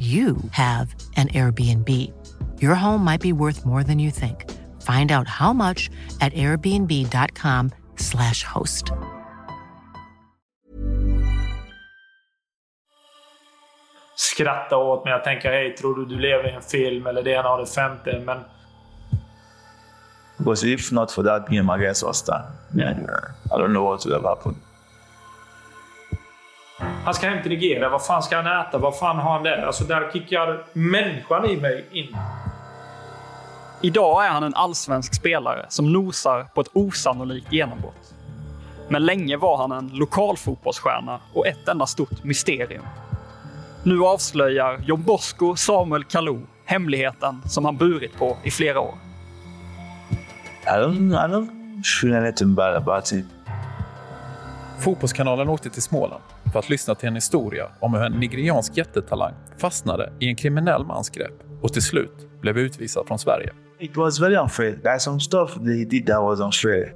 you 0.00 0.36
have 0.52 0.94
an 1.16 1.28
Airbnb. 1.28 1.88
Your 2.62 2.74
home 2.74 3.04
might 3.04 3.20
be 3.20 3.32
worth 3.32 3.66
more 3.66 3.84
than 3.84 3.98
you 3.98 4.10
think. 4.10 4.44
Find 4.82 5.12
out 5.12 5.28
how 5.28 5.52
much 5.52 5.90
at 6.20 6.32
airbnb.com/slash 6.32 8.42
host. 8.44 8.92
Skratta 14.16 14.76
åt 14.76 15.04
mig. 15.04 15.12
Jag 15.12 15.24
tänker, 15.24 15.50
hej, 15.50 15.76
tror 15.76 15.94
du 15.94 16.04
du 16.04 16.18
lever 16.18 16.48
i 16.48 16.52
en 16.52 16.62
film? 16.62 17.06
Eller 17.06 17.22
det 17.22 17.30
ena 17.30 17.48
och 17.48 17.58
det 17.58 17.66
femte. 17.66 18.22
Men 18.26 18.38
Because 20.38 20.64
if 20.64 20.92
not 20.92 21.12
for 21.12 21.22
that 21.22 21.48
game 21.50 21.68
against 21.70 22.02
Austin, 22.02 22.42
yeah, 22.74 22.96
I 23.52 23.58
don't 23.58 23.72
know 23.72 23.84
what 23.84 24.04
would 24.06 24.14
have 24.14 24.24
happened. 24.24 24.56
Han 27.04 27.14
ska 27.14 27.28
hem 27.28 27.42
till 27.42 27.50
Nigeria. 27.50 27.88
Vad 27.88 28.06
fan 28.06 28.22
ska 28.22 28.36
han 28.36 28.60
äta? 28.60 28.78
Vad 28.78 28.98
fan 28.98 29.18
har 29.18 29.32
han 29.32 29.42
där? 29.42 29.66
Alltså, 29.66 29.84
där 29.84 30.10
kickar 30.12 30.64
människan 30.72 31.44
i 31.44 31.56
mig 31.56 31.84
in. 31.90 32.16
Idag 33.82 34.24
är 34.26 34.28
han 34.28 34.42
en 34.42 34.54
allsvensk 34.54 35.14
spelare 35.14 35.66
som 35.68 35.92
nosar 35.92 36.46
på 36.54 36.60
ett 36.60 36.70
osannolikt 36.72 37.52
genombrott. 37.52 38.14
Men 38.88 39.04
länge 39.04 39.36
var 39.36 39.56
han 39.56 39.72
en 39.72 39.88
lokal 39.88 40.36
fotbollsstjärna 40.36 41.20
och 41.34 41.46
ett 41.46 41.68
enda 41.68 41.86
stort 41.86 42.24
mysterium. 42.24 42.82
Nu 43.82 44.00
avslöjar 44.02 44.78
John 44.84 45.02
Bosco 45.02 45.56
Samuel 45.56 46.04
Kalou 46.04 46.46
hemligheten 46.64 47.42
som 47.46 47.64
han 47.64 47.76
burit 47.76 48.18
på 48.18 48.36
i 48.42 48.50
flera 48.50 48.80
år. 48.80 48.94
I 50.64 50.68
don't, 50.68 51.12
I 51.12 51.32
don't 51.32 51.82
feel 51.82 52.14
anything 52.14 52.54
bad 52.54 52.76
about 52.76 53.12
it. 53.12 53.24
Fotbollskanalen 54.78 55.48
åkte 55.48 55.70
till 55.70 55.82
Småland 55.82 56.22
för 56.52 56.58
att 56.58 56.68
lyssna 56.68 56.94
till 56.94 57.08
en 57.08 57.14
historia 57.14 57.68
om 57.80 57.94
hur 57.94 58.02
en 58.02 58.12
nigeriansk 58.12 58.76
jättetalang 58.76 59.34
fastnade 59.58 60.12
i 60.20 60.28
en 60.28 60.36
kriminell 60.36 60.84
mans 60.84 61.10
grepp 61.10 61.42
och 61.62 61.72
till 61.72 61.82
slut 61.82 62.28
blev 62.40 62.58
utvisad 62.58 63.06
från 63.06 63.18
Sverige. 63.18 63.52
It 63.78 63.96
was 63.96 64.20
very 64.20 64.36
unfair. 64.36 64.72
There's 64.72 64.98
some 64.98 65.20
stuff 65.20 65.54
they 65.54 65.84
did 65.84 66.06
that 66.06 66.22
was 66.22 66.40
unfair. 66.40 66.94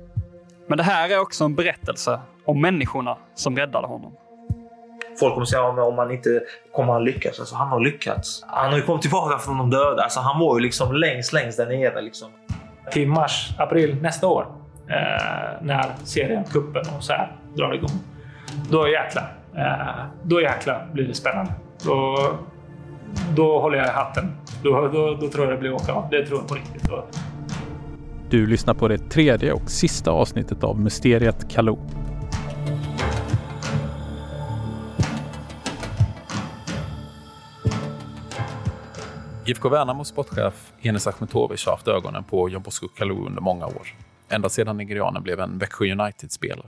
Men 0.69 0.79
det 0.79 0.85
här 0.85 1.11
är 1.11 1.21
också 1.21 1.45
en 1.45 1.55
berättelse 1.55 2.21
om 2.45 2.61
människorna 2.61 3.19
som 3.35 3.57
räddade 3.57 3.87
honom. 3.87 4.13
Folk 5.21 5.35
kommer 5.35 5.47
säga 5.47 5.69
att 5.69 5.79
om 5.79 5.99
han 5.99 6.11
inte 6.11 6.43
kommer 6.73 6.93
han 6.93 7.05
lyckas. 7.05 7.41
Alltså, 7.41 7.55
han 7.55 7.69
har 7.69 7.81
lyckats. 7.81 8.45
Han 8.47 8.71
har 8.71 8.77
ju 8.77 8.83
kommit 8.83 9.03
tillbaka 9.03 9.39
från 9.39 9.59
de 9.59 9.71
döda. 9.71 10.03
Alltså, 10.03 10.21
han 10.21 10.41
var 10.41 10.59
ju 10.59 10.63
liksom 10.63 10.97
längst, 10.97 11.33
längst 11.33 11.57
där 11.59 11.67
nere. 11.67 12.03
Liksom. 12.03 12.31
Till 12.91 13.09
mars, 13.09 13.51
april 13.59 13.97
nästa 14.03 14.27
år. 14.27 14.47
Eh, 14.89 15.63
när 15.63 15.93
serien, 16.05 16.45
kuppen 16.45 16.83
och 16.97 17.05
så 17.05 17.13
här 17.13 17.37
drar 17.57 17.75
igång. 17.75 17.91
Då 18.71 18.89
jäklar. 18.89 19.44
Eh, 19.57 20.05
då 20.23 20.41
jäklar 20.41 20.89
blir 20.93 21.09
det 21.09 21.15
spännande. 21.15 21.53
Då, 21.85 22.19
då 23.37 23.61
håller 23.61 23.79
jag 23.79 23.87
i 23.87 23.91
hatten. 23.91 24.37
Då, 24.63 24.89
då, 24.89 25.15
då 25.21 25.29
tror 25.29 25.45
jag 25.45 25.55
det 25.55 25.61
blir 25.61 25.73
åka 25.73 25.93
av. 25.93 26.11
Det 26.11 26.27
tror 26.27 26.39
jag 26.39 26.49
på 26.49 26.55
riktigt. 26.55 26.83
Då. 26.83 27.05
Du 28.31 28.47
lyssnar 28.47 28.75
på 28.75 28.89
det 28.89 28.99
tredje 28.99 29.53
och 29.53 29.71
sista 29.71 30.11
avsnittet 30.11 30.65
av 30.65 30.81
Mysteriet 30.81 31.51
Kalou. 31.51 31.79
IFK 39.47 39.69
Värnamos 39.69 40.09
sportchef 40.09 40.73
Enes 40.81 41.07
Achmetovic 41.07 41.67
har 41.67 41.73
haft 41.73 41.89
ögonen 41.89 42.25
på 42.25 42.49
John 42.49 42.63
Bosco 42.63 42.89
Kalou 42.89 43.27
under 43.27 43.43
många 43.43 43.67
år. 43.67 43.95
Ända 44.29 44.49
sedan 44.49 44.77
nigerianen 44.77 45.23
blev 45.23 45.41
en 45.41 45.59
Växjö 45.59 45.85
United-spelare. 45.85 46.67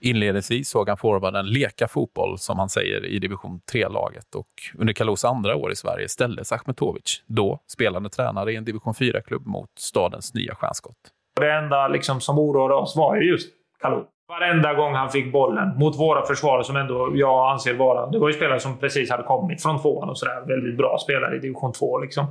Inledningsvis 0.00 0.70
såg 0.70 0.88
han 0.88 0.96
forwarden 0.96 1.46
leka 1.46 1.88
fotboll, 1.88 2.38
som 2.38 2.58
han 2.58 2.68
säger, 2.68 3.04
i 3.04 3.18
division 3.18 3.60
3-laget 3.72 4.34
och 4.34 4.46
under 4.78 4.92
Kalous 4.92 5.24
andra 5.24 5.56
år 5.56 5.72
i 5.72 5.76
Sverige 5.76 6.08
ställdes 6.08 6.52
Achmetovic, 6.52 7.22
då 7.26 7.62
spelande 7.66 8.10
tränare 8.10 8.52
i 8.52 8.56
en 8.56 8.64
division 8.64 8.94
4-klubb, 8.94 9.46
mot 9.46 9.70
stadens 9.78 10.34
nya 10.34 10.54
stjärnskott. 10.54 10.96
Det 11.40 11.52
enda 11.52 11.88
liksom 11.88 12.20
som 12.20 12.38
oroade 12.38 12.74
oss 12.74 12.96
var 12.96 13.16
ju 13.16 13.30
just 13.30 13.48
Kalou. 13.80 14.04
Varenda 14.28 14.74
gång 14.74 14.94
han 14.94 15.10
fick 15.10 15.32
bollen 15.32 15.78
mot 15.78 15.98
våra 15.98 16.26
försvarare 16.26 16.64
som 16.64 16.76
ändå 16.76 17.12
jag 17.14 17.52
anser 17.52 17.74
vara... 17.74 18.06
Det 18.06 18.18
var 18.18 18.28
ju 18.28 18.34
spelare 18.34 18.60
som 18.60 18.78
precis 18.78 19.10
hade 19.10 19.22
kommit 19.22 19.62
från 19.62 19.82
tvåan 19.82 20.08
och 20.08 20.18
sådär. 20.18 20.44
Väldigt 20.46 20.76
bra 20.76 20.98
spelare 20.98 21.36
i 21.36 21.38
division 21.38 21.72
2 21.72 21.98
liksom. 21.98 22.26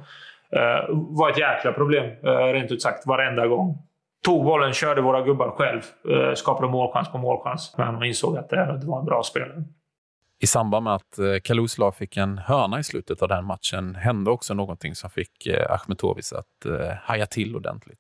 Uh, 0.56 0.90
var 0.92 1.30
ett 1.30 1.38
jäkla 1.38 1.72
problem, 1.72 2.06
uh, 2.26 2.54
rent 2.54 2.72
ut 2.72 2.82
sagt, 2.82 3.08
varenda 3.08 3.48
gång. 3.48 3.78
Tog 4.26 4.46
bollen, 4.46 4.74
körde 4.74 5.02
våra 5.02 5.22
gubbar 5.22 5.52
själv. 5.52 5.82
Eh, 6.10 6.34
skapade 6.34 6.72
målchans 6.72 7.12
på 7.12 7.18
målchans. 7.18 7.76
Men 7.78 7.94
man 7.94 8.04
insåg 8.04 8.38
att 8.38 8.50
det, 8.50 8.78
det 8.82 8.88
var 8.88 9.00
en 9.00 9.06
bra 9.06 9.24
spelare. 9.24 9.64
I 10.42 10.48
samband 10.48 10.84
med 10.84 10.94
att 10.94 11.20
eh, 11.20 11.40
Kalus 11.44 11.78
lag 11.78 11.96
fick 11.96 12.18
en 12.18 12.38
hörna 12.38 12.80
i 12.80 12.84
slutet 12.84 13.22
av 13.22 13.28
den 13.28 13.46
matchen 13.46 13.96
hände 13.96 14.32
också 14.32 14.54
någonting 14.54 14.96
som 14.96 15.10
fick 15.10 15.46
eh, 15.46 15.72
Ahmetovic 15.72 16.34
att 16.34 16.66
eh, 16.66 16.96
haja 17.04 17.26
till 17.26 17.56
ordentligt. 17.56 18.00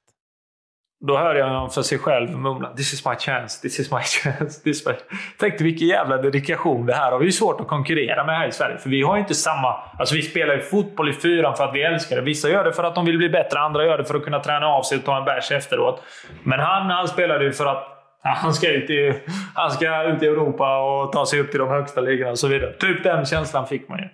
Då 1.01 1.17
hörde 1.17 1.39
jag 1.39 1.47
honom 1.47 1.69
för 1.69 1.81
sig 1.81 1.97
själv 1.97 2.29
mumla 2.29 2.73
“This 2.73 2.93
is 2.93 3.05
my 3.05 3.15
chance, 3.15 3.61
this 3.61 3.79
is 3.79 3.91
my 3.91 3.99
chance”. 4.03 4.63
This 4.63 4.81
is 4.81 4.87
my... 4.87 4.93
Tänkte 5.39 5.63
vilken 5.63 5.87
jävla 5.87 6.17
dedikation 6.17 6.85
det 6.85 6.93
här 6.93 7.11
har. 7.11 7.19
Vi 7.19 7.27
är 7.27 7.31
svårt 7.31 7.61
att 7.61 7.67
konkurrera 7.67 8.25
med 8.25 8.37
här 8.37 8.47
i 8.47 8.51
Sverige. 8.51 8.77
För 8.77 8.89
vi 8.89 9.01
har 9.01 9.17
inte 9.17 9.35
samma... 9.35 9.75
Alltså 9.99 10.15
vi 10.15 10.21
spelar 10.21 10.53
ju 10.53 10.61
fotboll 10.61 11.09
i 11.09 11.13
fyran 11.13 11.55
för 11.55 11.63
att 11.63 11.75
vi 11.75 11.81
älskar 11.81 12.15
det. 12.15 12.21
Vissa 12.21 12.49
gör 12.49 12.63
det 12.63 12.73
för 12.73 12.83
att 12.83 12.95
de 12.95 13.05
vill 13.05 13.17
bli 13.17 13.29
bättre, 13.29 13.59
andra 13.59 13.85
gör 13.85 13.97
det 13.97 14.05
för 14.05 14.15
att 14.15 14.23
kunna 14.23 14.39
träna 14.39 14.67
av 14.67 14.83
sig 14.83 14.97
och 14.97 15.05
ta 15.05 15.17
en 15.17 15.25
bärs 15.25 15.51
efteråt. 15.51 16.03
Men 16.43 16.59
han, 16.59 16.89
han 16.89 17.07
spelade 17.07 17.43
ju 17.43 17.51
för 17.51 17.65
att 17.65 17.87
han, 18.23 18.53
ska 18.53 18.69
ut 18.69 18.89
i, 18.89 19.13
han 19.53 19.71
ska 19.71 20.03
ut 20.03 20.23
i 20.23 20.25
Europa 20.25 20.77
och 20.77 21.11
ta 21.11 21.25
sig 21.25 21.39
upp 21.39 21.51
till 21.51 21.59
de 21.59 21.69
högsta 21.69 22.01
ligorna 22.01 22.31
och 22.31 22.39
så 22.39 22.47
vidare. 22.47 22.73
Typ 22.73 23.03
den 23.03 23.25
känslan 23.25 23.67
fick 23.67 23.89
man 23.89 23.99
ju. 23.99 24.09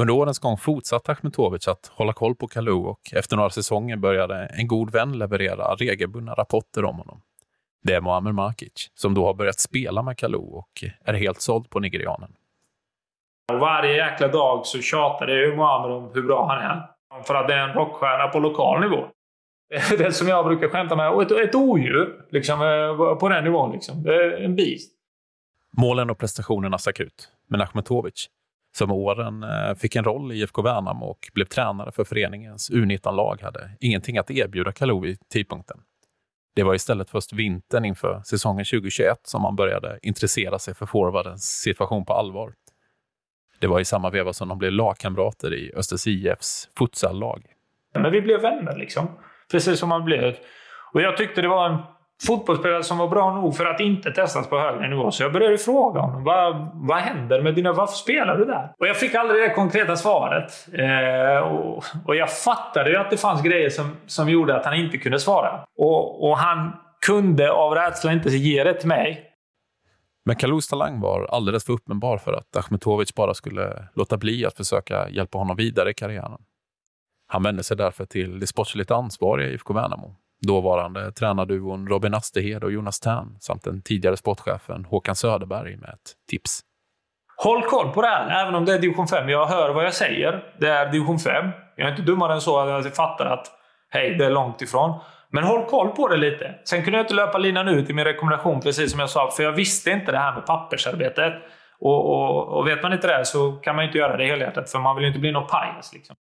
Under 0.00 0.14
årens 0.14 0.38
gång 0.38 0.56
fortsatte 0.56 1.12
Achmetovic 1.12 1.68
att 1.68 1.86
hålla 1.94 2.12
koll 2.12 2.34
på 2.34 2.48
Kalou 2.48 2.86
och 2.86 3.00
efter 3.12 3.36
några 3.36 3.50
säsonger 3.50 3.96
började 3.96 4.46
en 4.46 4.68
god 4.68 4.92
vän 4.92 5.18
leverera 5.18 5.74
regelbundna 5.74 6.34
rapporter 6.34 6.84
om 6.84 6.96
honom. 6.98 7.20
Det 7.82 7.94
är 7.94 8.00
Muamer 8.00 8.32
Makic, 8.32 8.90
som 8.94 9.14
då 9.14 9.26
har 9.26 9.34
börjat 9.34 9.60
spela 9.60 10.02
med 10.02 10.18
Kalou 10.18 10.58
och 10.58 10.84
är 11.04 11.14
helt 11.14 11.40
såld 11.40 11.70
på 11.70 11.80
nigerianen. 11.80 12.32
Varje 13.52 13.96
jäkla 13.96 14.28
dag 14.28 14.66
så 14.66 14.80
tjatade 14.80 15.32
ju 15.32 15.56
Muamer 15.56 15.90
om 15.90 16.10
hur 16.14 16.22
bra 16.22 16.46
han 16.46 16.58
är. 16.58 16.88
För 17.22 17.34
att 17.34 17.48
det 17.48 17.54
är 17.54 17.68
en 17.68 17.74
rockstjärna 17.74 18.28
på 18.28 18.38
lokal 18.38 18.80
nivå. 18.80 19.06
Det 19.98 20.12
som 20.12 20.28
jag 20.28 20.44
brukar 20.44 20.68
skämta 20.68 20.96
med. 20.96 21.10
Och 21.10 21.22
ett, 21.22 21.32
ett 21.32 21.54
odjur 21.54 22.26
liksom, 22.30 22.62
eh, 22.62 23.14
på 23.14 23.28
den 23.28 23.44
nivån. 23.44 23.72
Liksom. 23.72 24.06
En 24.38 24.56
beast. 24.56 24.92
Målen 25.76 26.10
och 26.10 26.18
prestationerna 26.18 26.78
stack 26.78 27.00
ut, 27.00 27.28
men 27.48 27.60
Achmetovic, 27.60 28.28
som 28.72 28.88
med 28.88 28.96
åren 28.96 29.42
eh, 29.42 29.74
fick 29.74 29.96
en 29.96 30.04
roll 30.04 30.32
i 30.32 30.40
IFK 30.40 30.62
Värnamo 30.62 31.06
och 31.06 31.30
blev 31.34 31.44
tränare 31.44 31.92
för 31.92 32.04
föreningens 32.04 32.70
U19-lag, 32.70 33.42
hade 33.42 33.70
ingenting 33.80 34.18
att 34.18 34.30
erbjuda 34.30 34.72
Kalou 34.72 35.00
vid 35.00 35.18
tidpunkten. 35.32 35.80
Det 36.54 36.62
var 36.62 36.74
istället 36.74 37.10
först 37.10 37.32
vintern 37.32 37.84
inför 37.84 38.22
säsongen 38.24 38.64
2021 38.64 39.18
som 39.22 39.42
man 39.42 39.56
började 39.56 39.98
intressera 40.02 40.58
sig 40.58 40.74
för 40.74 40.86
forwardens 40.86 41.44
situation 41.44 42.04
på 42.04 42.12
allvar. 42.12 42.52
Det 43.60 43.66
var 43.66 43.80
i 43.80 43.84
samma 43.84 44.10
veva 44.10 44.32
som 44.32 44.48
de 44.48 44.58
blev 44.58 44.72
lagkamrater 44.72 45.54
i 45.54 45.72
Östers 45.76 46.06
IFs 46.06 46.68
futsallag. 46.78 47.42
Men 47.94 48.12
vi 48.12 48.20
blev 48.20 48.40
vänner 48.40 48.78
liksom. 48.78 49.08
Precis 49.50 49.78
som 49.78 49.88
man 49.88 50.04
blev. 50.04 50.36
Och 50.92 51.02
jag 51.02 51.16
tyckte 51.16 51.42
det 51.42 51.48
var 51.48 51.68
en 51.68 51.78
fotbollsspelare 52.26 52.82
som 52.82 52.98
var 52.98 53.08
bra 53.08 53.34
nog 53.34 53.56
för 53.56 53.66
att 53.66 53.80
inte 53.80 54.10
testas 54.10 54.48
på 54.48 54.58
högre 54.58 54.88
nivå. 54.88 55.10
Så 55.10 55.22
jag 55.22 55.32
började 55.32 55.58
fråga 55.58 56.00
honom. 56.00 56.24
Vad, 56.24 56.70
vad 56.74 56.98
händer 56.98 57.42
med 57.42 57.54
dina... 57.54 57.72
Varför 57.72 57.94
spelar 57.94 58.36
du 58.36 58.44
där? 58.44 58.72
Och 58.78 58.88
jag 58.88 58.96
fick 58.96 59.14
aldrig 59.14 59.42
det 59.42 59.54
konkreta 59.54 59.96
svaret. 59.96 60.68
Eh, 60.72 61.38
och, 61.38 61.84
och, 62.06 62.16
jag 62.16 62.32
fattade 62.32 62.90
ju 62.90 62.96
att 62.96 63.10
det 63.10 63.16
fanns 63.16 63.42
grejer 63.42 63.70
som, 63.70 63.96
som 64.06 64.28
gjorde 64.28 64.56
att 64.56 64.64
han 64.64 64.74
inte 64.74 64.98
kunde 64.98 65.18
svara. 65.18 65.64
Och, 65.78 66.30
och 66.30 66.38
han 66.38 66.72
kunde 67.06 67.52
av 67.52 67.74
rädsla 67.74 68.12
inte 68.12 68.28
ge 68.28 68.64
det 68.64 68.74
till 68.74 68.88
mig. 68.88 69.26
Men 70.24 70.36
Kalous 70.36 70.68
talang 70.68 71.00
var 71.00 71.26
alldeles 71.30 71.64
för 71.64 71.72
uppenbar 71.72 72.18
för 72.18 72.32
att 72.32 72.56
Achmetovic 72.56 73.14
bara 73.14 73.34
skulle 73.34 73.88
låta 73.94 74.16
bli 74.16 74.46
att 74.46 74.56
försöka 74.56 75.08
hjälpa 75.08 75.38
honom 75.38 75.56
vidare 75.56 75.90
i 75.90 75.94
karriären. 75.94 76.38
Han 77.26 77.42
vände 77.42 77.62
sig 77.62 77.76
därför 77.76 78.04
till 78.04 78.40
det 78.40 78.46
sportsligt 78.46 78.90
ansvariga 78.90 79.48
IFK 79.48 79.74
Värnamo 79.74 80.16
dåvarande 80.46 81.12
tränarduon 81.12 81.88
Robin 81.88 82.14
Asterhed 82.14 82.64
och 82.64 82.72
Jonas 82.72 83.00
Tern 83.00 83.36
samt 83.40 83.64
den 83.64 83.82
tidigare 83.82 84.16
sportchefen 84.16 84.84
Håkan 84.84 85.16
Söderberg 85.16 85.76
med 85.76 85.90
ett 85.90 86.12
tips. 86.30 86.60
Håll 87.36 87.62
koll 87.62 87.92
på 87.92 88.02
det 88.02 88.08
här, 88.08 88.42
även 88.42 88.54
om 88.54 88.64
det 88.64 88.74
är 88.74 88.78
division 88.78 89.08
5. 89.08 89.28
Jag 89.28 89.46
hör 89.46 89.74
vad 89.74 89.84
jag 89.84 89.94
säger. 89.94 90.44
Det 90.58 90.68
är 90.68 90.92
division 90.92 91.18
5. 91.18 91.50
Jag 91.76 91.86
är 91.86 91.90
inte 91.90 92.02
dummare 92.02 92.34
än 92.34 92.40
så 92.40 92.58
att 92.58 92.84
jag 92.84 92.94
fattar 92.94 93.26
att 93.26 93.46
hej, 93.90 94.14
det 94.18 94.24
är 94.24 94.30
långt 94.30 94.62
ifrån. 94.62 95.00
Men 95.32 95.44
håll 95.44 95.64
koll 95.64 95.88
på 95.88 96.08
det 96.08 96.16
lite. 96.16 96.54
Sen 96.64 96.82
kunde 96.82 96.98
jag 96.98 97.04
inte 97.04 97.14
löpa 97.14 97.38
linan 97.38 97.68
ut 97.68 97.90
i 97.90 97.92
min 97.92 98.04
rekommendation, 98.04 98.60
precis 98.60 98.90
som 98.90 99.00
jag 99.00 99.10
sa, 99.10 99.30
för 99.30 99.42
jag 99.42 99.52
visste 99.52 99.90
inte 99.90 100.12
det 100.12 100.18
här 100.18 100.34
med 100.34 100.46
pappersarbetet. 100.46 101.32
Och, 101.80 102.10
och, 102.10 102.48
och 102.58 102.66
vet 102.66 102.82
man 102.82 102.92
inte 102.92 103.06
det 103.06 103.24
så 103.24 103.52
kan 103.52 103.76
man 103.76 103.84
inte 103.84 103.98
göra 103.98 104.16
det 104.16 104.24
helhjärtat, 104.24 104.70
för 104.70 104.78
man 104.78 104.96
vill 104.96 105.02
ju 105.02 105.08
inte 105.08 105.20
bli 105.20 105.32
någon 105.32 105.46
pajas. 105.46 105.92
Liksom. 105.94 106.16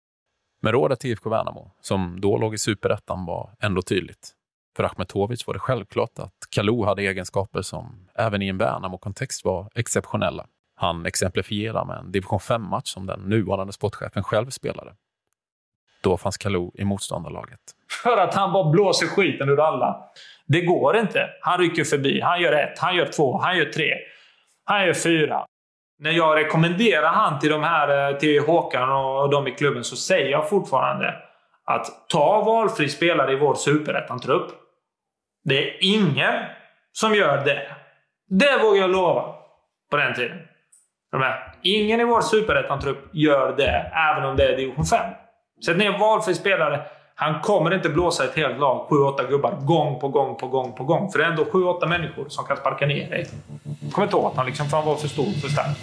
Men 0.63 0.73
rådet 0.73 1.01
till 1.01 1.11
IFK 1.11 1.31
Värnamo, 1.31 1.71
som 1.81 2.21
då 2.21 2.39
låg 2.39 2.55
i 2.55 2.59
superettan, 2.59 3.25
var 3.27 3.51
ändå 3.61 3.83
tydligt. 3.83 4.33
För 4.77 4.85
Ahmetovic 4.85 5.47
var 5.47 5.55
det 5.55 5.61
självklart 5.61 6.19
att 6.19 6.33
Kalou 6.51 6.85
hade 6.85 7.03
egenskaper 7.03 7.63
som 7.63 8.09
även 8.15 8.43
i 8.43 8.49
en 8.49 8.59
Värnamo-kontext 8.59 9.45
var 9.45 9.71
exceptionella. 9.75 10.47
Han 10.75 11.07
exemplifierar 11.07 11.85
med 11.85 11.99
en 11.99 12.13
division 12.13 12.39
5-match 12.39 12.89
som 12.89 13.07
den 13.07 13.21
nuvarande 13.21 13.73
sportchefen 13.73 14.25
själv 14.25 14.51
spelade. 14.51 14.95
Då 16.01 16.17
fanns 16.17 16.37
Kalou 16.37 16.73
i 16.75 16.85
motståndarlaget. 16.85 17.61
För 18.03 18.17
att 18.17 18.35
han 18.35 18.53
bara 18.53 18.71
blåser 18.71 19.07
skiten 19.07 19.49
ur 19.49 19.61
alla. 19.61 20.11
Det 20.47 20.61
går 20.61 20.97
inte. 20.97 21.31
Han 21.41 21.59
rycker 21.59 21.85
förbi. 21.85 22.21
Han 22.21 22.41
gör 22.41 22.53
ett, 22.53 22.79
han 22.79 22.97
gör 22.97 23.07
två, 23.07 23.39
han 23.39 23.57
gör 23.59 23.65
tre. 23.65 23.95
Han 24.65 24.87
gör 24.87 24.95
fyra. 24.95 25.47
När 25.99 26.11
jag 26.11 26.37
rekommenderar 26.37 27.09
han 27.09 27.39
till 27.39 27.51
de 27.51 27.63
här, 27.63 28.11
eh, 28.11 28.19
till 28.19 28.41
Håkan 28.41 28.93
och 28.93 29.31
de 29.31 29.49
i 29.49 29.51
klubben, 29.51 29.85
så 29.85 29.97
säger 29.97 30.31
jag 30.31 30.49
fortfarande 30.49 31.15
att 31.65 32.09
ta 32.09 32.43
valfri 32.43 32.89
spelare 32.89 33.33
i 33.33 33.37
vår 33.37 33.55
superettan-trupp. 33.55 34.51
Det 35.45 35.69
är 35.69 35.77
ingen 35.81 36.35
som 36.93 37.15
gör 37.15 37.45
det. 37.45 37.69
Det 38.29 38.59
vågar 38.63 38.81
jag 38.81 38.91
lova. 38.91 39.35
På 39.91 39.97
den 39.97 40.15
tiden. 40.15 40.39
Ingen 41.63 42.01
i 42.01 42.05
vår 42.05 42.21
superettan-trupp 42.21 43.09
gör 43.13 43.57
det, 43.57 43.93
även 43.95 44.25
om 44.25 44.37
det 44.37 44.45
är 44.53 44.57
division 44.57 44.85
5. 44.85 45.13
Sätt 45.67 45.77
ner 45.77 45.99
valfri 45.99 46.35
spelare. 46.35 46.87
Han 47.19 47.41
kommer 47.41 47.75
inte 47.75 47.89
blåsa 47.89 48.25
ett 48.25 48.37
helt 48.37 48.59
lag, 48.59 48.87
7-8 48.91 49.29
gubbar, 49.29 49.59
gång 49.65 50.01
på 50.01 50.09
gång 50.09 50.37
på 50.37 50.49
gång 50.49 50.73
på 50.73 50.85
gång. 50.85 51.11
För 51.11 51.19
det 51.19 51.25
är 51.25 51.31
ändå 51.31 51.45
7-8 51.45 51.89
människor 51.89 52.29
som 52.29 52.45
kan 52.45 52.57
sparka 52.57 52.87
ner 52.87 53.11
dig. 53.11 53.27
Kom 53.93 54.05
inte 54.05 54.17
åt 54.17 54.33
honom 54.33 54.47
liksom, 54.47 54.67
för 54.67 54.77
han 54.77 54.87
var 54.87 54.97
för 54.97 55.09
stor, 55.09 55.25
för 55.25 55.49
stark. 55.49 55.77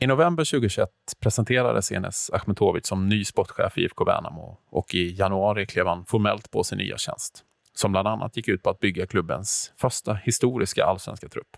I 0.00 0.06
november 0.06 0.44
2021 0.44 0.88
presenterades 1.20 1.92
Enes 1.92 2.30
Ahmetovic 2.30 2.86
som 2.86 3.08
ny 3.08 3.24
sportchef 3.24 3.78
i 3.78 3.80
IFK 3.80 4.04
Värnamo 4.04 4.58
och 4.70 4.94
i 4.94 5.14
januari 5.18 5.66
klev 5.66 5.86
han 5.86 6.04
formellt 6.04 6.50
på 6.50 6.64
sin 6.64 6.78
nya 6.78 6.96
tjänst 6.96 7.45
som 7.78 7.92
bland 7.92 8.08
annat 8.08 8.36
gick 8.36 8.48
ut 8.48 8.62
på 8.62 8.70
att 8.70 8.80
bygga 8.80 9.06
klubbens 9.06 9.72
första 9.76 10.14
historiska 10.14 10.84
allsvenska 10.84 11.28
trupp. 11.28 11.56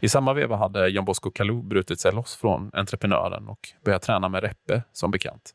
I 0.00 0.08
samma 0.08 0.32
veva 0.32 0.56
hade 0.56 0.88
Jan 0.88 1.04
Bosco 1.04 1.30
Kalou 1.30 1.62
brutit 1.62 2.00
sig 2.00 2.12
loss 2.12 2.36
från 2.36 2.70
entreprenören 2.72 3.48
och 3.48 3.68
börjat 3.84 4.02
träna 4.02 4.28
med 4.28 4.42
Reppe, 4.42 4.82
som 4.92 5.10
bekant. 5.10 5.54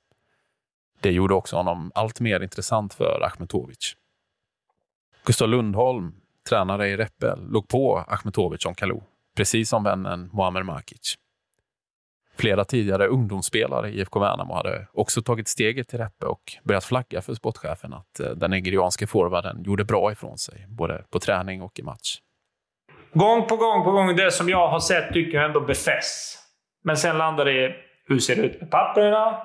Det 1.00 1.12
gjorde 1.12 1.34
också 1.34 1.56
honom 1.56 1.92
allt 1.96 2.20
mer 2.20 2.40
intressant 2.40 2.94
för 2.94 3.22
Ahmetovic. 3.24 3.96
Gustav 5.26 5.50
Lundholm, 5.50 6.16
tränare 6.50 6.88
i 6.90 6.98
Reppe, 6.98 7.36
låg 7.36 7.68
på 7.68 8.06
Ahmetovic 8.08 8.66
om 8.66 8.76
Kalou, 8.76 9.04
precis 9.36 9.70
som 9.70 9.84
vännen 9.84 10.30
Muamer 10.34 10.64
Makic. 10.64 11.18
Flera 12.42 12.66
tidigare 12.66 13.08
ungdomsspelare 13.08 13.90
i 13.90 14.00
IFK 14.00 14.20
Värnamo 14.20 14.54
hade 14.54 14.88
också 14.94 15.22
tagit 15.22 15.48
steget 15.48 15.88
till 15.88 16.00
Reppe 16.00 16.26
och 16.26 16.42
börjat 16.64 16.84
flagga 16.84 17.22
för 17.22 17.34
sportchefen 17.34 17.94
att 17.94 18.20
eh, 18.20 18.30
den 18.30 18.52
nigerianske 18.52 19.08
forwarden 19.08 19.64
gjorde 19.64 19.86
bra 19.86 20.12
ifrån 20.12 20.38
sig, 20.38 20.66
både 20.70 21.04
på 21.12 21.20
träning 21.20 21.62
och 21.62 21.80
i 21.80 21.84
match. 21.84 22.18
Gång 23.14 23.48
på 23.48 23.56
gång 23.56 23.84
på 23.84 23.92
gång, 23.92 24.16
det 24.16 24.32
som 24.32 24.50
jag 24.50 24.68
har 24.68 24.80
sett 24.80 25.14
tycker 25.14 25.38
jag 25.38 25.46
ändå 25.46 25.62
befästs. 25.62 26.38
Men 26.84 26.98
sen 26.98 27.18
landar 27.18 27.46
det 27.46 27.66
i 27.66 27.76
hur 28.08 28.20
ser 28.20 28.36
det 28.36 28.42
ut 28.42 28.62
med 28.62 28.72
papperna? 28.72 29.38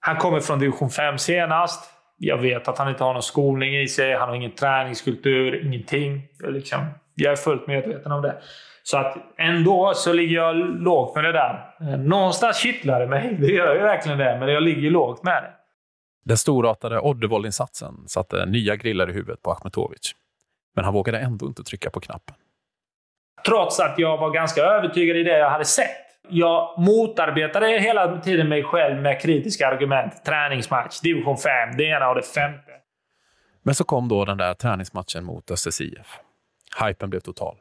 Han 0.00 0.16
kommer 0.16 0.40
från 0.40 0.58
division 0.58 0.90
5 0.90 1.18
senast. 1.18 1.90
Jag 2.18 2.38
vet 2.38 2.68
att 2.68 2.78
han 2.78 2.88
inte 2.88 3.04
har 3.04 3.12
någon 3.12 3.22
skolning 3.22 3.80
i 3.80 3.88
sig. 3.88 4.14
Han 4.14 4.28
har 4.28 4.36
ingen 4.36 4.54
träningskultur, 4.54 5.66
ingenting. 5.66 6.22
Jag, 6.38 6.52
liksom, 6.52 6.86
jag 7.14 7.32
är 7.32 7.36
fullt 7.36 7.66
medveten 7.66 8.12
om 8.12 8.22
det. 8.22 8.42
Så 8.82 8.98
att 8.98 9.16
ändå 9.38 9.92
så 9.94 10.12
ligger 10.12 10.36
jag 10.36 10.56
lågt 10.56 11.14
med 11.14 11.24
det 11.24 11.32
där. 11.32 11.74
Eh, 11.80 11.98
någonstans 11.98 12.56
kittlar 12.56 13.00
det 13.00 13.06
mig. 13.06 13.36
Det 13.40 13.46
gör 13.46 13.74
ju 13.74 13.80
verkligen 13.80 14.18
det, 14.18 14.38
men 14.38 14.48
jag 14.48 14.62
ligger 14.62 14.90
lågt 14.90 15.22
med 15.22 15.42
det. 15.42 15.50
Den 16.24 16.36
storartade 16.36 17.00
Oddevold-insatsen 17.00 18.08
satte 18.08 18.46
nya 18.46 18.76
grillar 18.76 19.10
i 19.10 19.12
huvudet 19.12 19.42
på 19.42 19.50
Ahmetovic. 19.52 20.12
Men 20.74 20.84
han 20.84 20.94
vågade 20.94 21.18
ändå 21.18 21.46
inte 21.46 21.62
trycka 21.62 21.90
på 21.90 22.00
knappen. 22.00 22.34
Trots 23.46 23.80
att 23.80 23.98
jag 23.98 24.18
var 24.18 24.30
ganska 24.30 24.62
övertygad 24.62 25.16
i 25.16 25.22
det 25.22 25.38
jag 25.38 25.50
hade 25.50 25.64
sett. 25.64 25.96
Jag 26.28 26.80
motarbetade 26.80 27.78
hela 27.80 28.20
tiden 28.20 28.48
mig 28.48 28.62
själv 28.62 29.02
med 29.02 29.20
kritiska 29.20 29.68
argument. 29.68 30.24
Träningsmatch, 30.24 31.00
division 31.00 31.36
5, 31.36 31.76
det 31.76 31.84
ena 31.84 32.08
och 32.08 32.14
det 32.14 32.22
femte. 32.22 32.72
Men 33.62 33.74
så 33.74 33.84
kom 33.84 34.08
då 34.08 34.24
den 34.24 34.38
där 34.38 34.54
träningsmatchen 34.54 35.24
mot 35.24 35.50
Östers 35.50 35.80
IF. 35.80 36.18
Hypen 36.84 37.10
blev 37.10 37.20
total. 37.20 37.56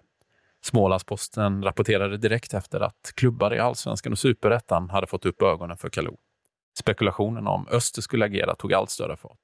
Smålandsposten 0.62 1.64
rapporterade 1.64 2.18
direkt 2.18 2.54
efter 2.54 2.80
att 2.80 3.14
klubbar 3.16 3.54
i 3.54 3.60
allsvenskan 3.60 4.12
och 4.12 4.20
superettan 4.20 4.90
hade 4.90 5.08
fått 5.08 5.26
upp 5.26 5.42
ögonen 5.42 5.78
för 5.78 5.90
Kalou. 5.90 6.18
Spekulationen 6.80 7.48
om 7.48 7.68
Öster 7.68 8.02
skulle 8.02 8.26
agera 8.26 8.56
tog 8.56 8.74
allt 8.74 8.90
större 8.90 9.18
fart. 9.18 9.40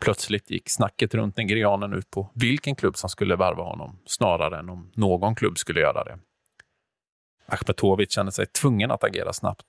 Plötsligt 0.00 0.50
gick 0.50 0.70
snacket 0.70 1.14
runt 1.14 1.36
nigerianen 1.36 1.92
ut 1.92 2.10
på 2.10 2.30
vilken 2.34 2.76
klubb 2.76 2.96
som 2.96 3.10
skulle 3.10 3.36
värva 3.36 3.62
honom, 3.62 3.98
snarare 4.06 4.58
än 4.58 4.68
om 4.68 4.92
någon 4.94 5.34
klubb 5.34 5.58
skulle 5.58 5.80
göra 5.80 6.04
det. 6.04 6.18
Akhmetovic 7.46 8.12
kände 8.12 8.32
sig 8.32 8.46
tvungen 8.46 8.90
att 8.90 9.04
agera 9.04 9.32
snabbt, 9.32 9.66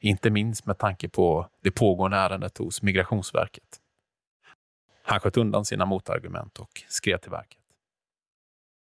inte 0.00 0.30
minst 0.30 0.66
med 0.66 0.78
tanke 0.78 1.08
på 1.08 1.48
det 1.62 1.70
pågående 1.70 2.16
ärendet 2.16 2.58
hos 2.58 2.82
Migrationsverket. 2.82 3.80
Han 5.02 5.20
sköt 5.20 5.36
undan 5.36 5.64
sina 5.64 5.84
motargument 5.84 6.58
och 6.58 6.82
skrev 6.88 7.18
till 7.18 7.30
verket. 7.30 7.63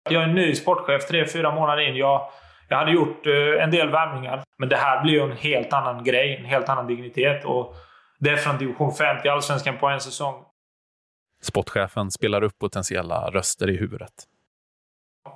Jag 0.10 0.24
är 0.24 0.28
ny 0.28 0.56
sportchef 0.56 1.08
tre, 1.08 1.28
fyra 1.28 1.56
månader 1.56 1.90
in. 1.90 1.96
Jag, 1.96 2.30
jag 2.70 2.78
hade 2.78 2.92
gjort 2.92 3.28
eh, 3.28 3.64
en 3.64 3.72
del 3.72 3.90
värvningar, 3.90 4.44
men 4.58 4.70
det 4.70 4.76
här 4.76 5.04
blir 5.04 5.14
ju 5.14 5.22
en 5.22 5.38
helt 5.38 5.74
annan 5.74 6.04
grej, 6.04 6.36
en 6.36 6.46
helt 6.46 6.70
annan 6.70 6.88
dignitet. 6.88 7.46
Och 7.46 7.76
det 8.20 8.30
är 8.30 8.38
från 8.38 8.58
division 8.58 8.94
5 8.94 9.22
till 9.22 9.32
allsvenskan 9.32 9.78
på 9.78 9.88
en 9.88 10.00
säsong. 10.00 10.44
Sportchefen 11.42 12.12
spelar 12.12 12.44
upp 12.44 12.60
potentiella 12.60 13.30
röster 13.30 13.70
i 13.70 13.78
huvudet. 13.78 14.14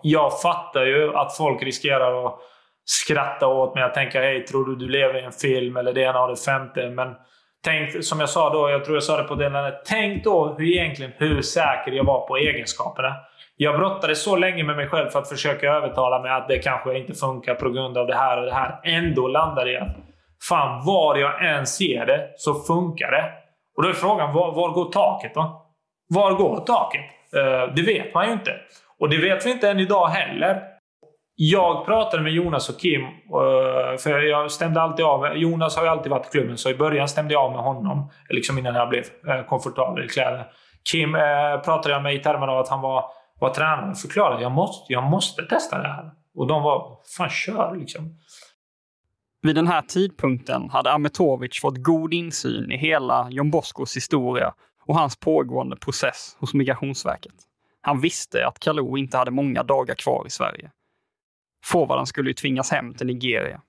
Jag 0.01 0.41
fattar 0.41 0.85
ju 0.85 1.15
att 1.15 1.37
folk 1.37 1.63
riskerar 1.63 2.25
att 2.25 2.39
skratta 2.85 3.47
åt 3.47 3.75
mig 3.75 3.83
och 3.83 3.93
tänka 3.93 4.21
hej, 4.21 4.45
tror 4.45 4.65
du 4.65 4.75
du 4.75 4.89
lever 4.89 5.19
i 5.19 5.23
en 5.23 5.31
film 5.31 5.77
eller 5.77 5.93
det 5.93 6.01
ena 6.01 6.21
och 6.21 6.29
det 6.29 6.37
femte. 6.37 6.89
Men 6.89 7.15
tänk, 7.63 8.03
som 8.03 8.19
jag 8.19 8.29
sa 8.29 8.53
då, 8.53 8.69
jag 8.69 8.85
tror 8.85 8.97
jag 8.97 9.03
sa 9.03 9.17
det 9.17 9.23
på 9.23 9.35
delen, 9.35 9.73
tänk 9.85 10.23
då 10.23 10.55
hur 10.57 10.67
egentligen 10.67 11.11
hur 11.17 11.41
säker 11.41 11.91
jag 11.91 12.03
var 12.03 12.27
på 12.27 12.37
egenskaperna. 12.37 13.15
Jag 13.59 13.77
brottades 13.79 14.23
så 14.23 14.35
länge 14.35 14.63
med 14.63 14.75
mig 14.75 14.87
själv 14.87 15.09
för 15.09 15.19
att 15.19 15.29
försöka 15.29 15.67
övertala 15.67 16.21
mig 16.21 16.31
att 16.31 16.47
det 16.47 16.59
kanske 16.59 16.97
inte 16.97 17.13
funkar 17.13 17.55
på 17.55 17.69
grund 17.69 17.97
av 17.97 18.07
det 18.07 18.15
här 18.15 18.39
och 18.39 18.45
det 18.45 18.53
här. 18.53 18.79
Ändå 18.83 19.27
landade 19.27 19.71
jag 19.71 19.87
Fan, 20.43 20.85
var 20.85 21.15
jag 21.17 21.45
än 21.45 21.67
ser 21.67 22.05
det 22.05 22.29
så 22.35 22.53
funkar 22.53 23.11
det. 23.11 23.31
Och 23.77 23.83
då 23.83 23.89
är 23.89 23.93
frågan, 23.93 24.33
var, 24.33 24.51
var 24.51 24.71
går 24.71 24.91
taket 24.91 25.33
då? 25.33 25.65
Var 26.09 26.31
går 26.31 26.57
taket? 26.57 27.01
Uh, 27.35 27.73
det 27.75 27.81
vet 27.81 28.13
man 28.13 28.27
ju 28.27 28.33
inte. 28.33 28.51
Och 28.99 29.09
det 29.09 29.17
vet 29.17 29.45
vi 29.45 29.51
inte 29.51 29.69
än 29.69 29.79
idag 29.79 30.07
heller. 30.07 30.63
Jag 31.35 31.85
pratade 31.85 32.23
med 32.23 32.31
Jonas 32.31 32.69
och 32.69 32.79
Kim, 32.79 33.01
eh, 33.03 33.97
för 33.99 34.21
jag 34.21 34.51
stämde 34.51 34.81
alltid 34.81 35.05
av. 35.05 35.37
Jonas 35.37 35.75
har 35.75 35.83
ju 35.83 35.89
alltid 35.89 36.11
varit 36.11 36.27
i 36.27 36.29
klubben, 36.29 36.57
så 36.57 36.69
i 36.69 36.75
början 36.75 37.07
stämde 37.07 37.33
jag 37.33 37.43
av 37.43 37.51
med 37.51 37.61
honom. 37.61 38.11
Liksom 38.29 38.57
innan 38.57 38.75
jag 38.75 38.89
blev 38.89 39.03
eh, 39.27 39.45
komfortabel 39.45 40.05
i 40.05 40.07
kläder. 40.07 40.45
Kim 40.91 41.13
pratade 41.65 41.89
jag 41.89 42.03
med 42.03 42.15
i 42.15 42.19
termer 42.19 42.47
av 42.47 42.59
att 42.59 42.69
han 42.69 42.81
var 42.81 43.05
var 43.39 43.53
tränaren 43.53 43.95
förklarade 43.95 44.41
jag 44.41 44.51
måste, 44.51 44.93
jag 44.93 45.03
måste 45.03 45.43
testa 45.43 45.77
det 45.77 45.87
här. 45.87 46.11
Och 46.35 46.47
de 46.47 46.63
var, 46.63 46.97
fan 47.17 47.29
kör 47.29 47.75
liksom. 47.75 48.17
Vid 49.41 49.55
den 49.55 49.67
här 49.67 49.81
tidpunkten 49.81 50.69
hade 50.69 50.91
Ametovic 50.91 51.61
fått 51.61 51.83
god 51.83 52.13
insyn 52.13 52.71
i 52.71 52.77
hela 52.77 53.27
John 53.29 53.51
Boscos 53.51 53.95
historia 53.95 54.53
och 54.85 54.95
hans 54.95 55.19
pågående 55.19 55.75
process 55.75 56.37
hos 56.39 56.53
Migrationsverket. 56.53 57.35
Han 57.81 58.01
visste 58.01 58.47
att 58.47 58.59
Kalou 58.59 58.97
inte 58.97 59.17
hade 59.17 59.31
många 59.31 59.63
dagar 59.63 59.95
kvar 59.95 60.23
i 60.27 60.29
Sverige. 60.29 60.71
Forwarden 61.65 62.05
skulle 62.05 62.29
ju 62.29 62.33
tvingas 62.33 62.71
hem 62.71 62.93
till 62.93 63.07
Nigeria. 63.07 63.61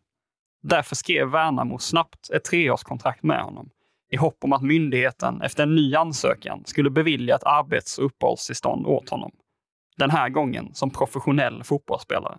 Därför 0.62 0.96
skrev 0.96 1.28
Värnamo 1.28 1.78
snabbt 1.78 2.30
ett 2.30 2.44
treårskontrakt 2.44 3.22
med 3.22 3.42
honom 3.42 3.70
i 4.10 4.16
hopp 4.16 4.44
om 4.44 4.52
att 4.52 4.62
myndigheten 4.62 5.42
efter 5.42 5.62
en 5.62 5.74
ny 5.74 5.94
ansökan 5.94 6.62
skulle 6.64 6.90
bevilja 6.90 7.34
ett 7.34 7.44
arbets 7.44 7.98
och 7.98 8.04
uppehållstillstånd 8.04 8.86
åt 8.86 9.08
honom. 9.08 9.32
Den 9.98 10.10
här 10.10 10.28
gången 10.28 10.74
som 10.74 10.90
professionell 10.90 11.64
fotbollsspelare. 11.64 12.38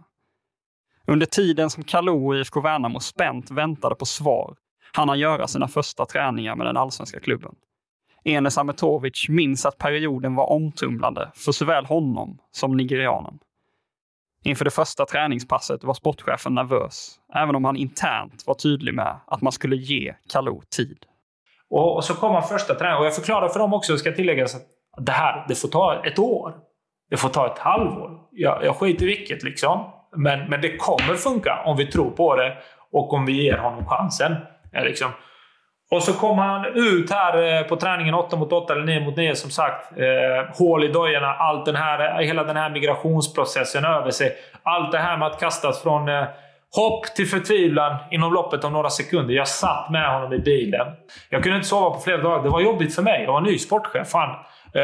Under 1.08 1.26
tiden 1.26 1.70
som 1.70 1.84
Kalou 1.84 2.28
och 2.28 2.36
IFK 2.36 2.62
Värnamo 2.62 3.00
spänt 3.00 3.52
väntade 3.52 3.96
på 3.96 4.06
svar 4.06 4.56
hann 4.94 5.10
han 5.10 5.20
göra 5.20 5.48
sina 5.48 5.68
första 5.68 6.06
träningar 6.06 6.56
med 6.56 6.68
den 6.68 6.78
allsvenska 6.78 7.20
klubben. 7.20 7.56
Enes 8.24 8.58
Ametovic 8.58 9.30
minns 9.30 9.66
att 9.66 9.78
perioden 9.78 10.36
var 10.36 10.50
omtumlande 10.50 11.32
för 11.36 11.52
såväl 11.52 11.86
honom 11.86 12.38
som 12.52 12.78
nigerianen. 12.78 13.40
Inför 14.44 14.66
det 14.66 14.72
första 14.72 15.06
träningspasset 15.06 15.84
var 15.84 15.94
sportchefen 15.94 16.56
nervös, 16.56 17.20
även 17.36 17.56
om 17.56 17.66
han 17.66 17.76
internt 17.76 18.44
var 18.48 18.54
tydlig 18.54 18.94
med 18.94 19.20
att 19.28 19.42
man 19.42 19.52
skulle 19.52 19.76
ge 19.76 20.16
Kalou 20.30 20.62
tid. 20.62 21.06
Och, 21.70 22.04
så 22.04 22.14
kom 22.14 22.34
han 22.34 22.44
första 22.44 22.76
träningen. 22.76 23.00
Och 23.00 23.06
jag 23.06 23.16
förklarade 23.16 23.54
för 23.54 23.60
dem 23.60 23.74
också, 23.74 23.98
ska 23.98 24.12
tilläggas, 24.12 24.56
att 24.56 24.66
det 25.06 25.12
här 25.12 25.46
det 25.48 25.56
får 25.56 25.68
ta 25.68 26.06
ett 26.06 26.20
år. 26.20 26.69
Det 27.10 27.18
får 27.18 27.30
ta 27.30 27.46
ett 27.46 27.60
halvår. 27.60 28.12
Jag, 28.32 28.66
jag 28.66 28.76
skiter 28.76 29.04
i 29.04 29.08
vilket 29.08 29.44
liksom. 29.44 29.92
Men, 30.18 30.50
men 30.50 30.62
det 30.62 30.78
kommer 30.78 31.14
funka 31.16 31.64
om 31.66 31.78
vi 31.78 31.86
tror 31.86 32.12
på 32.12 32.36
det 32.36 32.58
och 32.92 33.14
om 33.14 33.26
vi 33.26 33.44
ger 33.44 33.58
honom 33.58 33.86
chansen. 33.86 34.36
Eh, 34.74 34.84
liksom. 34.84 35.12
Och 35.92 36.04
så 36.04 36.14
kommer 36.14 36.44
han 36.44 36.66
ut 36.66 37.12
här 37.12 37.58
eh, 37.58 37.64
på 37.64 37.76
träningen 37.76 38.14
8 38.14 38.36
mot 38.38 38.54
8 38.54 38.74
eller 38.74 38.86
9 38.86 39.00
mot 39.00 39.18
9 39.18 39.36
som 39.36 39.52
sagt. 39.52 39.92
Eh, 39.98 40.56
hål 40.58 40.84
i 40.84 40.88
dojorna, 40.88 41.34
allt 41.34 41.66
den 41.66 41.76
här, 41.76 42.22
hela 42.22 42.44
den 42.44 42.58
här 42.58 42.70
migrationsprocessen 42.70 43.86
över 43.86 44.12
sig. 44.12 44.36
Allt 44.64 44.92
det 44.92 44.98
här 44.98 45.18
med 45.18 45.28
att 45.28 45.40
kastas 45.40 45.84
från 45.84 46.10
eh, 46.10 46.24
hopp 46.76 47.06
till 47.16 47.28
förtvivlan 47.28 47.98
inom 48.12 48.34
loppet 48.34 48.64
av 48.64 48.72
några 48.72 48.90
sekunder. 48.90 49.34
Jag 49.34 49.48
satt 49.48 49.90
med 49.90 50.14
honom 50.14 50.34
i 50.34 50.40
bilen. 50.40 50.88
Jag 51.30 51.44
kunde 51.44 51.56
inte 51.56 51.68
sova 51.68 51.90
på 51.90 52.00
flera 52.00 52.22
dagar. 52.22 52.44
Det 52.44 52.50
var 52.50 52.62
jobbigt 52.62 52.96
för 52.96 53.02
mig. 53.02 53.24
Jag 53.24 53.34
var 53.34 53.42
ny 53.42 53.58
sportchef. 53.58 54.10
Fan. 54.10 54.36
Eh, 54.74 54.82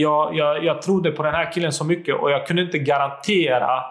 jag, 0.00 0.36
jag, 0.36 0.64
jag 0.64 0.82
trodde 0.82 1.10
på 1.10 1.22
den 1.22 1.34
här 1.34 1.52
killen 1.52 1.72
så 1.72 1.84
mycket 1.84 2.14
och 2.14 2.30
jag 2.30 2.46
kunde 2.46 2.62
inte 2.62 2.78
garantera 2.78 3.82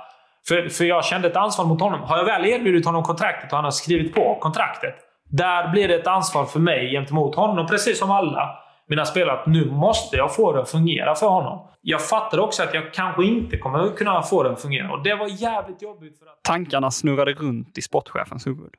för, 0.47 0.69
för 0.69 0.85
jag 0.85 1.05
kände 1.05 1.27
ett 1.27 1.35
ansvar 1.35 1.65
mot 1.65 1.81
honom. 1.81 2.01
Har 2.03 2.17
jag 2.17 2.25
väl 2.25 2.45
erbjudit 2.45 2.85
honom 2.85 3.03
kontraktet 3.03 3.51
och 3.51 3.55
han 3.55 3.63
har 3.63 3.71
skrivit 3.71 4.15
på 4.15 4.37
kontraktet, 4.41 4.95
där 5.29 5.67
blir 5.67 5.87
det 5.87 5.95
ett 5.95 6.07
ansvar 6.07 6.45
för 6.45 6.59
mig 6.59 6.91
gentemot 6.91 7.35
honom, 7.35 7.67
precis 7.67 7.99
som 7.99 8.11
alla 8.11 8.49
mina 8.89 9.05
spelare, 9.05 9.39
att 9.39 9.47
nu 9.47 9.71
måste 9.71 10.17
jag 10.17 10.35
få 10.35 10.51
det 10.51 10.61
att 10.61 10.69
fungera 10.69 11.15
för 11.15 11.27
honom. 11.27 11.67
Jag 11.81 12.01
fattade 12.01 12.41
också 12.41 12.63
att 12.63 12.73
jag 12.73 12.93
kanske 12.93 13.25
inte 13.25 13.57
kommer 13.57 13.89
kunna 13.89 14.21
få 14.21 14.43
det 14.43 14.51
att 14.51 14.61
fungera 14.61 14.91
och 14.91 15.03
det 15.03 15.15
var 15.15 15.27
jävligt 15.41 15.81
jobbigt. 15.81 16.19
För 16.19 16.25
att... 16.25 16.43
Tankarna 16.43 16.91
snurrade 16.91 17.33
runt 17.33 17.77
i 17.77 17.81
sportchefens 17.81 18.47
huvud. 18.47 18.73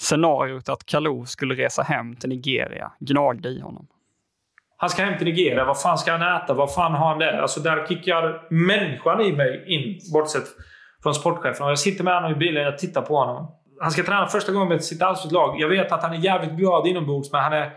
Scenariot 0.00 0.68
att 0.68 0.86
Kalou 0.86 1.26
skulle 1.26 1.54
resa 1.54 1.82
hem 1.82 2.16
till 2.16 2.28
Nigeria 2.28 2.92
gnagde 3.00 3.48
i 3.48 3.60
honom. 3.60 3.86
Han 4.76 4.90
ska 4.90 5.04
hem 5.04 5.18
till 5.18 5.26
Nigeria. 5.26 5.64
Vad 5.64 5.80
fan 5.80 5.98
ska 5.98 6.12
han 6.12 6.42
äta? 6.42 6.54
Vad 6.54 6.74
fan 6.74 6.92
har 6.92 7.08
han 7.08 7.18
där? 7.18 7.38
Alltså 7.38 7.60
där 7.60 7.86
kickar 7.86 8.46
människan 8.50 9.20
i 9.20 9.32
mig 9.32 9.64
in, 9.66 10.12
bortsett 10.12 10.44
från 11.02 11.14
sportchefen. 11.14 11.64
Och 11.64 11.70
jag 11.70 11.78
sitter 11.78 12.04
med 12.04 12.14
honom 12.14 12.32
i 12.32 12.34
bilen 12.34 12.68
och 12.68 12.78
tittar 12.78 13.02
på 13.02 13.16
honom. 13.16 13.52
Han 13.80 13.90
ska 13.90 14.02
träna 14.02 14.26
första 14.26 14.52
gången 14.52 14.68
med 14.68 14.84
sitt 14.84 15.00
lag. 15.32 15.60
Jag 15.60 15.68
vet 15.68 15.92
att 15.92 16.02
han 16.02 16.12
är 16.12 16.18
jävligt 16.18 16.52
glad 16.52 16.86
inombords, 16.86 17.32
men 17.32 17.40
han 17.40 17.52
är... 17.52 17.72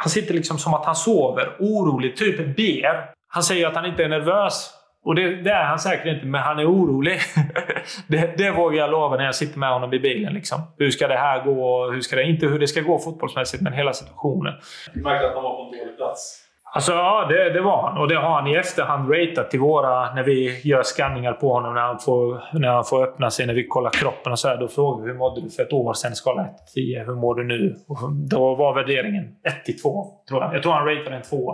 Han 0.00 0.10
sitter 0.10 0.34
liksom 0.34 0.58
som 0.58 0.74
att 0.74 0.84
han 0.84 0.96
sover, 0.96 1.56
orolig, 1.58 2.16
typ 2.16 2.56
ber. 2.56 3.10
Han 3.28 3.42
säger 3.42 3.66
att 3.66 3.74
han 3.74 3.86
inte 3.86 4.04
är 4.04 4.08
nervös. 4.08 4.74
Och 5.04 5.14
det, 5.14 5.42
det 5.42 5.50
är 5.50 5.64
han 5.64 5.78
säkert 5.78 6.06
inte, 6.06 6.26
men 6.26 6.40
han 6.40 6.58
är 6.58 6.70
orolig. 6.70 7.18
det, 8.08 8.38
det 8.38 8.50
vågar 8.50 8.78
jag 8.78 8.90
lova 8.90 9.16
när 9.16 9.24
jag 9.24 9.34
sitter 9.34 9.58
med 9.58 9.72
honom 9.72 9.94
i 9.94 9.98
bilen. 9.98 10.34
Liksom. 10.34 10.62
Hur 10.78 10.90
ska 10.90 11.08
det 11.08 11.16
här 11.16 11.44
gå? 11.44 11.90
Hur 11.90 12.00
ska 12.00 12.16
det, 12.16 12.22
inte 12.22 12.46
hur 12.46 12.58
det 12.58 12.68
ska 12.68 12.80
gå 12.80 12.98
fotbollsmässigt, 12.98 13.62
men 13.62 13.72
hela 13.72 13.92
situationen. 13.92 14.54
Du 14.94 15.02
märkte 15.02 15.28
att 15.28 15.34
han 15.34 15.42
var 15.42 15.56
på 15.56 15.62
en 15.62 15.78
dålig 15.78 15.96
plats? 15.96 16.47
Alltså 16.72 16.92
ja, 16.92 17.26
det, 17.28 17.50
det, 17.50 17.60
var 17.60 17.82
han. 17.82 17.98
Och 17.98 18.08
det 18.08 18.14
har 18.14 18.30
han 18.30 18.46
i 18.46 18.54
efterhand 18.54 19.12
ratat 19.12 19.50
till 19.50 19.60
våra... 19.60 20.14
När 20.14 20.22
vi 20.22 20.60
gör 20.64 20.82
skanningar 20.82 21.32
på 21.32 21.52
honom, 21.52 21.74
när 21.74 21.80
han 21.80 21.98
får, 21.98 22.42
när 22.58 22.68
han 22.68 22.84
får 22.84 23.02
öppna 23.02 23.30
sig, 23.30 23.46
när 23.46 23.54
vi 23.54 23.66
kollar 23.66 23.90
kroppen 23.90 24.32
och 24.32 24.38
så 24.38 24.48
här, 24.48 24.56
Då 24.56 24.68
frågar 24.68 25.04
vi 25.04 25.10
hur 25.10 25.18
mådde 25.18 25.40
du 25.40 25.50
för 25.50 25.62
ett 25.62 25.72
år 25.72 25.94
sedan? 25.94 26.14
Skala 26.14 26.44
1 26.44 26.50
10. 26.74 27.04
Hur 27.04 27.14
mår 27.14 27.34
du 27.34 27.44
nu? 27.44 27.76
Och 27.88 28.12
då 28.12 28.54
var 28.54 28.74
värderingen 28.74 29.24
1 29.66 29.82
2, 29.82 30.06
tror 30.28 30.42
jag. 30.42 30.54
Jag 30.54 30.62
tror 30.62 30.72
han 30.72 30.86
ratade 30.86 31.16
en 31.16 31.22
2 31.22 31.52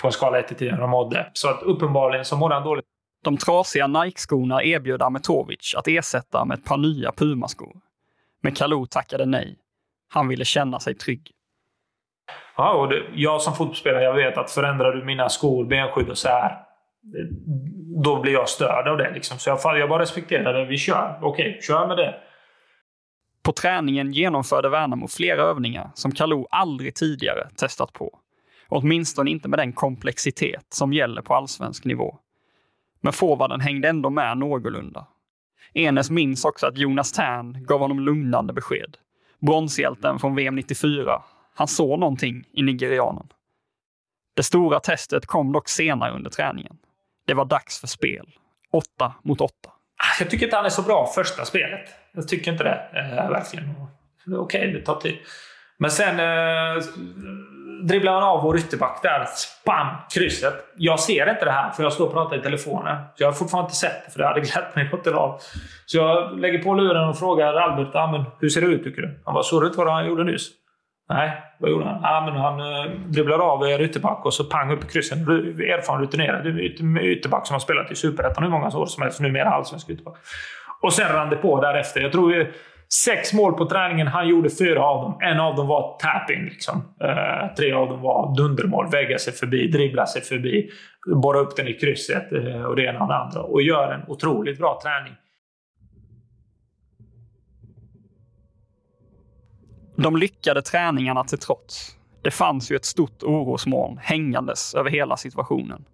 på 0.00 0.06
en 0.06 0.12
skala 0.12 0.38
1 0.38 0.58
10 0.58 0.70
hur 0.70 0.78
han 0.78 0.90
mådde. 0.90 1.30
Så 1.32 1.48
att 1.48 1.62
uppenbarligen 1.62 2.24
så 2.24 2.36
mådde 2.36 2.54
han 2.54 2.64
dåligt. 2.64 2.84
De 3.24 3.36
trasiga 3.36 3.86
Nike-skorna 3.86 4.62
erbjöd 4.62 5.02
Ametovic 5.02 5.74
att 5.76 5.88
ersätta 5.88 6.44
med 6.44 6.58
ett 6.58 6.64
par 6.64 6.76
nya 6.76 7.12
Puma-skor. 7.12 7.76
Men 8.42 8.52
Kalou 8.52 8.86
tackade 8.86 9.26
nej. 9.26 9.56
Han 10.14 10.28
ville 10.28 10.44
känna 10.44 10.80
sig 10.80 10.94
trygg. 10.94 11.30
Ja, 12.56 12.72
och 12.72 12.88
det, 12.88 13.02
jag 13.14 13.42
som 13.42 13.54
fotbollsspelare, 13.54 14.04
jag 14.04 14.14
vet 14.14 14.38
att 14.38 14.50
förändrar 14.50 14.92
du 14.92 15.04
mina 15.04 15.28
skor, 15.28 15.64
benskydd 15.64 16.08
och 16.08 16.18
så 16.18 16.28
här. 16.28 16.58
Då 18.04 18.20
blir 18.20 18.32
jag 18.32 18.48
störd 18.48 18.88
av 18.88 18.96
det. 18.96 19.10
Liksom. 19.14 19.38
Så 19.38 19.50
jag, 19.50 19.78
jag 19.78 19.88
bara 19.88 20.02
respekterar 20.02 20.52
det. 20.52 20.64
Vi 20.64 20.78
kör. 20.78 21.18
Okej, 21.22 21.50
okay, 21.50 21.62
kör 21.62 21.86
med 21.86 21.96
det. 21.96 22.14
På 23.42 23.52
träningen 23.52 24.12
genomförde 24.12 24.68
Värnamo 24.68 25.08
flera 25.08 25.42
övningar 25.42 25.90
som 25.94 26.12
Kalou 26.12 26.46
aldrig 26.50 26.94
tidigare 26.94 27.48
testat 27.56 27.92
på. 27.92 28.18
Åtminstone 28.68 29.30
inte 29.30 29.48
med 29.48 29.58
den 29.58 29.72
komplexitet 29.72 30.66
som 30.68 30.92
gäller 30.92 31.22
på 31.22 31.34
allsvensk 31.34 31.84
nivå. 31.84 32.18
Men 33.00 33.12
forwarden 33.12 33.60
hängde 33.60 33.88
ändå 33.88 34.10
med 34.10 34.38
någorlunda. 34.38 35.06
Enes 35.74 36.10
minns 36.10 36.44
också 36.44 36.66
att 36.66 36.78
Jonas 36.78 37.12
Tern 37.12 37.64
gav 37.66 37.80
honom 37.80 38.00
lugnande 38.00 38.52
besked. 38.52 38.96
Bronshjälten 39.40 40.18
från 40.18 40.34
VM 40.34 40.54
94 40.54 41.22
han 41.56 41.68
såg 41.68 41.98
någonting 41.98 42.44
i 42.52 42.62
nigerianen. 42.62 43.26
Det 44.36 44.42
stora 44.42 44.80
testet 44.80 45.26
kom 45.26 45.52
dock 45.52 45.68
senare 45.68 46.12
under 46.12 46.30
träningen. 46.30 46.76
Det 47.26 47.34
var 47.34 47.44
dags 47.44 47.80
för 47.80 47.86
spel. 47.86 48.26
Åtta 48.72 49.14
mot 49.24 49.40
åtta. 49.40 49.68
Ah, 49.98 50.16
jag 50.20 50.30
tycker 50.30 50.46
inte 50.46 50.56
han 50.56 50.64
är 50.64 50.70
så 50.70 50.82
bra 50.82 51.06
första 51.14 51.44
spelet. 51.44 51.88
Jag 52.12 52.28
tycker 52.28 52.52
inte 52.52 52.64
det. 52.64 52.80
Eh, 52.92 53.30
verkligen. 53.30 53.74
Okej, 54.26 54.38
okay, 54.38 54.72
det 54.72 54.80
tar 54.80 55.00
tid. 55.00 55.16
Men 55.78 55.90
sen 55.90 56.20
eh, 56.20 56.82
dribblar 57.82 58.12
han 58.12 58.22
av 58.22 58.42
vår 58.42 58.56
ytterback 58.56 59.02
där. 59.02 59.24
Spam! 59.24 59.86
Krysset. 60.14 60.54
Jag 60.76 61.00
ser 61.00 61.30
inte 61.30 61.44
det 61.44 61.50
här, 61.50 61.70
för 61.70 61.82
jag 61.82 61.92
står 61.92 62.06
och 62.06 62.12
pratar 62.12 62.38
i 62.38 62.42
telefonen. 62.42 62.96
Så 63.14 63.22
jag 63.22 63.28
har 63.28 63.32
fortfarande 63.32 63.66
inte 63.66 63.76
sett 63.76 64.04
det, 64.04 64.10
för 64.10 64.18
det 64.18 64.26
hade 64.26 64.40
glatt 64.40 64.74
mig 64.76 64.90
något 64.92 65.06
av. 65.06 65.40
Så 65.86 65.96
jag 65.96 66.38
lägger 66.38 66.62
på 66.62 66.74
luren 66.74 67.08
och 67.08 67.18
frågar 67.18 67.54
Albert 67.54 67.94
ah, 67.94 68.12
men 68.12 68.24
hur 68.40 68.48
ser 68.48 68.60
det 68.60 68.66
ut, 68.66 68.84
tycker 68.84 69.02
du? 69.02 69.20
Han 69.24 69.34
bara, 69.34 69.44
såg 69.44 69.62
du 69.62 69.66
inte 69.66 69.78
vad 69.78 69.92
han 69.92 70.06
gjorde 70.06 70.24
nyss? 70.24 70.50
Nej, 71.08 71.30
vad 71.58 71.70
gjorde 71.70 71.84
han? 71.84 72.00
Ja, 72.02 72.22
men 72.26 72.36
han 72.36 72.60
eh, 72.60 72.92
dribblade 73.06 73.42
av 73.42 73.64
eh, 73.64 73.70
er 73.70 73.82
ytterback 73.82 74.24
och 74.24 74.34
så 74.34 74.44
pang 74.44 74.72
upp 74.72 74.84
i 74.84 74.86
kryssen. 74.86 75.18
Erfaren 75.18 76.00
rutinerad 76.00 76.60
ytterback 77.00 77.46
som 77.46 77.54
har 77.54 77.60
spelat 77.60 77.90
i 77.90 77.94
Superettan 77.94 78.44
hur 78.44 78.50
många 78.50 78.66
år 78.66 78.86
som 78.86 79.02
helst. 79.02 79.20
Numera 79.20 79.50
allsvensk 79.50 79.90
ytterback. 79.90 80.16
Och 80.82 80.92
sen 80.92 81.12
rann 81.12 81.30
det 81.30 81.36
på 81.36 81.60
därefter. 81.60 82.00
Jag 82.00 82.12
tror 82.12 82.28
vi, 82.28 82.46
sex 83.04 83.32
mål 83.32 83.52
på 83.52 83.66
träningen. 83.66 84.06
Han 84.06 84.28
gjorde 84.28 84.50
fyra 84.50 84.82
av 84.82 85.02
dem. 85.02 85.18
En 85.20 85.40
av 85.40 85.56
dem 85.56 85.66
var 85.66 85.98
tapping. 85.98 86.44
Liksom. 86.44 86.76
Uh, 86.76 87.54
tre 87.54 87.72
av 87.72 87.88
dem 87.88 88.02
var 88.02 88.36
dundermål. 88.36 88.90
Vägga 88.90 89.18
sig 89.18 89.32
förbi, 89.32 89.68
dribbla 89.68 90.06
sig 90.06 90.22
förbi, 90.22 90.70
borra 91.14 91.38
upp 91.38 91.56
den 91.56 91.68
i 91.68 91.72
krysset 91.72 92.32
uh, 92.32 92.64
och 92.64 92.76
det 92.76 92.82
ena 92.82 93.00
och 93.00 93.08
det 93.08 93.16
andra. 93.16 93.40
Och 93.40 93.62
gör 93.62 93.92
en 93.92 94.02
otroligt 94.08 94.58
bra 94.58 94.80
träning. 94.82 95.14
De 99.96 100.16
lyckade 100.16 100.62
träningarna 100.62 101.24
till 101.24 101.38
trots. 101.38 101.96
Det 102.22 102.30
fanns 102.30 102.70
ju 102.70 102.76
ett 102.76 102.84
stort 102.84 103.22
orosmoln 103.22 103.98
hängandes 104.02 104.74
över 104.74 104.90
hela 104.90 105.16
situationen. 105.16 105.84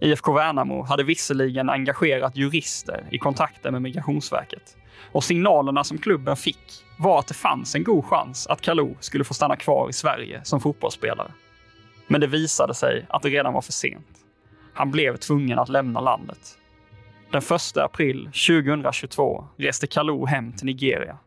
IFK 0.00 0.32
Värnamo 0.32 0.82
hade 0.82 1.02
visserligen 1.02 1.70
engagerat 1.70 2.36
jurister 2.36 3.04
i 3.10 3.18
kontakter 3.18 3.70
med 3.70 3.82
Migrationsverket 3.82 4.76
och 5.12 5.24
signalerna 5.24 5.84
som 5.84 5.98
klubben 5.98 6.36
fick 6.36 6.84
var 6.98 7.18
att 7.18 7.26
det 7.26 7.34
fanns 7.34 7.74
en 7.74 7.84
god 7.84 8.04
chans 8.04 8.46
att 8.46 8.60
Kalou 8.60 8.96
skulle 9.00 9.24
få 9.24 9.34
stanna 9.34 9.56
kvar 9.56 9.90
i 9.90 9.92
Sverige 9.92 10.40
som 10.44 10.60
fotbollsspelare. 10.60 11.32
Men 12.06 12.20
det 12.20 12.26
visade 12.26 12.74
sig 12.74 13.06
att 13.08 13.22
det 13.22 13.28
redan 13.28 13.52
var 13.52 13.60
för 13.60 13.72
sent. 13.72 14.06
Han 14.74 14.90
blev 14.90 15.16
tvungen 15.16 15.58
att 15.58 15.68
lämna 15.68 16.00
landet. 16.00 16.58
Den 17.32 17.42
1 17.42 17.76
april 17.76 18.24
2022 18.24 19.44
reste 19.56 19.86
Kalou 19.86 20.26
hem 20.26 20.52
till 20.52 20.66
Nigeria 20.66 21.18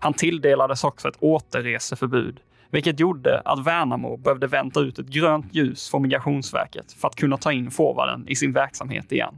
han 0.00 0.12
tilldelades 0.12 0.84
också 0.84 1.08
ett 1.08 1.16
återreseförbud, 1.20 2.40
vilket 2.70 3.00
gjorde 3.00 3.42
att 3.44 3.66
Värnamo 3.66 4.16
behövde 4.16 4.46
vänta 4.46 4.80
ut 4.80 4.98
ett 4.98 5.06
grönt 5.06 5.54
ljus 5.54 5.90
från 5.90 6.02
Migrationsverket 6.02 6.92
för 6.92 7.08
att 7.08 7.16
kunna 7.16 7.36
ta 7.36 7.52
in 7.52 7.70
forwarden 7.70 8.28
i 8.28 8.36
sin 8.36 8.52
verksamhet 8.52 9.12
igen. 9.12 9.34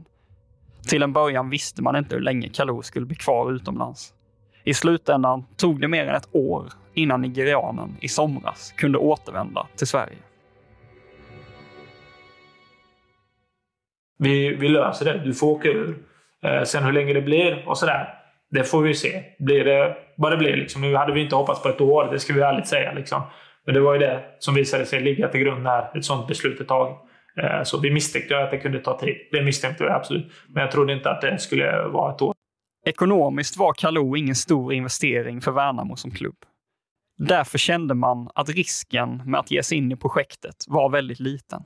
Till 0.89 1.03
en 1.03 1.13
början 1.13 1.49
visste 1.49 1.81
man 1.81 1.95
inte 1.95 2.15
hur 2.15 2.21
länge 2.21 2.49
Kalou 2.49 2.81
skulle 2.81 3.05
bli 3.05 3.15
kvar 3.15 3.51
utomlands. 3.51 4.13
I 4.63 4.73
slutändan 4.73 5.45
tog 5.57 5.81
det 5.81 5.87
mer 5.87 6.07
än 6.07 6.15
ett 6.15 6.29
år 6.31 6.65
innan 6.93 7.21
nigerianen 7.21 7.97
i 8.01 8.07
somras 8.07 8.73
kunde 8.77 8.97
återvända 8.97 9.67
till 9.75 9.87
Sverige. 9.87 10.17
Vi, 14.17 14.55
vi 14.55 14.69
löser 14.69 15.05
det. 15.05 15.23
Du 15.25 15.33
får 15.33 15.47
åka 15.47 15.67
ur. 15.67 15.97
Eh, 16.43 16.63
sen 16.63 16.83
hur 16.83 16.91
länge 16.91 17.13
det 17.13 17.21
blir 17.21 17.67
och 17.67 17.77
sådär, 17.77 18.18
det 18.51 18.63
får 18.63 18.81
vi 18.81 18.93
se. 18.93 19.23
Blir 19.39 19.65
det 19.65 19.97
vad 20.17 20.31
det 20.31 20.37
blir. 20.37 20.55
Liksom. 20.55 20.81
Nu 20.81 20.95
hade 20.95 21.13
vi 21.13 21.21
inte 21.21 21.35
hoppats 21.35 21.63
på 21.63 21.69
ett 21.69 21.81
år, 21.81 22.11
det 22.11 22.19
ska 22.19 22.33
vi 22.33 22.41
ärligt 22.41 22.67
säga. 22.67 22.93
Liksom. 22.93 23.21
Men 23.65 23.73
det 23.73 23.81
var 23.81 23.93
ju 23.93 23.99
det 23.99 24.23
som 24.39 24.55
visade 24.55 24.85
sig 24.85 25.01
ligga 25.01 25.27
till 25.27 25.41
grund 25.41 25.63
när 25.63 25.97
ett 25.97 26.05
sådant 26.05 26.27
beslut 26.27 26.59
är 26.59 26.63
taget. 26.65 26.97
Eh, 27.37 27.63
så 27.63 27.79
vi 27.79 27.91
misstänkte 27.91 28.43
att 28.43 28.51
det 28.51 28.57
kunde 28.57 28.79
ta 28.79 28.99
tid. 28.99 29.15
Det 29.31 29.41
misstänkte 29.41 29.83
vi 29.83 29.89
absolut. 29.89 30.31
Men 30.47 30.61
jag 30.61 30.71
trodde 30.71 30.93
inte 30.93 31.09
att 31.09 31.21
det 31.21 31.37
skulle 31.37 31.87
vara 31.87 32.15
ett 32.15 32.21
år. 32.21 32.33
Ekonomiskt 32.85 33.57
var 33.57 33.73
Kalou 33.73 34.17
ingen 34.17 34.35
stor 34.35 34.73
investering 34.73 35.41
för 35.41 35.51
Värnamo 35.51 35.95
som 35.95 36.11
klubb. 36.11 36.37
Därför 37.17 37.57
kände 37.57 37.93
man 37.93 38.29
att 38.35 38.49
risken 38.49 39.21
med 39.25 39.39
att 39.39 39.51
ge 39.51 39.63
sig 39.63 39.77
in 39.77 39.91
i 39.91 39.95
projektet 39.95 40.55
var 40.67 40.89
väldigt 40.89 41.19
liten. 41.19 41.63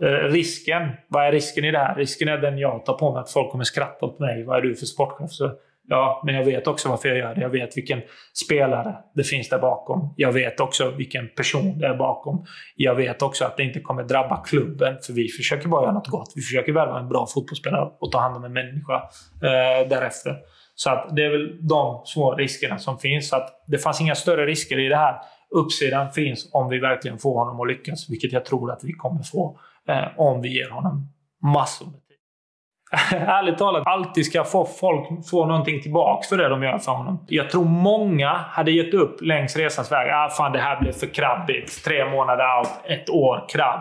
Eh, 0.00 0.06
risken, 0.08 0.90
vad 1.08 1.26
är 1.26 1.32
risken 1.32 1.64
i 1.64 1.70
det 1.70 1.78
här? 1.78 1.94
Risken 1.94 2.28
är 2.28 2.38
den 2.38 2.58
jag 2.58 2.84
tar 2.84 2.94
på 2.94 3.12
mig, 3.12 3.20
att 3.20 3.30
folk 3.30 3.50
kommer 3.50 3.64
skratta 3.64 4.06
åt 4.06 4.18
mig. 4.18 4.44
Vad 4.44 4.56
är 4.56 4.62
du 4.62 4.74
för 4.74 4.86
sportchef? 4.86 5.30
Så, 5.30 5.52
ja, 5.88 6.22
men 6.26 6.34
jag 6.34 6.44
vet 6.44 6.66
också 6.66 6.88
varför 6.88 7.08
jag 7.08 7.18
gör 7.18 7.34
det. 7.34 7.40
Jag 7.40 7.50
vet 7.50 7.76
vilken 7.76 8.02
spelare 8.44 8.96
det 9.14 9.24
finns 9.24 9.48
där 9.48 9.58
bakom. 9.58 10.14
Jag 10.16 10.32
vet 10.32 10.60
också 10.60 10.90
vilken 10.90 11.28
person 11.28 11.78
det 11.78 11.86
är 11.86 11.96
bakom. 11.96 12.44
Jag 12.76 12.94
vet 12.94 13.22
också 13.22 13.44
att 13.44 13.56
det 13.56 13.62
inte 13.62 13.80
kommer 13.80 14.02
drabba 14.02 14.44
klubben, 14.44 14.96
för 15.06 15.12
vi 15.12 15.28
försöker 15.28 15.68
bara 15.68 15.82
göra 15.82 15.92
något 15.92 16.08
gott. 16.08 16.32
Vi 16.34 16.42
försöker 16.42 16.72
värva 16.72 16.98
en 16.98 17.08
bra 17.08 17.26
fotbollsspelare 17.34 17.90
och 18.00 18.12
ta 18.12 18.20
hand 18.20 18.36
om 18.36 18.44
en 18.44 18.52
människa 18.52 18.94
eh, 19.42 19.88
därefter. 19.88 20.36
Så 20.74 20.90
att 20.90 21.16
det 21.16 21.24
är 21.24 21.30
väl 21.30 21.66
de 21.68 22.02
små 22.04 22.34
riskerna 22.34 22.78
som 22.78 22.98
finns. 22.98 23.28
Så 23.28 23.36
att 23.36 23.64
det 23.66 23.78
fanns 23.78 24.00
inga 24.00 24.14
större 24.14 24.46
risker 24.46 24.78
i 24.78 24.88
det 24.88 24.96
här. 24.96 25.14
Uppsidan 25.50 26.12
finns 26.12 26.50
om 26.52 26.68
vi 26.68 26.78
verkligen 26.78 27.18
får 27.18 27.38
honom 27.38 27.60
att 27.60 27.68
lyckas, 27.68 28.10
vilket 28.10 28.32
jag 28.32 28.44
tror 28.44 28.72
att 28.72 28.80
vi 28.84 28.92
kommer 28.92 29.22
få 29.22 29.60
eh, 29.88 30.08
om 30.16 30.42
vi 30.42 30.48
ger 30.58 30.70
honom 30.70 31.12
massor 31.42 31.86
med. 31.86 32.00
Ärligt 33.10 33.58
talat, 33.58 33.82
alltid 33.86 34.26
ska 34.26 34.44
få 34.44 34.64
folk 34.64 35.28
få 35.30 35.46
någonting 35.46 35.82
tillbaka 35.82 36.28
för 36.28 36.36
det 36.36 36.48
de 36.48 36.62
gör 36.62 36.78
för 36.78 36.92
honom. 36.92 37.24
Jag 37.28 37.50
tror 37.50 37.64
många 37.64 38.28
hade 38.28 38.70
gett 38.70 38.94
upp 38.94 39.22
längs 39.22 39.56
resans 39.56 39.92
väg. 39.92 40.10
Ah, 40.12 40.28
fan, 40.28 40.52
det 40.52 40.58
här 40.58 40.80
blev 40.80 40.92
för 40.92 41.06
krabbigt. 41.06 41.84
Tre 41.84 42.10
månader 42.10 42.58
out, 42.58 42.68
ett 42.84 43.10
år 43.10 43.44
krabb 43.48 43.80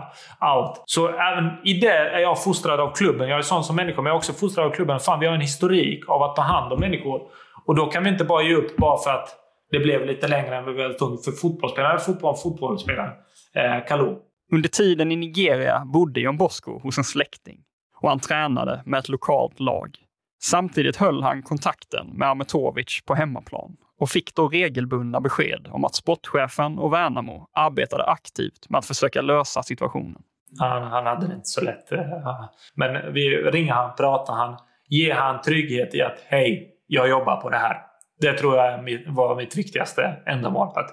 out. 0.56 0.84
Så 0.86 1.08
även 1.08 1.52
i 1.64 1.74
det 1.74 1.88
är 1.88 2.20
jag 2.20 2.44
fostrad 2.44 2.80
av 2.80 2.96
klubben. 2.96 3.30
Jag 3.30 3.38
är 3.38 3.42
sån 3.42 3.64
som 3.64 3.76
människa, 3.76 4.02
men 4.02 4.06
jag 4.06 4.14
är 4.14 4.18
också 4.18 4.34
fostrad 4.34 4.66
av 4.66 4.72
klubben. 4.72 5.00
Fan, 5.00 5.20
vi 5.20 5.26
har 5.26 5.34
en 5.34 5.42
historik 5.42 6.10
av 6.10 6.24
att 6.24 6.36
ta 6.36 6.42
hand 6.42 6.74
om 6.74 6.80
människor. 6.80 7.22
Och 7.66 7.76
då 7.76 7.86
kan 7.86 8.04
vi 8.04 8.10
inte 8.10 8.24
bara 8.24 8.44
ge 8.44 8.56
upp 8.56 8.78
bara 8.78 8.98
för 8.98 9.12
att 9.12 9.36
det 9.72 9.80
blev 9.80 10.06
lite 10.06 10.28
längre 10.28 10.58
än 10.58 10.66
vi 10.66 10.74
väl 10.74 10.94
tog. 10.94 11.24
För 11.24 11.32
fotbollsspelare, 11.32 12.00
fotboll, 12.00 12.36
fotbollsspelare. 12.36 13.12
Eh, 13.56 13.88
Kalou. 13.88 14.16
Under 14.52 14.70
tiden 14.70 15.12
i 15.12 15.16
Nigeria 15.16 15.84
bodde 15.86 16.20
John 16.20 16.38
Bosco 16.38 16.80
hos 16.80 16.98
en 16.98 17.04
släkting 17.04 17.58
och 18.06 18.12
han 18.12 18.20
tränade 18.20 18.82
med 18.86 18.98
ett 18.98 19.10
lokalt 19.10 19.60
lag. 19.60 19.98
Samtidigt 20.44 20.96
höll 20.96 21.24
han 21.24 21.44
kontakten 21.44 22.08
med 22.08 22.30
Ametovic 22.30 23.02
på 23.06 23.16
hemmaplan 23.16 23.78
och 24.00 24.10
fick 24.10 24.36
då 24.36 24.48
regelbundna 24.48 25.22
besked 25.22 25.68
om 25.72 25.86
att 25.86 25.96
sportchefen 25.96 26.80
och 26.80 26.94
Värnamo 26.94 27.48
arbetade 27.54 28.04
aktivt 28.04 28.70
med 28.70 28.80
att 28.80 28.86
försöka 28.86 29.22
lösa 29.22 29.64
situationen. 29.64 30.22
Han, 30.60 30.84
han 30.84 31.06
hade 31.06 31.28
det 31.28 31.34
inte 31.34 31.46
så 31.46 31.62
lätt. 31.62 31.92
Eh, 31.92 32.46
men 32.76 33.14
vi 33.14 33.30
ringer 33.30 33.74
han, 33.74 33.96
pratar 33.96 34.34
han, 34.34 34.58
ger 34.88 35.16
han 35.16 35.42
trygghet 35.42 35.96
i 35.96 36.02
att 36.02 36.20
hej, 36.28 36.72
jag 36.88 37.10
jobbar 37.10 37.42
på 37.42 37.50
det 37.50 37.58
här. 37.58 37.78
Det 38.22 38.34
tror 38.34 38.58
jag 38.58 38.78
var 39.08 39.36
mitt 39.36 39.58
viktigaste 39.58 40.24
ändamål. 40.26 40.68
Att, 40.76 40.90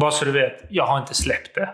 bara 0.00 0.10
så 0.10 0.24
du 0.24 0.32
vet, 0.32 0.64
jag 0.70 0.86
har 0.86 0.98
inte 0.98 1.14
släppt 1.14 1.54
det. 1.54 1.68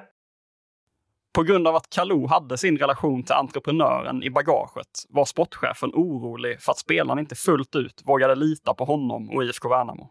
På 1.35 1.43
grund 1.43 1.69
av 1.69 1.77
att 1.77 1.91
Kalou 1.91 2.27
hade 2.27 2.59
sin 2.59 2.79
relation 2.79 3.23
till 3.23 3.35
entreprenören 3.35 4.23
i 4.23 4.31
bagaget 4.31 4.87
var 5.09 5.25
sportchefen 5.25 5.91
orolig 5.95 6.61
för 6.61 6.73
att 6.73 6.79
spelaren 6.79 7.19
inte 7.19 7.35
fullt 7.35 7.77
ut 7.77 8.03
vågade 8.05 8.35
lita 8.35 8.75
på 8.75 8.85
honom 8.85 9.31
och 9.31 9.45
IFK 9.45 9.69
Värnamo. 9.69 10.11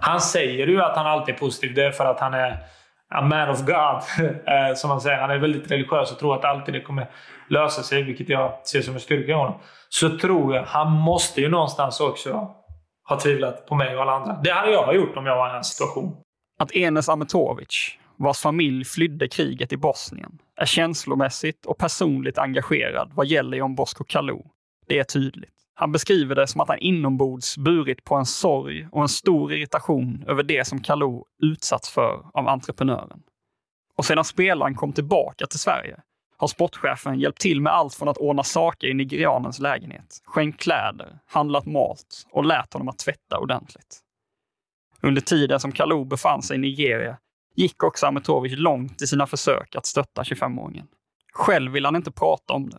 Han 0.00 0.20
säger 0.20 0.66
ju 0.66 0.82
att 0.82 0.96
han 0.96 1.06
alltid 1.06 1.34
är 1.34 1.38
positiv. 1.38 1.74
Det 1.74 1.84
är 1.84 1.90
för 1.90 2.04
att 2.04 2.20
han 2.20 2.34
är 2.34 2.58
a 3.14 3.22
man 3.22 3.50
of 3.50 3.60
God, 3.60 4.26
eh, 4.46 4.74
som 4.76 4.88
man 4.88 5.00
säger. 5.00 5.18
Han 5.18 5.30
är 5.30 5.38
väldigt 5.38 5.70
religiös 5.70 6.12
och 6.12 6.18
tror 6.18 6.34
att 6.34 6.44
alltid 6.44 6.74
det 6.74 6.80
kommer 6.80 7.10
lösa 7.48 7.82
sig, 7.82 8.02
vilket 8.02 8.28
jag 8.28 8.66
ser 8.66 8.82
som 8.82 8.94
en 8.94 9.00
styrka 9.00 9.32
i 9.32 9.34
honom. 9.34 9.60
Så 9.88 10.18
tror 10.18 10.54
jag, 10.54 10.62
han 10.62 10.92
måste 10.92 11.40
ju 11.40 11.48
någonstans 11.48 12.00
också 12.00 12.54
ha 13.08 13.20
tvivlat 13.20 13.66
på 13.66 13.74
mig 13.74 13.96
och 13.96 14.02
alla 14.02 14.12
andra. 14.12 14.40
Det 14.44 14.50
hade 14.50 14.72
jag 14.72 14.94
gjort 14.94 15.16
om 15.16 15.26
jag 15.26 15.36
var 15.36 15.48
i 15.48 15.52
hans 15.52 15.68
situation. 15.68 16.16
Att 16.58 16.72
Enes 16.72 17.08
Ametovic 17.08 17.98
vars 18.18 18.40
familj 18.40 18.84
flydde 18.84 19.28
kriget 19.28 19.72
i 19.72 19.76
Bosnien, 19.76 20.38
är 20.56 20.66
känslomässigt 20.66 21.66
och 21.66 21.78
personligt 21.78 22.38
engagerad 22.38 23.10
vad 23.14 23.26
gäller 23.26 23.56
John 23.56 23.74
Bosco 23.74 24.04
Kalou. 24.04 24.42
Det 24.86 24.98
är 24.98 25.04
tydligt. 25.04 25.54
Han 25.74 25.92
beskriver 25.92 26.34
det 26.34 26.46
som 26.46 26.60
att 26.60 26.68
han 26.68 26.78
inombords 26.78 27.58
burit 27.58 28.04
på 28.04 28.14
en 28.14 28.26
sorg 28.26 28.88
och 28.92 29.02
en 29.02 29.08
stor 29.08 29.52
irritation 29.52 30.24
över 30.28 30.42
det 30.42 30.66
som 30.66 30.82
Kalou 30.82 31.24
utsatts 31.42 31.90
för 31.90 32.26
av 32.34 32.48
entreprenören. 32.48 33.22
Och 33.96 34.04
sedan 34.04 34.24
spelaren 34.24 34.74
kom 34.74 34.92
tillbaka 34.92 35.46
till 35.46 35.58
Sverige 35.58 36.00
har 36.38 36.48
sportchefen 36.48 37.20
hjälpt 37.20 37.40
till 37.40 37.60
med 37.60 37.72
allt 37.72 37.94
från 37.94 38.08
att 38.08 38.18
ordna 38.18 38.42
saker 38.44 38.86
i 38.86 38.94
nigerianens 38.94 39.58
lägenhet, 39.58 40.22
skänkt 40.24 40.60
kläder, 40.60 41.18
handlat 41.26 41.66
mat 41.66 42.26
och 42.30 42.44
lärt 42.44 42.72
honom 42.72 42.88
att 42.88 42.98
tvätta 42.98 43.38
ordentligt. 43.38 44.00
Under 45.02 45.20
tiden 45.20 45.60
som 45.60 45.72
Kalou 45.72 46.04
befann 46.04 46.42
sig 46.42 46.56
i 46.56 46.60
Nigeria 46.60 47.18
gick 47.58 47.82
också 47.82 48.06
Ametovic 48.06 48.52
långt 48.56 49.02
i 49.02 49.06
sina 49.06 49.26
försök 49.26 49.76
att 49.76 49.86
stötta 49.86 50.22
25-åringen. 50.22 50.86
Själv 51.32 51.72
vill 51.72 51.84
han 51.84 51.96
inte 51.96 52.10
prata 52.10 52.52
om 52.52 52.70
det. 52.70 52.78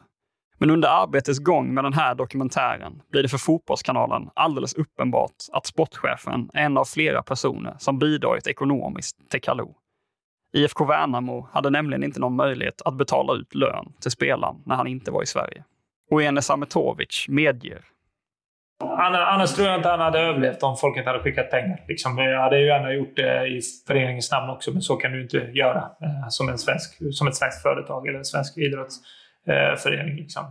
Men 0.57 0.69
under 0.69 0.87
arbetets 0.89 1.39
gång 1.39 1.73
med 1.73 1.83
den 1.83 1.93
här 1.93 2.15
dokumentären 2.15 3.01
blir 3.11 3.23
det 3.23 3.29
för 3.29 3.37
Fotbollskanalen 3.37 4.29
alldeles 4.33 4.73
uppenbart 4.73 5.35
att 5.51 5.65
sportchefen 5.65 6.49
är 6.53 6.63
en 6.63 6.77
av 6.77 6.85
flera 6.85 7.23
personer 7.23 7.75
som 7.79 7.99
bidragit 7.99 8.47
ekonomiskt 8.47 9.29
till 9.29 9.41
Kalou. 9.41 9.73
IFK 10.53 10.85
Värnamo 10.85 11.47
hade 11.51 11.69
nämligen 11.69 12.03
inte 12.03 12.19
någon 12.19 12.35
möjlighet 12.35 12.81
att 12.81 12.97
betala 12.97 13.33
ut 13.33 13.55
lön 13.55 13.93
till 14.01 14.11
spelaren 14.11 14.55
när 14.65 14.75
han 14.75 14.87
inte 14.87 15.11
var 15.11 15.23
i 15.23 15.25
Sverige. 15.25 15.63
Och 16.11 16.23
Enes 16.23 16.49
Ametovic 16.49 17.25
medger 17.29 17.85
Annars 18.83 19.55
tror 19.55 19.67
jag 19.67 19.77
inte 19.77 19.89
han 19.89 19.99
hade 19.99 20.19
överlevt 20.19 20.63
om 20.63 20.77
folk 20.77 20.97
inte 20.97 21.09
hade 21.09 21.23
skickat 21.23 21.51
pengar. 21.51 21.83
Liksom, 21.87 22.17
jag 22.17 22.41
hade 22.41 22.59
ju 22.59 22.65
gärna 22.65 22.93
gjort 22.93 23.15
det 23.15 23.47
i 23.47 23.61
föreningens 23.87 24.31
namn 24.31 24.49
också, 24.49 24.71
men 24.71 24.81
så 24.81 24.95
kan 24.95 25.11
du 25.11 25.21
inte 25.21 25.37
göra 25.37 25.77
eh, 25.77 26.27
som, 26.29 26.49
en 26.49 26.57
svensk, 26.57 26.97
som 27.11 27.27
ett 27.27 27.35
svenskt 27.35 27.61
företag 27.61 28.07
eller 28.07 28.17
en 28.17 28.25
svensk 28.25 28.57
idrottsförening. 28.57 30.13
Eh, 30.13 30.21
liksom. 30.21 30.45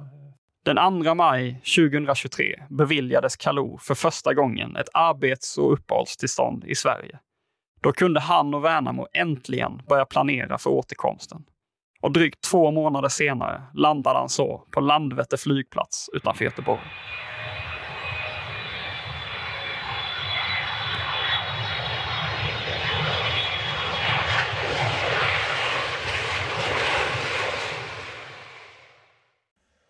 Den 0.64 1.04
2 1.04 1.14
maj 1.14 1.52
2023 1.52 2.62
beviljades 2.68 3.36
Kalou 3.36 3.78
för 3.78 3.94
första 3.94 4.34
gången 4.34 4.76
ett 4.76 4.88
arbets 4.94 5.58
och 5.58 5.72
uppehållstillstånd 5.72 6.64
i 6.64 6.74
Sverige. 6.74 7.18
Då 7.82 7.92
kunde 7.92 8.20
han 8.20 8.54
och 8.54 8.64
Värnamo 8.64 9.06
äntligen 9.12 9.82
börja 9.88 10.04
planera 10.04 10.58
för 10.58 10.70
återkomsten. 10.70 11.44
Och 12.00 12.12
drygt 12.12 12.40
två 12.40 12.70
månader 12.70 13.08
senare 13.08 13.62
landade 13.74 14.18
han 14.18 14.28
så 14.28 14.64
på 14.70 14.80
Landvetter 14.80 15.36
flygplats 15.36 16.10
utanför 16.12 16.44
Göteborg. 16.44 16.80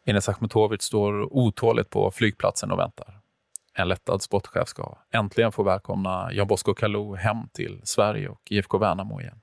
Enes 0.09 0.29
Achmetovic 0.29 0.83
står 0.83 1.37
otåligt 1.37 1.91
på 1.91 2.11
flygplatsen 2.11 2.71
och 2.71 2.79
väntar. 2.79 3.21
En 3.75 3.89
lättad 3.89 4.23
sportchef 4.23 4.69
ska 4.69 4.99
äntligen 5.11 5.53
få 5.53 5.63
välkomna 5.63 6.33
Jan 6.33 6.47
Bosco 6.47 6.75
Kalou 6.75 7.17
hem 7.17 7.49
till 7.53 7.81
Sverige 7.85 8.29
och 8.29 8.41
IFK 8.51 8.79
Värnamo 8.79 9.21
igen. 9.21 9.41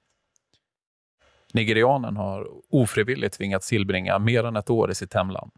Nigerianen 1.54 2.17
har 2.17 2.47
ofrivilligt 2.69 3.38
tvingats 3.38 3.69
tillbringa 3.69 4.19
mer 4.19 4.43
än 4.43 4.56
ett 4.56 4.69
år 4.69 4.91
i 4.91 4.95
sitt 4.95 5.13
hemland. 5.13 5.51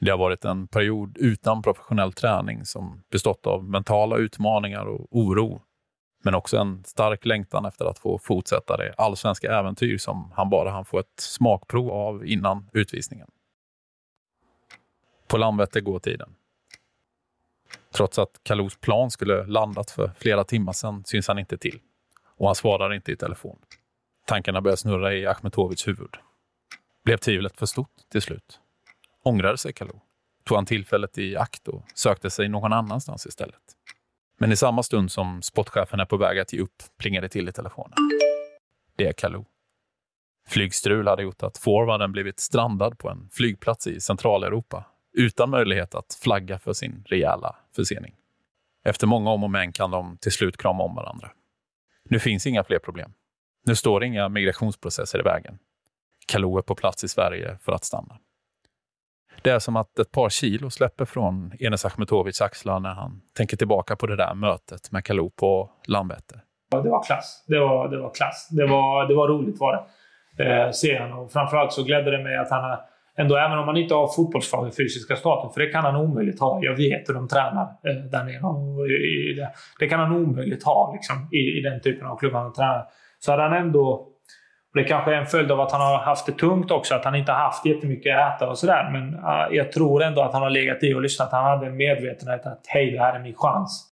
Det 0.00 0.10
har 0.10 0.18
varit 0.18 0.44
en 0.44 0.68
period 0.68 1.16
utan 1.18 1.62
professionell 1.62 2.12
träning 2.12 2.64
som 2.64 3.02
bestått 3.10 3.46
av 3.46 3.64
mentala 3.64 4.16
utmaningar 4.16 4.86
och 4.86 5.06
oro, 5.10 5.62
men 6.22 6.34
också 6.34 6.56
en 6.56 6.84
stark 6.84 7.24
längtan 7.24 7.64
efter 7.64 7.84
att 7.84 7.98
få 7.98 8.18
fortsätta 8.18 8.76
det 8.76 8.94
allsvenska 8.96 9.58
äventyr 9.58 9.98
som 9.98 10.32
han 10.36 10.50
bara 10.50 10.70
hann 10.70 10.84
få 10.84 10.98
ett 10.98 11.20
smakprov 11.20 11.90
av 11.90 12.26
innan 12.26 12.70
utvisningen. 12.72 13.28
På 15.26 15.36
Landvetter 15.36 15.80
går 15.80 15.98
tiden. 15.98 16.34
Trots 17.94 18.18
att 18.18 18.40
Kalous 18.42 18.76
plan 18.76 19.10
skulle 19.10 19.46
landat 19.46 19.90
för 19.90 20.12
flera 20.18 20.44
timmar 20.44 20.72
sedan 20.72 21.04
syns 21.04 21.28
han 21.28 21.38
inte 21.38 21.58
till. 21.58 21.80
Och 22.36 22.46
han 22.46 22.54
svarar 22.54 22.94
inte 22.94 23.12
i 23.12 23.16
telefon. 23.16 23.58
Tankarna 24.26 24.60
börjar 24.60 24.76
snurra 24.76 25.14
i 25.14 25.26
Ahmetovics 25.26 25.88
huvud. 25.88 26.16
Blev 27.04 27.16
tvivlet 27.16 27.56
för 27.56 27.66
stort 27.66 27.90
till 28.12 28.22
slut? 28.22 28.60
Ångrade 29.22 29.58
sig 29.58 29.72
Kalou? 29.72 30.00
Tog 30.44 30.56
han 30.56 30.66
tillfället 30.66 31.18
i 31.18 31.36
akt 31.36 31.68
och 31.68 31.84
sökte 31.94 32.30
sig 32.30 32.48
någon 32.48 32.72
annanstans 32.72 33.26
istället? 33.26 33.62
Men 34.38 34.52
i 34.52 34.56
samma 34.56 34.82
stund 34.82 35.12
som 35.12 35.42
sportchefen 35.42 36.00
är 36.00 36.04
på 36.04 36.16
väg 36.16 36.38
att 36.38 36.52
ge 36.52 36.60
upp 36.60 36.82
plingar 36.98 37.22
det 37.22 37.28
till 37.28 37.48
i 37.48 37.52
telefonen. 37.52 37.94
Det 38.96 39.06
är 39.06 39.12
Kalou. 39.12 39.44
Flygstrul 40.48 41.08
hade 41.08 41.22
gjort 41.22 41.42
att 41.42 41.58
forwarden 41.58 42.12
blivit 42.12 42.40
strandad 42.40 42.98
på 42.98 43.10
en 43.10 43.28
flygplats 43.32 43.86
i 43.86 44.00
Centraleuropa 44.00 44.84
utan 45.14 45.50
möjlighet 45.50 45.94
att 45.94 46.18
flagga 46.22 46.58
för 46.58 46.72
sin 46.72 47.04
rejäla 47.06 47.56
försening. 47.76 48.14
Efter 48.84 49.06
många 49.06 49.30
om 49.30 49.44
och 49.44 49.50
men 49.50 49.72
kan 49.72 49.90
de 49.90 50.16
till 50.20 50.32
slut 50.32 50.56
krama 50.56 50.84
om 50.84 50.94
varandra. 50.94 51.30
Nu 52.04 52.18
finns 52.18 52.46
inga 52.46 52.64
fler 52.64 52.78
problem. 52.78 53.12
Nu 53.66 53.74
står 53.74 54.04
inga 54.04 54.28
migrationsprocesser 54.28 55.18
i 55.18 55.22
vägen. 55.22 55.58
Kalou 56.26 56.58
är 56.58 56.62
på 56.62 56.74
plats 56.74 57.04
i 57.04 57.08
Sverige 57.08 57.58
för 57.62 57.72
att 57.72 57.84
stanna. 57.84 58.18
Det 59.42 59.50
är 59.50 59.58
som 59.58 59.76
att 59.76 59.98
ett 59.98 60.12
par 60.12 60.28
kilo 60.28 60.70
släpper 60.70 61.04
från 61.04 61.52
Enes 61.60 61.84
Achmetovics 61.84 62.40
axlar 62.40 62.80
när 62.80 62.94
han 62.94 63.20
tänker 63.36 63.56
tillbaka 63.56 63.96
på 63.96 64.06
det 64.06 64.16
där 64.16 64.34
mötet 64.34 64.92
med 64.92 65.04
Kalou 65.04 65.30
på 65.30 65.70
Landvetter. 65.86 66.40
Det 66.70 66.90
var 66.90 67.04
klass. 67.04 67.44
Det 67.46 67.58
var, 67.58 67.88
det 67.88 67.98
var 67.98 68.14
klass. 68.14 68.48
Det 68.50 68.66
var, 68.66 69.08
det 69.08 69.14
var 69.14 69.28
roligt 69.28 69.60
var 69.60 69.72
det. 69.72 69.84
Eh, 70.44 70.70
serien. 70.70 71.12
Och 71.12 71.32
framförallt 71.32 71.72
så 71.72 71.82
glädde 71.82 72.10
det 72.10 72.24
mig 72.24 72.36
att 72.36 72.50
han 72.50 72.64
har 72.64 72.80
ändå, 73.16 73.36
även 73.36 73.58
om 73.58 73.66
han 73.66 73.76
inte 73.76 73.94
har 73.94 74.08
fotbollsfag 74.16 74.76
fysiska 74.76 75.16
staten, 75.16 75.50
för 75.50 75.60
det 75.60 75.66
kan 75.66 75.84
han 75.84 75.96
omöjligt 75.96 76.40
ha. 76.40 76.58
Jag 76.62 76.76
vet 76.76 77.08
hur 77.08 77.14
de 77.14 77.28
tränar 77.28 77.62
eh, 77.62 77.94
där 77.94 78.24
nere. 78.24 78.40
Och 78.40 78.86
i, 78.86 79.34
det, 79.36 79.50
det 79.78 79.86
kan 79.86 80.00
han 80.00 80.12
omöjligt 80.12 80.64
ha 80.64 80.92
liksom, 80.92 81.28
i, 81.32 81.58
i 81.58 81.60
den 81.60 81.80
typen 81.80 82.06
av 82.06 82.16
klubbar 82.16 82.40
han 82.40 82.52
tränar. 82.52 82.84
Så 83.18 83.30
hade 83.30 83.42
han 83.42 83.52
ändå 83.52 84.14
och 84.74 84.80
det 84.80 84.84
kanske 84.84 85.14
är 85.14 85.18
en 85.18 85.26
följd 85.26 85.50
av 85.50 85.60
att 85.60 85.72
han 85.72 85.80
har 85.80 85.98
haft 85.98 86.26
det 86.26 86.32
tungt 86.32 86.70
också, 86.70 86.94
att 86.94 87.04
han 87.04 87.14
inte 87.14 87.32
har 87.32 87.38
haft 87.38 87.66
jättemycket 87.66 88.18
att 88.18 88.36
äta 88.36 88.50
och 88.50 88.58
sådär. 88.58 88.90
Men 88.92 89.14
uh, 89.14 89.56
jag 89.56 89.72
tror 89.72 90.02
ändå 90.02 90.22
att 90.22 90.32
han 90.32 90.42
har 90.42 90.50
legat 90.50 90.82
i 90.82 90.94
och 90.94 91.02
lyssnat. 91.02 91.32
Han 91.32 91.44
hade 91.44 91.66
en 91.66 91.76
medvetenhet 91.76 92.46
att 92.46 92.66
hej, 92.66 92.90
det 92.90 92.98
här 92.98 93.14
är 93.14 93.20
min 93.22 93.34
chans. 93.34 93.90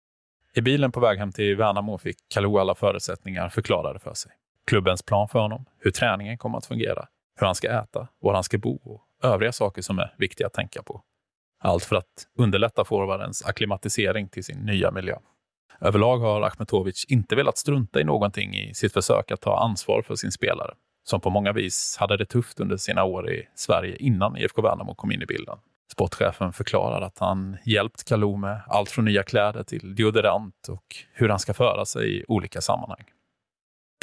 I 0.54 0.60
bilen 0.60 0.92
på 0.92 1.00
väg 1.00 1.18
hem 1.18 1.32
till 1.32 1.56
Värnamo 1.56 1.98
fick 1.98 2.16
Kalou 2.34 2.58
alla 2.58 2.74
förutsättningar 2.74 3.48
förklarade 3.48 3.98
för 3.98 4.14
sig. 4.14 4.32
Klubbens 4.66 5.02
plan 5.02 5.28
för 5.28 5.38
honom, 5.38 5.64
hur 5.78 5.90
träningen 5.90 6.38
kommer 6.38 6.58
att 6.58 6.66
fungera, 6.66 7.06
hur 7.40 7.46
han 7.46 7.54
ska 7.54 7.68
äta, 7.70 8.08
var 8.20 8.34
han 8.34 8.44
ska 8.44 8.58
bo 8.58 8.80
och 8.84 9.00
övriga 9.22 9.52
saker 9.52 9.82
som 9.82 9.98
är 9.98 10.14
viktiga 10.18 10.46
att 10.46 10.52
tänka 10.52 10.82
på. 10.82 11.02
Allt 11.62 11.84
för 11.84 11.96
att 11.96 12.26
underlätta 12.38 12.84
forwardens 12.84 13.46
akklimatisering 13.46 14.28
till 14.28 14.44
sin 14.44 14.58
nya 14.58 14.90
miljö. 14.90 15.16
Överlag 15.80 16.18
har 16.18 16.42
Akhmetovic 16.42 17.04
inte 17.08 17.36
velat 17.36 17.58
strunta 17.58 18.00
i 18.00 18.04
någonting 18.04 18.54
i 18.54 18.74
sitt 18.74 18.92
försök 18.92 19.30
att 19.30 19.40
ta 19.40 19.58
ansvar 19.58 20.02
för 20.02 20.14
sin 20.14 20.32
spelare, 20.32 20.74
som 21.04 21.20
på 21.20 21.30
många 21.30 21.52
vis 21.52 21.96
hade 22.00 22.16
det 22.16 22.26
tufft 22.26 22.60
under 22.60 22.76
sina 22.76 23.04
år 23.04 23.30
i 23.30 23.48
Sverige 23.54 23.96
innan 23.96 24.36
IFK 24.36 24.62
Värnamo 24.62 24.94
kom 24.94 25.12
in 25.12 25.22
i 25.22 25.26
bilden. 25.26 25.58
Sportchefen 25.92 26.52
förklarar 26.52 27.00
att 27.00 27.18
han 27.18 27.56
hjälpt 27.64 28.08
Kalou 28.08 28.36
med 28.36 28.60
allt 28.66 28.90
från 28.90 29.04
nya 29.04 29.22
kläder 29.22 29.62
till 29.62 29.94
deodorant 29.94 30.68
och 30.68 30.96
hur 31.12 31.28
han 31.28 31.38
ska 31.38 31.54
föra 31.54 31.84
sig 31.84 32.18
i 32.18 32.24
olika 32.28 32.60
sammanhang. 32.60 33.04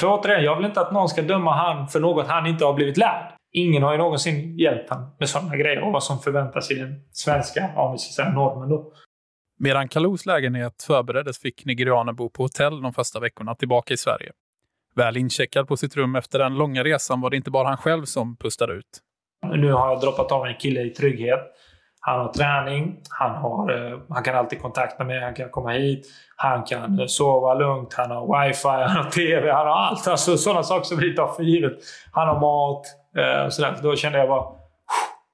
För 0.00 0.08
återigen, 0.08 0.44
jag 0.44 0.56
vill 0.56 0.66
inte 0.66 0.80
att 0.80 0.92
någon 0.92 1.08
ska 1.08 1.22
döma 1.22 1.54
han 1.54 1.88
för 1.88 2.00
något 2.00 2.26
han 2.26 2.46
inte 2.46 2.64
har 2.64 2.74
blivit 2.74 2.96
lärd. 2.96 3.37
Ingen 3.52 3.82
har 3.82 3.92
ju 3.92 3.98
någonsin 3.98 4.58
hjälpt 4.58 4.90
honom 4.90 5.16
med 5.18 5.28
sådana 5.28 5.56
grejer 5.56 5.82
och 5.82 5.92
vad 5.92 6.02
som 6.02 6.18
förväntas 6.18 6.70
i 6.70 6.74
den 6.74 6.94
svenska, 7.12 7.72
om 7.76 7.92
vi 7.92 7.98
ska 7.98 8.22
säga 8.22 8.34
normen 8.34 8.68
då. 8.68 8.92
Medan 9.60 9.88
Kalous 9.88 10.26
lägenhet 10.26 10.82
förbereddes 10.82 11.38
fick 11.38 11.64
nigerianen 11.64 12.16
bo 12.16 12.30
på 12.30 12.42
hotell 12.42 12.82
de 12.82 12.92
första 12.92 13.20
veckorna 13.20 13.54
tillbaka 13.54 13.94
i 13.94 13.96
Sverige. 13.96 14.32
Väl 14.94 15.16
incheckad 15.16 15.68
på 15.68 15.76
sitt 15.76 15.96
rum 15.96 16.16
efter 16.16 16.38
den 16.38 16.54
långa 16.54 16.84
resan 16.84 17.20
var 17.20 17.30
det 17.30 17.36
inte 17.36 17.50
bara 17.50 17.68
han 17.68 17.76
själv 17.76 18.04
som 18.04 18.36
pustade 18.36 18.72
ut. 18.72 19.02
Nu 19.42 19.72
har 19.72 19.88
jag 19.88 20.00
droppat 20.00 20.32
av 20.32 20.46
en 20.46 20.54
kille 20.54 20.82
i 20.82 20.90
trygghet. 20.90 21.40
Han 22.08 22.20
har 22.20 22.32
träning, 22.32 22.96
han, 23.10 23.36
har, 23.36 23.90
eh, 23.92 23.98
han 24.08 24.22
kan 24.22 24.36
alltid 24.36 24.62
kontakta 24.62 25.04
mig, 25.04 25.20
han 25.20 25.34
kan 25.34 25.50
komma 25.50 25.70
hit, 25.70 26.06
han 26.36 26.64
kan 26.64 27.00
eh, 27.00 27.06
sova 27.06 27.54
lugnt, 27.54 27.94
han 27.94 28.10
har 28.10 28.46
wifi, 28.46 28.68
han 28.68 29.04
har 29.04 29.10
TV, 29.10 29.50
han 29.52 29.66
har 29.66 29.74
allt. 29.74 30.08
Alltså 30.08 30.36
sådana 30.36 30.62
saker 30.62 30.84
som 30.84 30.98
vi 30.98 31.14
tar 31.14 31.32
för 31.32 31.42
givet. 31.42 31.72
Han 32.12 32.28
har 32.28 32.40
mat 32.40 32.86
eh, 33.16 33.48
sådär. 33.48 33.78
Då 33.82 33.96
kände 33.96 34.18
jag 34.18 34.28
bara... 34.28 34.44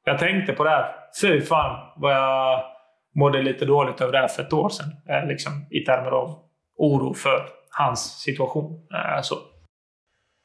Jag 0.04 0.18
tänkte 0.18 0.52
på 0.52 0.64
det 0.64 0.70
här. 0.70 0.94
Fy 1.20 1.40
fan 1.40 1.92
vad 1.96 2.12
jag 2.12 2.60
mådde 3.14 3.42
lite 3.42 3.64
dåligt 3.64 4.00
över 4.00 4.12
det 4.12 4.18
här 4.18 4.28
för 4.28 4.42
ett 4.42 4.52
år 4.52 4.68
sedan. 4.68 4.90
Eh, 5.08 5.28
liksom, 5.28 5.66
I 5.70 5.80
termer 5.80 6.10
av 6.10 6.38
oro 6.78 7.14
för 7.14 7.48
hans 7.70 8.00
situation. 8.00 8.86
Eh, 8.94 9.22
så. 9.22 9.34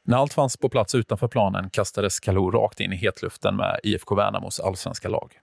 När 0.06 0.18
allt 0.18 0.34
fanns 0.34 0.58
på 0.58 0.70
plats 0.70 0.96
utanför 0.96 1.28
planen 1.28 1.70
kastades 1.70 2.20
Kalou 2.20 2.52
rakt 2.52 2.80
in 2.80 2.94
i 2.94 2.96
hetluften 2.96 3.56
med 3.56 3.80
IFK 3.84 4.16
Värnamos 4.16 4.60
allsvenska 4.60 5.10
lag. 5.10 5.34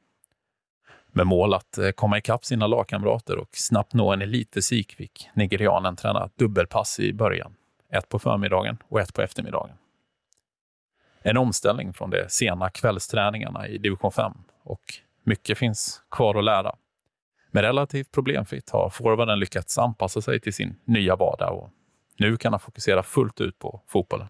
Med 1.17 1.27
mål 1.27 1.55
att 1.55 1.79
eh, 1.79 1.91
komma 1.91 2.19
ikapp 2.19 2.45
sina 2.45 2.67
lagkamrater 2.67 3.39
och 3.39 3.49
snabbt 3.53 3.95
nå 3.95 4.13
en 4.13 4.23
elitfysik 4.23 4.93
fick 4.93 5.29
nigerianen 5.35 5.97
träna 5.97 6.29
dubbelpass 6.39 7.01
i 7.01 7.13
början. 7.13 7.55
Ett 7.93 8.09
på 8.09 8.19
förmiddagen 8.19 8.79
och 8.89 9.01
ett 9.01 9.15
på 9.15 9.23
eftermiddagen. 9.23 9.77
En 11.23 11.37
omställning 11.37 11.93
från 11.93 12.11
de 12.11 12.25
sena 12.29 12.71
kvällsträningarna 12.71 13.69
i 13.69 13.79
division 13.79 14.13
5 14.13 14.33
och 14.65 14.81
mycket 15.25 15.59
finns 15.59 16.03
kvar 16.11 16.35
att 16.35 16.45
lära. 16.45 16.75
Men 17.51 17.63
relativt 17.63 18.13
problemfritt 18.13 18.71
har 18.71 18.91
forwarden 18.91 19.39
lyckats 19.39 19.79
anpassa 19.79 20.21
sig 20.21 20.41
till 20.41 20.55
sin 20.55 20.81
nya 20.85 21.17
vardag 21.17 21.59
och 21.59 21.71
nu 22.19 22.37
kan 22.37 22.53
han 22.53 22.61
fokusera 22.61 23.03
fullt 23.03 23.41
ut 23.41 23.59
på 23.59 23.81
fotbollen. 23.87 24.29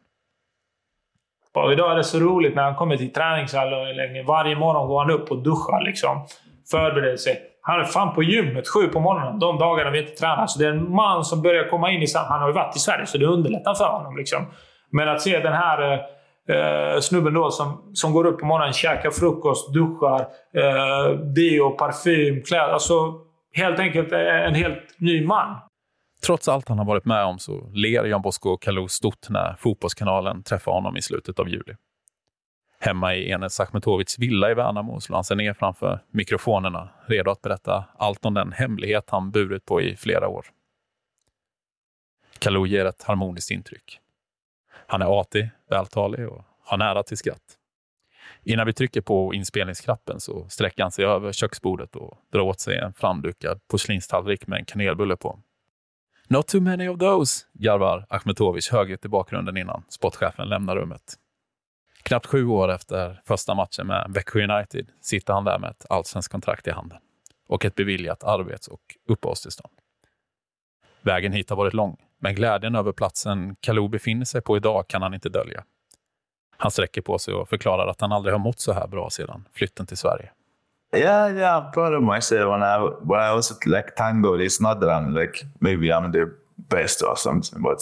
Och 1.53 1.73
idag 1.73 1.93
är 1.93 1.97
det 1.97 2.05
så 2.05 2.19
roligt 2.19 2.55
när 2.55 2.63
han 2.63 2.75
kommer 2.75 2.97
till 2.97 3.13
träningshallen. 3.13 4.27
Varje 4.27 4.57
morgon 4.57 4.89
går 4.89 5.01
han 5.01 5.11
upp 5.11 5.31
och 5.31 5.43
duschar. 5.43 5.85
Liksom. 5.85 6.27
Förbereder 6.71 7.17
sig. 7.17 7.43
Han 7.63 7.81
är 7.81 7.85
fan 7.85 8.15
på 8.15 8.23
gymmet 8.23 8.69
sju 8.69 8.89
på 8.89 9.01
morgonen 9.01 9.39
de 9.39 9.59
dagarna 9.59 9.91
vi 9.91 9.99
inte 9.99 10.13
tränar. 10.13 10.47
Så 10.47 10.59
det 10.59 10.67
är 10.67 10.71
en 10.71 10.91
man 10.91 11.25
som 11.25 11.43
börjar 11.43 11.69
komma 11.69 11.91
in 11.91 12.03
i... 12.03 12.07
Han 12.15 12.41
har 12.41 12.49
ju 12.49 12.55
varit 12.55 12.77
i 12.77 12.79
Sverige, 12.79 13.07
så 13.07 13.19
det 13.19 13.27
underlättar 13.27 13.75
för 13.75 13.85
honom. 13.85 14.17
Liksom. 14.17 14.47
Men 14.91 15.09
att 15.09 15.23
se 15.23 15.39
den 15.39 15.53
här 15.53 15.93
eh, 15.93 16.01
eh, 16.57 17.01
snubben 17.01 17.35
då 17.35 17.51
som, 17.51 17.91
som 17.95 18.13
går 18.13 18.27
upp 18.27 18.41
på 18.41 18.47
morgonen, 18.47 18.73
käkar 18.73 19.11
frukost, 19.11 19.75
duschar, 19.75 20.21
eh, 20.55 21.19
deo, 21.19 21.71
parfym, 21.71 22.43
kläder. 22.43 22.73
Alltså 22.73 23.15
helt 23.53 23.79
enkelt 23.79 24.13
eh, 24.13 24.19
en 24.21 24.55
helt 24.55 24.95
ny 24.99 25.27
man. 25.27 25.57
Trots 26.27 26.49
allt 26.49 26.69
han 26.69 26.79
har 26.79 26.85
varit 26.85 27.05
med 27.05 27.25
om 27.25 27.39
så 27.39 27.71
ler 27.75 28.05
Jan 28.05 28.23
Bosko 28.23 28.57
Kalou 28.57 28.89
stort 28.89 29.29
när 29.29 29.57
Fotbollskanalen 29.59 30.43
träffar 30.43 30.73
honom 30.73 30.97
i 30.97 31.03
slutet 31.03 31.39
av 31.39 31.49
juli. 31.49 31.75
Hemma 32.79 33.15
i 33.15 33.31
Enes 33.31 33.61
Achmetovics 33.61 34.19
villa 34.19 34.51
i 34.51 34.55
Värnamo 34.55 35.01
slår 35.01 35.17
han 35.17 35.25
sig 35.25 35.37
ner 35.37 35.55
framför 35.55 36.01
mikrofonerna, 36.11 36.89
redo 37.07 37.31
att 37.31 37.43
berätta 37.43 37.85
allt 37.99 38.25
om 38.25 38.35
den 38.35 38.53
hemlighet 38.53 39.11
han 39.11 39.31
burit 39.31 39.65
på 39.65 39.81
i 39.81 39.97
flera 39.97 40.29
år. 40.29 40.47
Kalou 42.39 42.67
ger 42.67 42.85
ett 42.85 43.03
harmoniskt 43.03 43.51
intryck. 43.51 44.01
Han 44.87 45.03
är 45.03 45.21
artig, 45.21 45.51
vältalig 45.71 46.29
och 46.29 46.45
har 46.65 46.77
nära 46.79 47.03
till 47.03 47.17
skratt. 47.17 47.59
Innan 48.45 48.67
vi 48.67 48.73
trycker 48.73 49.01
på 49.01 49.35
inspelningsknappen 49.35 50.21
så 50.21 50.49
sträcker 50.49 50.83
han 50.83 50.93
sig 50.93 51.05
över 51.05 51.33
köksbordet 51.33 51.97
och 51.97 52.19
drar 52.33 52.41
åt 52.41 52.61
sig 52.61 52.79
en 52.79 52.93
framdukad 52.93 53.61
porslinstallrik 53.69 54.47
med 54.47 54.59
en 54.59 54.65
kanelbulle 54.65 55.17
på. 55.17 55.41
Not 56.29 56.49
too 56.49 56.61
many 56.61 56.89
of 56.89 56.99
those, 56.99 57.47
garvar 57.53 58.07
Achmetovic 58.09 58.71
högljutt 58.71 59.05
i 59.05 59.09
bakgrunden 59.09 59.57
innan 59.57 59.85
spottchefen 59.89 60.49
lämnar 60.49 60.77
rummet. 60.77 61.19
Knappt 62.07 62.27
sju 62.27 62.47
år 62.47 62.71
efter 62.71 63.21
första 63.25 63.55
matchen 63.55 63.87
med 63.87 64.07
Växjö 64.09 64.45
United 64.45 64.87
sitter 65.01 65.33
han 65.33 65.45
där 65.45 65.59
med 65.59 65.71
ett 65.71 65.87
allsvenskt 65.91 66.33
kontrakt 66.33 66.67
i 66.67 66.71
handen 66.71 66.99
och 67.49 67.65
ett 67.65 67.75
beviljat 67.75 68.25
arbets 68.25 68.69
och 68.69 68.81
uppehållstillstånd. 69.09 69.75
Vägen 71.03 71.33
hit 71.33 71.51
har 71.51 71.57
varit 71.57 71.75
lång, 71.75 71.97
men 72.19 72.35
glädjen 72.35 72.75
över 72.75 72.93
platsen 72.93 73.57
Kalou 73.61 73.89
befinner 73.89 74.25
sig 74.25 74.41
på 74.41 74.57
idag 74.57 74.89
kan 74.89 75.03
han 75.03 75.15
inte 75.15 75.29
dölja. 75.29 75.65
Han 76.57 76.71
sträcker 76.71 77.01
på 77.01 77.19
sig 77.19 77.35
och 77.35 77.49
förklarar 77.49 77.87
att 77.87 78.01
han 78.01 78.13
aldrig 78.13 78.35
har 78.35 78.39
mått 78.39 78.61
så 78.61 78.73
här 78.73 78.87
bra 78.87 79.11
sedan 79.11 79.45
flytten 79.53 79.87
till 79.87 79.97
Sverige. 79.97 80.31
Yeah, 80.97 81.37
yeah, 81.37 81.63
I'm 81.63 81.73
proud 81.73 81.95
of 81.95 82.15
myself. 82.15 82.41
When 82.41 82.63
I 82.63 82.79
when 83.01 83.33
I 83.33 83.35
was 83.35 83.67
like 83.67 83.91
thank 83.97 84.25
God, 84.25 84.41
it's 84.41 84.63
not 84.63 84.81
that 84.81 84.89
I'm 84.89 85.21
like 85.21 85.47
maybe 85.61 85.87
I'm 85.87 86.13
the 86.13 86.27
best 86.57 87.03
or 87.03 87.17
something, 87.17 87.63
but 87.63 87.79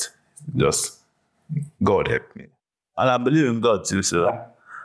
just 0.55 1.01
God 1.79 2.09
help 2.09 2.35
me, 2.35 2.45
and 2.97 3.11
I 3.11 3.19
believe 3.19 3.47
in 3.47 3.61
God 3.61 3.85
too. 3.85 4.03
So 4.03 4.29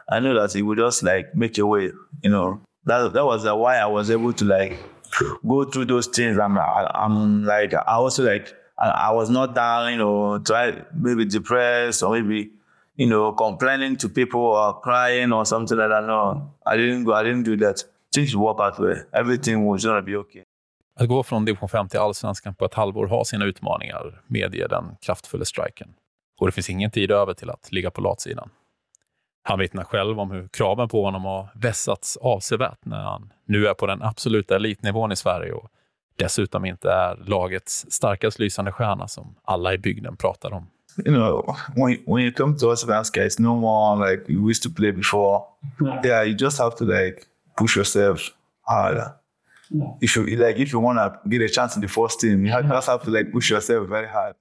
I 0.09 0.19
know 0.19 0.39
that 0.39 0.53
He 0.53 0.61
will 0.61 0.75
just 0.75 1.03
like 1.03 1.35
make 1.35 1.57
a 1.57 1.65
way. 1.65 1.91
You 2.23 2.29
know, 2.29 2.61
that 2.85 3.13
that 3.13 3.25
was 3.25 3.43
why 3.45 3.77
I 3.77 3.85
was 3.85 4.09
able 4.09 4.33
to 4.33 4.45
like 4.45 4.77
go 5.47 5.63
through 5.65 5.85
those 5.85 6.07
things. 6.07 6.37
I'm 6.37 6.57
I'm 6.57 7.45
like 7.45 7.73
I 7.73 7.95
also 7.95 8.23
like 8.23 8.53
I, 8.77 8.89
I 8.89 9.11
was 9.11 9.29
not 9.29 9.55
down, 9.55 9.91
you 9.91 9.97
know, 9.97 10.39
try 10.39 10.83
maybe 10.93 11.25
depressed 11.25 12.03
or 12.03 12.11
maybe 12.11 12.51
you 12.95 13.07
know 13.07 13.31
complaining 13.33 13.97
to 13.97 14.09
people 14.09 14.41
or 14.41 14.79
crying 14.81 15.31
or 15.33 15.45
something 15.45 15.77
like 15.77 15.89
that. 15.89 16.03
No, 16.05 16.51
I 16.65 16.77
didn't 16.77 17.03
go. 17.05 17.13
I 17.13 17.23
didn't 17.23 17.43
do 17.43 17.55
that. 17.57 17.83
Things 18.13 18.35
work 18.35 18.57
out 18.59 18.79
well. 18.79 18.97
Everything 19.13 19.65
was 19.65 19.85
gonna 19.85 20.01
be 20.01 20.15
okay. 20.15 20.43
Att 20.99 21.07
gå 21.07 21.23
från 21.23 21.45
division 21.45 21.69
5 21.69 21.87
till 21.87 21.99
allsvenskan 21.99 22.55
på 22.55 22.65
ett 22.65 22.73
halvår 22.73 23.07
har 23.07 23.23
sina 23.23 23.45
utmaningar, 23.45 24.21
medger 24.27 24.67
den 24.67 24.95
kraftfulla 25.01 25.45
striken. 25.45 25.93
Och 26.39 26.45
det 26.45 26.51
finns 26.51 26.69
ingen 26.69 26.91
tid 26.91 27.11
över 27.11 27.33
till 27.33 27.49
att 27.49 27.71
ligga 27.71 27.91
på 27.91 28.01
latsidan. 28.01 28.49
Han 29.43 29.59
vittnar 29.59 29.83
själv 29.83 30.19
om 30.19 30.31
hur 30.31 30.47
kraven 30.47 30.89
på 30.89 31.05
honom 31.05 31.23
har 31.23 31.47
vässats 31.55 32.17
avsevärt 32.17 32.85
när 32.85 33.03
han 33.03 33.33
nu 33.45 33.67
är 33.67 33.73
på 33.73 33.85
den 33.85 34.01
absoluta 34.01 34.55
elitnivån 34.55 35.11
i 35.11 35.15
Sverige 35.15 35.51
och 35.51 35.69
dessutom 36.15 36.65
inte 36.65 36.91
är 36.91 37.15
lagets 37.15 37.85
starkast 37.89 38.39
lysande 38.39 38.71
stjärna 38.71 39.07
som 39.07 39.35
alla 39.43 39.73
i 39.73 39.77
bygden 39.77 40.17
pratar 40.17 40.53
om. 40.53 40.67
You 41.05 41.15
know, 41.15 41.55
when, 41.75 41.97
when 42.05 42.23
you 42.23 42.31
come 42.31 42.57
to 42.57 42.69
us 42.69 42.81
Svenska, 42.81 43.25
it's 43.25 43.41
no 43.41 43.55
more 43.55 44.11
like 44.11 44.31
you 44.31 44.49
used 44.49 44.63
to 44.63 44.69
play 44.69 44.91
before. 44.91 45.41
Yeah, 46.03 46.23
you 46.23 46.35
just 46.39 46.59
have 46.59 46.75
to 46.75 46.85
like 46.85 47.23
push 47.57 47.77
yourself 47.77 48.19
harder. 48.61 49.11
If 50.01 50.17
you 50.17 50.25
like, 50.25 50.61
if 50.61 50.73
you 50.73 50.83
want 50.83 50.97
to 50.99 51.29
get 51.29 51.41
a 51.41 51.47
chance 51.47 51.75
in 51.75 51.81
the 51.81 51.87
first 51.87 52.19
team, 52.19 52.45
you 52.45 52.51
just 52.51 52.87
have 52.87 53.03
to 53.03 53.11
like 53.11 53.31
push 53.31 53.51
yourself 53.51 53.87
very 53.89 54.07
hard. 54.07 54.35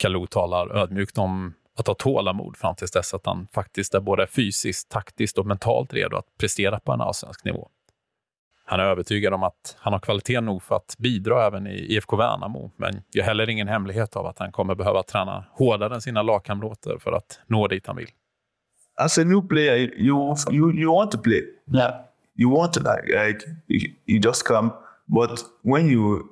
Kalou 0.00 0.26
talar 0.26 0.76
ödmjukt 0.76 1.18
om 1.18 1.54
att 1.78 1.86
ha 1.86 1.94
tålamod 1.94 2.56
fram 2.56 2.74
tills 2.74 2.90
dess 2.90 3.14
att 3.14 3.26
han 3.26 3.48
faktiskt 3.52 3.94
är 3.94 4.00
både 4.00 4.26
fysiskt, 4.26 4.88
taktiskt 4.88 5.38
och 5.38 5.46
mentalt 5.46 5.92
redo 5.92 6.16
att 6.16 6.38
prestera 6.38 6.80
på 6.80 6.92
en 6.92 7.00
allsvensk 7.00 7.44
nivå. 7.44 7.68
Han 8.64 8.80
är 8.80 8.84
övertygad 8.84 9.34
om 9.34 9.42
att 9.42 9.76
han 9.78 9.92
har 9.92 10.00
kvalitet 10.00 10.40
nog 10.40 10.62
för 10.62 10.76
att 10.76 10.96
bidra 10.98 11.46
även 11.46 11.66
i 11.66 11.94
IFK 11.94 12.16
Värnamo, 12.16 12.70
men 12.76 13.02
gör 13.14 13.24
heller 13.24 13.50
ingen 13.50 13.68
hemlighet 13.68 14.16
av 14.16 14.26
att 14.26 14.38
han 14.38 14.52
kommer 14.52 14.74
behöva 14.74 15.02
träna 15.02 15.44
hårdare 15.52 15.94
än 15.94 16.00
sina 16.00 16.22
lagkamrater 16.22 16.98
för 16.98 17.12
att 17.12 17.40
nå 17.46 17.68
dit 17.68 17.86
han 17.86 17.96
vill. 17.96 18.10
As 18.94 19.18
a 19.18 19.24
new 19.24 19.48
player, 19.48 19.76
you 19.76 20.36
you 20.50 20.72
you 20.72 20.94
want 20.94 21.10
to 21.10 21.18
play. 21.18 21.42
Yeah. 21.74 21.94
You 22.38 22.56
want 22.56 22.72
to 22.72 22.80
like 22.80 23.26
like 23.26 23.46
you, 23.68 23.92
you 24.06 24.20
just 24.24 24.46
come, 24.46 24.70
but 25.06 25.40
when 25.62 25.90
you 25.90 26.22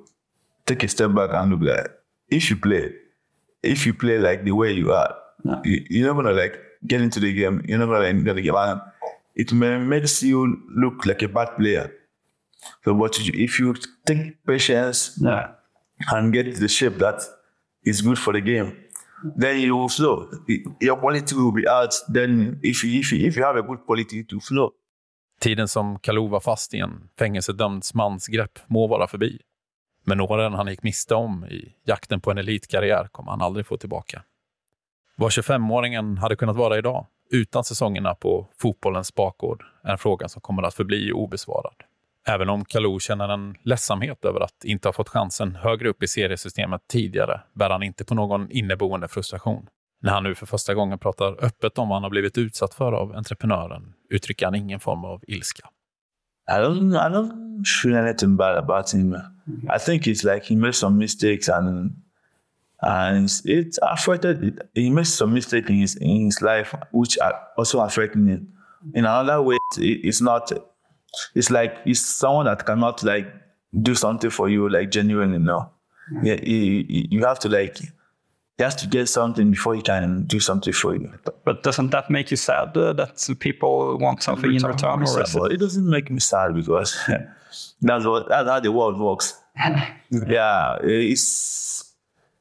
take 0.65 0.85
a 0.85 0.89
step 0.89 1.11
back 1.11 1.33
and 1.33 1.51
look 1.51 1.61
like 1.61 1.89
if 2.31 2.51
you 2.51 2.61
play, 2.61 2.91
if 3.63 3.85
you 3.85 3.93
play 3.93 4.17
like 4.17 4.43
the 4.43 4.51
way 4.51 4.71
you 4.73 4.91
are, 4.93 5.15
you, 5.63 5.85
you're 5.89 6.07
not 6.13 6.21
gonna 6.23 6.35
like 6.41 6.57
get 6.87 7.01
into 7.01 7.19
the 7.19 7.33
game. 7.33 7.61
You're 7.67 7.79
not 7.79 7.87
gonna 7.87 7.99
like, 7.99 8.23
gonna 8.25 8.41
get 8.41 8.55
on. 8.55 8.81
It 9.35 9.53
may 9.53 9.77
makes 9.77 10.23
you 10.23 10.57
look 10.75 11.05
like 11.05 11.21
a 11.23 11.27
bad 11.27 11.55
player. 11.57 11.91
So, 12.83 12.93
but 12.93 13.17
you- 13.19 13.43
if 13.45 13.59
you 13.59 13.73
take 14.05 14.37
patience 14.45 15.17
Yeah. 15.21 15.47
and 16.11 16.33
get 16.33 16.55
the 16.59 16.67
shape 16.67 16.97
that 16.99 17.21
is 17.85 18.01
good 18.01 18.17
for 18.17 18.33
the 18.33 18.41
game, 18.41 18.71
then 19.37 19.59
you 19.59 19.75
will 19.77 19.89
flow. 19.89 20.27
Your 20.79 20.97
quality 20.97 21.35
will 21.35 21.51
be 21.53 21.67
out. 21.67 21.93
Then 22.13 22.59
if 22.63 22.83
you, 22.83 22.99
if 22.99 23.11
you, 23.13 23.27
if 23.27 23.37
you 23.37 23.43
have 23.43 23.57
a 23.57 23.61
good 23.61 23.79
quality 23.85 24.23
to 24.23 24.39
flow. 24.39 24.71
Tiden 25.39 25.67
som 25.67 25.99
Kalou 25.99 26.27
var 26.27 26.39
fast 26.39 26.73
i 26.73 26.79
en 26.79 27.09
fängelsedömds 27.19 27.93
mansgrepp 27.93 28.59
må 28.67 28.87
vara 28.87 29.07
förbi. 29.07 29.39
Men 30.09 30.21
åren 30.21 30.53
han 30.53 30.67
gick 30.67 30.83
miste 30.83 31.15
om 31.15 31.45
i 31.45 31.75
jakten 31.85 32.21
på 32.21 32.31
en 32.31 32.37
elitkarriär 32.37 33.07
kommer 33.11 33.31
han 33.31 33.41
aldrig 33.41 33.65
få 33.65 33.77
tillbaka. 33.77 34.23
Vad 35.15 35.29
25-åringen 35.29 36.17
hade 36.17 36.35
kunnat 36.35 36.55
vara 36.55 36.77
idag, 36.77 37.05
utan 37.31 37.63
säsongerna 37.63 38.15
på 38.15 38.47
fotbollens 38.57 39.15
bakgård, 39.15 39.63
är 39.83 39.91
en 39.91 39.97
fråga 39.97 40.27
som 40.27 40.41
kommer 40.41 40.63
att 40.63 40.73
förbli 40.73 41.11
obesvarad. 41.11 41.73
Även 42.27 42.49
om 42.49 42.65
Kalou 42.65 42.99
känner 42.99 43.29
en 43.29 43.55
ledsamhet 43.63 44.25
över 44.25 44.39
att 44.39 44.63
inte 44.63 44.87
ha 44.87 44.93
fått 44.93 45.09
chansen 45.09 45.55
högre 45.55 45.89
upp 45.89 46.03
i 46.03 46.07
seriesystemet 46.07 46.81
tidigare, 46.87 47.41
bär 47.53 47.69
han 47.69 47.83
inte 47.83 48.05
på 48.05 48.15
någon 48.15 48.51
inneboende 48.51 49.07
frustration. 49.07 49.67
När 50.01 50.11
han 50.11 50.23
nu 50.23 50.35
för 50.35 50.45
första 50.45 50.73
gången 50.73 50.99
pratar 50.99 51.45
öppet 51.45 51.77
om 51.77 51.89
vad 51.89 51.95
han 51.95 52.03
har 52.03 52.09
blivit 52.09 52.37
utsatt 52.37 52.73
för 52.73 52.91
av 52.91 53.15
entreprenören 53.15 53.93
uttrycker 54.09 54.45
han 54.45 54.55
ingen 54.55 54.79
form 54.79 55.05
av 55.05 55.23
ilska. 55.27 55.69
I 56.49 56.51
don't 56.51 56.95
I 56.95 57.09
don't 57.13 57.63
feel 57.83 57.95
anything 57.95 58.35
bad 58.35 58.57
about 58.57 58.93
him. 58.93 59.17
I 59.69 59.77
think 59.77 60.07
it's 60.07 60.23
like 60.23 60.43
he 60.43 60.55
made 60.55 60.75
some 60.75 60.97
mistakes 60.97 61.47
and 61.47 61.95
and 62.81 63.29
it 63.45 63.77
affected 63.81 64.43
it. 64.43 64.69
He 64.73 64.89
made 64.89 65.07
some 65.07 65.33
mistakes 65.33 65.69
in 65.69 65.75
his 65.79 65.95
in 65.95 66.25
his 66.25 66.41
life 66.41 66.73
which 66.91 67.17
are 67.19 67.39
also 67.57 67.81
affecting 67.81 68.27
him. 68.27 68.53
In 68.93 69.05
another 69.05 69.41
way, 69.41 69.57
it- 69.77 70.05
it's 70.05 70.21
not. 70.21 70.51
It's 71.35 71.49
like 71.49 71.77
it's 71.85 71.99
someone 71.99 72.45
that 72.45 72.65
cannot 72.65 73.03
like 73.03 73.27
do 73.81 73.95
something 73.95 74.29
for 74.29 74.47
you 74.49 74.69
like 74.69 74.91
genuinely. 74.91 75.39
No, 75.39 75.71
yeah, 76.23 76.35
he- 76.41 77.07
you 77.11 77.25
have 77.25 77.39
to 77.39 77.49
like. 77.49 77.77
He 78.59 78.63
has 78.63 78.75
to 78.75 78.87
get 78.87 79.07
something 79.07 79.51
before 79.51 79.73
he 79.73 79.81
can 79.81 80.23
do 80.23 80.41
something 80.41 80.73
for 80.73 80.93
you. 80.93 81.09
But 81.45 81.63
doesn't 81.63 81.91
that 81.91 82.09
make 82.09 82.29
you 82.29 82.35
sad 82.35 82.75
uh, 82.75 82.91
that 82.91 83.37
people 83.39 83.97
want 83.97 84.21
something 84.21 84.53
in 84.53 84.61
return? 84.61 85.01
Or 85.01 85.21
is 85.21 85.33
it? 85.33 85.51
It 85.53 85.59
doesn't 85.61 85.89
make 85.89 86.11
me 86.11 86.19
sad 86.19 86.53
because 86.53 86.93
that's 87.81 88.05
what 88.05 88.27
that's 88.27 88.49
how 88.49 88.59
the 88.59 88.73
world 88.73 88.99
works. 88.99 89.41
yeah, 90.27 90.77
it's. 90.83 91.93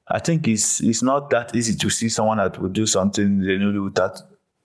I 0.09 0.19
think 0.19 0.49
it's 0.49 0.81
it's 0.81 1.05
not 1.05 1.31
that 1.31 1.55
easy 1.55 1.77
to 1.77 1.89
see 1.89 2.09
someone 2.09 2.39
that 2.39 2.61
would 2.61 2.73
do 2.73 2.85
something 2.85 3.39
they 3.39 3.57
know 3.57 3.81
without 3.85 4.21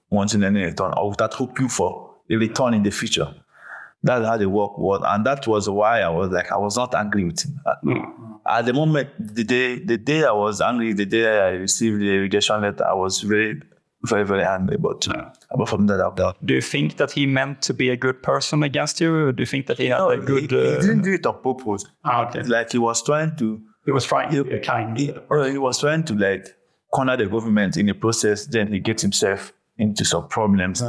wanting 0.10 0.44
any 0.44 0.64
return 0.64 0.96
or 0.98 1.12
without 1.12 1.36
hoping 1.36 1.70
for 1.70 2.16
a 2.32 2.36
return 2.36 2.74
in 2.74 2.82
the 2.82 2.90
future. 2.90 3.32
That's 4.02 4.26
how 4.26 4.38
the 4.38 4.50
work 4.50 4.76
was, 4.80 5.04
and 5.06 5.24
that 5.28 5.46
was 5.46 5.70
why 5.70 6.02
I 6.02 6.10
was 6.10 6.32
like 6.32 6.52
I 6.52 6.58
was 6.58 6.78
not 6.78 6.96
angry 6.96 7.26
with 7.26 7.46
him. 7.46 7.60
At, 7.68 7.78
at 8.46 8.66
the 8.66 8.74
moment, 8.74 9.10
the 9.20 9.44
day 9.44 9.80
the 9.80 9.98
day 9.98 10.24
I 10.26 10.32
was 10.32 10.62
angry, 10.62 10.94
the 10.94 11.06
day 11.06 11.26
I 11.40 11.50
received 11.52 12.00
the 12.02 12.18
rejection 12.18 12.62
letter, 12.62 12.86
I 12.86 12.94
was 12.94 13.22
very, 13.22 13.62
very, 14.04 14.26
very 14.26 14.44
angry. 14.44 14.78
But 14.78 15.08
apart 15.50 15.70
from 15.70 15.88
that, 15.88 16.14
done. 16.16 16.36
Do 16.44 16.54
you 16.54 16.62
think 16.62 16.98
that 16.98 17.12
he 17.12 17.26
meant 17.26 17.62
to 17.64 17.74
be 17.74 17.90
a 17.90 17.98
good 17.98 18.22
person 18.22 18.64
against 18.64 19.00
you? 19.02 19.14
Or 19.16 19.32
do 19.32 19.42
you 19.42 19.48
think 19.48 19.68
that 19.68 19.78
he 19.78 19.88
had 19.88 19.98
No, 20.00 20.10
a 20.10 20.18
good? 20.18 20.52
he, 20.52 20.58
he 20.58 20.76
uh, 20.76 20.82
didn't 20.82 21.02
do 21.04 21.14
it 21.14 21.26
on 21.26 21.42
purpose. 21.42 21.86
Ah, 22.04 22.28
okay. 22.28 22.44
Like 22.44 22.72
he 22.72 22.78
was 22.78 23.02
trying 23.04 23.36
to 23.38 23.62
He 23.86 23.92
was 23.92 24.06
trying 24.06 24.32
to 24.32 24.44
be 24.44 24.60
kind. 24.60 24.98
he, 24.98 25.14
or 25.30 25.46
he 25.46 25.58
was 25.58 25.80
trying 25.80 26.04
to 26.06 26.14
like 26.16 26.48
corner 26.92 27.18
the 27.18 27.26
government 27.28 27.78
in 27.78 27.86
the 27.88 27.94
process. 27.94 28.46
Then 28.46 28.72
he 28.74 28.80
gets 28.80 29.02
himself 29.02 29.54
into 29.78 30.06
some 30.06 30.28
problems, 30.28 30.82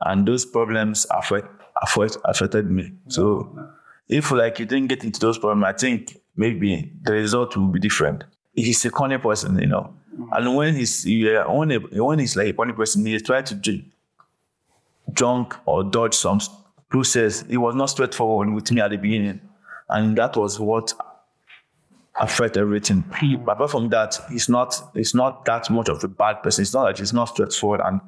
and 0.00 0.26
those 0.28 0.44
problems 0.44 1.06
affect, 1.10 1.48
affect 1.82 2.16
affected 2.24 2.70
me. 2.70 2.92
So 3.08 3.56
if 4.08 4.30
like 4.30 4.58
he 4.58 4.64
didn't 4.66 4.88
get 4.88 5.04
into 5.04 5.18
those 5.20 5.38
problems, 5.38 5.64
I 5.64 5.72
think 5.72 6.16
maybe 6.40 6.90
the 7.02 7.12
result 7.12 7.56
will 7.56 7.68
be 7.68 7.78
different. 7.78 8.24
He's 8.54 8.84
a 8.84 8.90
corny 8.90 9.18
person, 9.18 9.58
you 9.58 9.66
know, 9.66 9.94
mm. 10.18 10.28
and 10.32 10.56
when 10.56 10.74
he's 10.74 11.06
yeah, 11.06 11.46
when, 11.46 11.70
he, 11.70 11.76
when 11.76 12.18
he's 12.18 12.34
like 12.36 12.48
a 12.48 12.52
corny 12.52 12.72
person, 12.72 13.04
he 13.06 13.18
tries 13.20 13.48
to 13.50 13.54
ju- 13.56 13.84
junk 15.12 15.54
or 15.66 15.84
dodge 15.84 16.14
some 16.14 16.40
process. 16.88 17.42
It 17.42 17.58
was 17.58 17.74
not 17.74 17.86
straightforward 17.86 18.50
with 18.52 18.72
me 18.72 18.80
at 18.80 18.90
the 18.90 18.96
beginning, 18.96 19.40
and 19.88 20.16
that 20.18 20.36
was 20.36 20.58
what 20.58 20.94
affect 22.16 22.56
everything. 22.56 23.02
Mm. 23.02 23.44
But 23.44 23.52
apart 23.52 23.70
from 23.70 23.88
that, 23.90 24.18
he's 24.30 24.48
not 24.48 24.80
he's 24.94 25.14
not 25.14 25.44
that 25.44 25.70
much 25.70 25.88
of 25.88 26.02
a 26.02 26.08
bad 26.08 26.42
person. 26.42 26.62
It's 26.62 26.74
not 26.74 26.84
like 26.84 26.98
he's 26.98 27.12
not 27.12 27.28
straightforward 27.28 27.80
and 27.84 28.00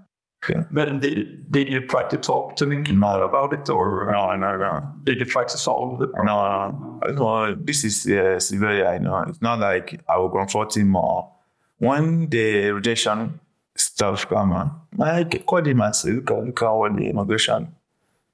But 0.71 1.01
did, 1.01 1.51
did 1.53 1.69
you 1.69 1.87
try 1.87 2.09
to 2.09 2.17
talk 2.17 2.57
to 2.57 2.69
him 2.69 2.85
No. 2.99 3.23
about 3.23 3.53
it, 3.53 3.69
or 3.71 4.11
no, 4.11 4.35
no, 4.35 4.57
no, 4.57 4.93
did 5.05 5.21
you 5.21 5.25
try 5.27 5.45
to 5.45 5.57
solve 5.57 6.01
the 6.01 6.09
problem? 6.09 6.27
no, 6.27 7.09
no. 7.13 7.47
no 7.47 7.55
this 7.55 7.85
is 7.85 8.07
uh, 8.11 8.41
severely. 8.41 8.85
I 8.85 8.99
know 8.99 9.19
it's 9.29 9.41
not 9.41 9.61
like 9.61 10.01
I 10.09 10.17
will 10.19 10.31
confront 10.31 10.77
him 10.77 10.97
or 10.97 11.31
when 11.79 12.29
the 12.29 12.73
rejection 12.73 13.39
stuff 13.77 14.29
come 14.29 14.53
on. 14.53 14.81
I 15.01 15.25
called 15.25 15.67
him 15.69 15.81
and 15.81 15.95
said, 15.95 16.15
look, 16.15 16.31
at- 16.31 16.45
look 16.45 16.63
at 16.63 16.71
what 16.73 16.97
the 16.97 17.09
immigration 17.09 17.75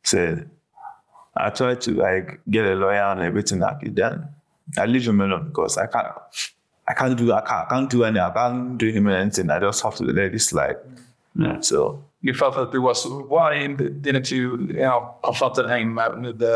said. 0.02 0.48
I 1.36 1.50
tried 1.50 1.80
to 1.82 1.92
like 1.92 2.40
get 2.50 2.64
a 2.66 2.74
lawyer 2.74 3.02
and 3.12 3.20
everything 3.20 3.60
like 3.60 3.82
it. 3.82 3.94
Then 3.94 4.28
I 4.78 4.86
leave 4.86 5.06
him 5.06 5.20
alone 5.20 5.48
because 5.48 5.76
I 5.78 5.86
can't. 5.86 6.08
I 6.88 6.94
can't 6.94 7.18
do 7.18 7.30
I 7.32 7.42
can't, 7.42 7.66
I 7.66 7.68
can't 7.68 7.90
do 7.90 8.02
any 8.04 8.18
I 8.18 8.30
can't 8.30 8.78
do 8.78 8.88
him 8.90 9.08
anything. 9.08 9.50
I 9.50 9.60
just 9.60 9.82
have 9.82 9.94
to 9.96 10.04
let 10.04 10.34
it 10.34 10.38
slide. 10.40 10.76
Yeah. 11.38 11.60
So 11.60 12.04
You 12.20 12.34
felt 12.34 12.56
that 12.56 12.72
there 12.72 12.80
was 12.80 13.06
why 13.06 13.66
didn't 14.06 14.30
you 14.30 14.58
you 14.58 14.72
know 14.88 15.14
confronted 15.24 15.66
him 15.70 15.94
with 16.22 16.38
the 16.44 16.54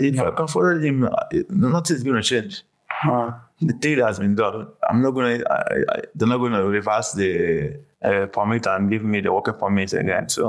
if 0.00 0.20
I 0.20 0.30
confronted 0.32 0.82
him, 0.84 1.04
uh, 1.04 1.10
it- 1.30 1.50
nothing's 1.50 2.02
gonna 2.02 2.22
change. 2.22 2.62
The 3.68 3.72
deal 3.78 4.04
has 4.06 4.18
been 4.18 4.34
done. 4.34 4.66
I'm 4.88 5.00
not 5.02 5.12
gonna. 5.12 5.38
I, 5.48 5.60
I, 5.94 5.96
they're 6.14 6.28
not 6.28 6.38
gonna 6.38 6.64
reverse 6.64 7.12
the 7.12 7.76
uh, 8.02 8.26
permit 8.26 8.66
and 8.66 8.90
give 8.90 9.04
me 9.04 9.20
the 9.20 9.32
working 9.32 9.54
permit 9.54 9.92
again. 9.92 10.28
So 10.28 10.44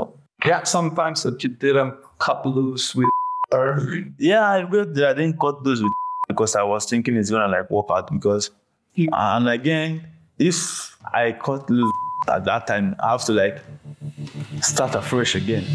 yeah 0.46 0.64
sometimes 0.64 1.22
that 1.24 1.44
you 1.44 1.50
didn't 1.50 1.94
cut 2.18 2.46
loose 2.46 2.96
with 2.96 3.08
her. 3.52 3.78
yeah, 4.18 4.50
I 4.50 4.64
will. 4.64 4.90
I 5.06 5.14
didn't 5.14 5.40
cut 5.40 5.64
those 5.64 5.82
with 5.84 5.92
because 6.28 6.56
I 6.56 6.64
was 6.64 6.86
thinking 6.90 7.16
it's 7.16 7.30
gonna 7.30 7.48
like 7.52 7.70
work 7.70 7.88
out 7.92 8.12
because 8.12 8.50
and 8.98 9.48
again, 9.50 10.08
if 10.40 10.58
I 11.14 11.34
cut 11.34 11.70
loose 11.70 11.94
at 12.28 12.46
that 12.46 12.68
time, 12.68 12.96
I 13.00 13.12
have 13.12 13.24
to 13.26 13.34
like 13.34 13.60
start 14.62 14.96
afresh 14.96 15.36
again. 15.36 15.66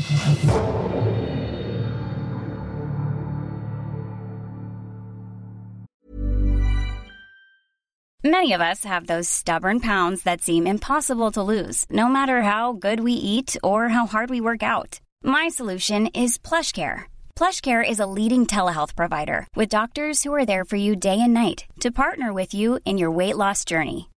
Many 8.24 8.54
of 8.54 8.60
us 8.60 8.84
have 8.84 9.06
those 9.06 9.28
stubborn 9.28 9.78
pounds 9.78 10.24
that 10.24 10.42
seem 10.42 10.66
impossible 10.66 11.30
to 11.32 11.42
lose, 11.54 11.86
no 11.90 12.08
matter 12.08 12.42
how 12.42 12.72
good 12.72 12.98
we 12.98 13.12
eat 13.12 13.56
or 13.62 13.88
how 13.88 14.06
hard 14.06 14.30
we 14.30 14.40
work 14.40 14.64
out. 14.64 14.98
My 15.22 15.46
solution 15.48 16.08
is 16.08 16.36
PlushCare. 16.36 17.04
PlushCare 17.36 17.88
is 17.88 18.00
a 18.00 18.12
leading 18.18 18.44
telehealth 18.44 18.96
provider 18.96 19.46
with 19.54 19.68
doctors 19.68 20.24
who 20.24 20.34
are 20.34 20.44
there 20.44 20.64
for 20.64 20.74
you 20.74 20.96
day 20.96 21.20
and 21.20 21.34
night 21.34 21.66
to 21.82 21.92
partner 22.02 22.32
with 22.32 22.52
you 22.52 22.80
in 22.84 22.98
your 22.98 23.12
weight 23.12 23.36
loss 23.36 23.64
journey. 23.64 24.08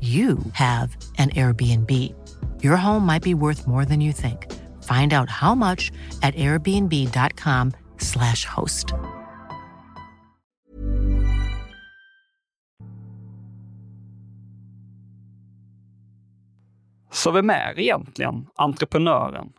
you 0.00 0.38
have 0.52 0.96
an 1.18 1.30
Airbnb. 1.30 1.90
Your 2.62 2.76
home 2.76 3.06
might 3.06 3.22
be 3.22 3.34
worth 3.34 3.66
more 3.66 3.84
than 3.84 4.00
you 4.00 4.12
think. 4.12 4.46
Find 4.82 5.12
out 5.12 5.30
how 5.30 5.54
much 5.54 5.92
at 6.22 6.34
airbnb.com/slash 6.34 8.44
host. 8.44 8.94
Så 17.10 17.30
vem 17.30 17.50
är 17.50 17.78
egentligen 17.78 18.46
entreprenören? 18.54 19.52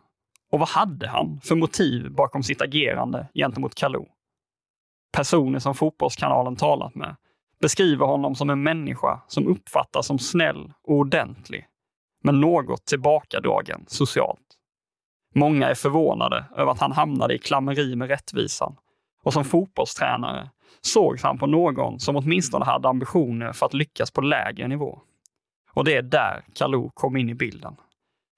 Och 0.50 0.58
vad 0.58 0.68
hade 0.68 1.08
han 1.08 1.40
för 1.40 1.56
motiv 1.56 2.12
bakom 2.12 2.42
sitt 2.42 2.62
agerande 2.62 3.28
gentemot 3.34 3.74
Kalou? 3.74 4.06
Personer 5.12 5.58
som 5.58 5.74
Fotbollskanalen 5.74 6.56
talat 6.56 6.94
med 6.94 7.16
beskriver 7.60 8.06
honom 8.06 8.34
som 8.34 8.50
en 8.50 8.62
människa 8.62 9.20
som 9.26 9.46
uppfattas 9.46 10.06
som 10.06 10.18
snäll 10.18 10.72
och 10.82 10.94
ordentlig, 10.94 11.66
men 12.24 12.40
något 12.40 12.86
tillbakadragen 12.86 13.84
socialt. 13.86 14.58
Många 15.34 15.68
är 15.68 15.74
förvånade 15.74 16.44
över 16.56 16.72
att 16.72 16.80
han 16.80 16.92
hamnade 16.92 17.34
i 17.34 17.38
klammeri 17.38 17.96
med 17.96 18.08
rättvisan 18.08 18.76
och 19.22 19.32
som 19.32 19.44
fotbollstränare 19.44 20.50
sågs 20.80 21.22
han 21.22 21.38
på 21.38 21.46
någon 21.46 22.00
som 22.00 22.16
åtminstone 22.16 22.64
hade 22.64 22.88
ambitioner 22.88 23.52
för 23.52 23.66
att 23.66 23.74
lyckas 23.74 24.10
på 24.10 24.20
lägre 24.20 24.68
nivå. 24.68 25.00
Och 25.72 25.84
det 25.84 25.96
är 25.96 26.02
där 26.02 26.44
Kalou 26.54 26.90
kom 26.94 27.16
in 27.16 27.28
i 27.28 27.34
bilden. 27.34 27.76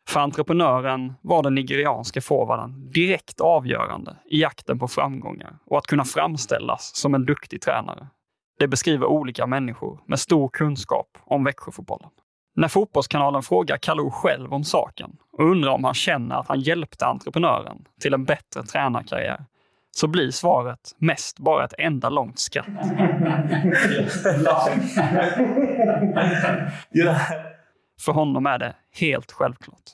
För 0.08 0.20
entreprenören 0.20 1.14
var 1.20 1.42
den 1.42 1.54
nigerianske 1.54 2.20
forwarden 2.20 2.90
direkt 2.90 3.40
avgörande 3.40 4.16
i 4.24 4.40
jakten 4.40 4.78
på 4.78 4.88
framgångar 4.88 5.58
och 5.66 5.78
att 5.78 5.86
kunna 5.86 6.04
framställas 6.04 6.96
som 6.96 7.14
en 7.14 7.26
duktig 7.26 7.62
tränare. 7.62 8.06
Det 8.60 8.68
beskriver 8.68 9.06
olika 9.06 9.46
människor 9.46 10.00
med 10.06 10.18
stor 10.20 10.48
kunskap 10.48 11.18
om 11.24 11.44
Växjöfotbollen. 11.44 12.10
När 12.56 12.68
Fotbollskanalen 12.68 13.42
frågar 13.42 13.76
Kalou 13.76 14.10
själv 14.10 14.52
om 14.52 14.64
saken 14.64 15.10
och 15.32 15.44
undrar 15.44 15.70
om 15.70 15.84
han 15.84 15.94
känner 15.94 16.34
att 16.34 16.48
han 16.48 16.60
hjälpte 16.60 17.06
entreprenören 17.06 17.84
till 18.00 18.14
en 18.14 18.24
bättre 18.24 18.62
tränarkarriär 18.62 19.44
så 19.90 20.08
blir 20.08 20.30
svaret 20.30 20.94
mest 20.98 21.38
bara 21.38 21.64
ett 21.64 21.74
enda 21.78 22.08
långt 22.08 22.38
skratt. 22.38 22.66
För 28.00 28.12
honom 28.12 28.46
är 28.46 28.58
det 28.58 28.76
helt 28.92 29.32
självklart. 29.32 29.84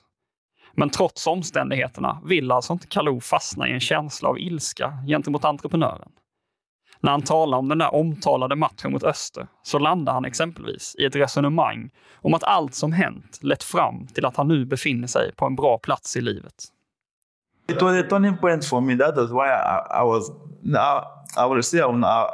Men 0.75 0.91
trots 0.91 1.27
omständigheterna 1.27 2.21
vill 2.25 2.53
alltså 2.53 2.73
inte 2.73 2.87
Kalou 2.87 3.21
fastna 3.21 3.69
i 3.69 3.73
en 3.73 3.81
känsla 3.81 4.29
av 4.29 4.39
ilska 4.39 4.93
gentemot 5.07 5.45
entreprenören. 5.45 6.11
När 7.07 7.13
han 7.13 7.23
talar 7.23 7.59
om 7.59 7.69
den 7.69 7.79
där 7.79 7.95
omtalade 7.95 8.57
matchen 8.57 8.93
mot 8.93 9.05
Öster 9.05 9.47
så 9.63 9.79
landar 9.79 10.13
han 10.13 10.25
exempelvis 10.25 10.97
i 10.99 11.05
ett 11.05 11.17
resonemang 11.17 11.91
om 12.15 12.35
att 12.35 12.45
allt 12.45 12.75
som 12.75 12.93
hänt 12.93 13.39
lett 13.43 13.63
fram 13.63 14.07
till 14.07 14.25
att 14.25 14.37
han 14.37 14.49
nu 14.49 14.65
befinner 14.65 15.07
sig 15.07 15.35
på 15.35 15.47
en 15.47 15.57
bra 15.57 15.79
plats 15.79 16.17
i 16.17 16.21
livet. 16.21 16.55
It 17.69 17.83
was 17.83 18.05
a 18.05 18.07
turning 18.11 18.37
point 18.37 18.65
for 18.65 18.81
me. 18.81 18.97
That 18.97 19.17
was 19.17 19.31
why 19.31 19.47
I, 19.47 20.03
I 20.03 20.05
was. 20.05 20.31
Now 20.63 21.03
I 21.37 21.47
would 21.47 21.65
say 21.65 21.81
I'm, 21.81 22.05
I, 22.05 22.27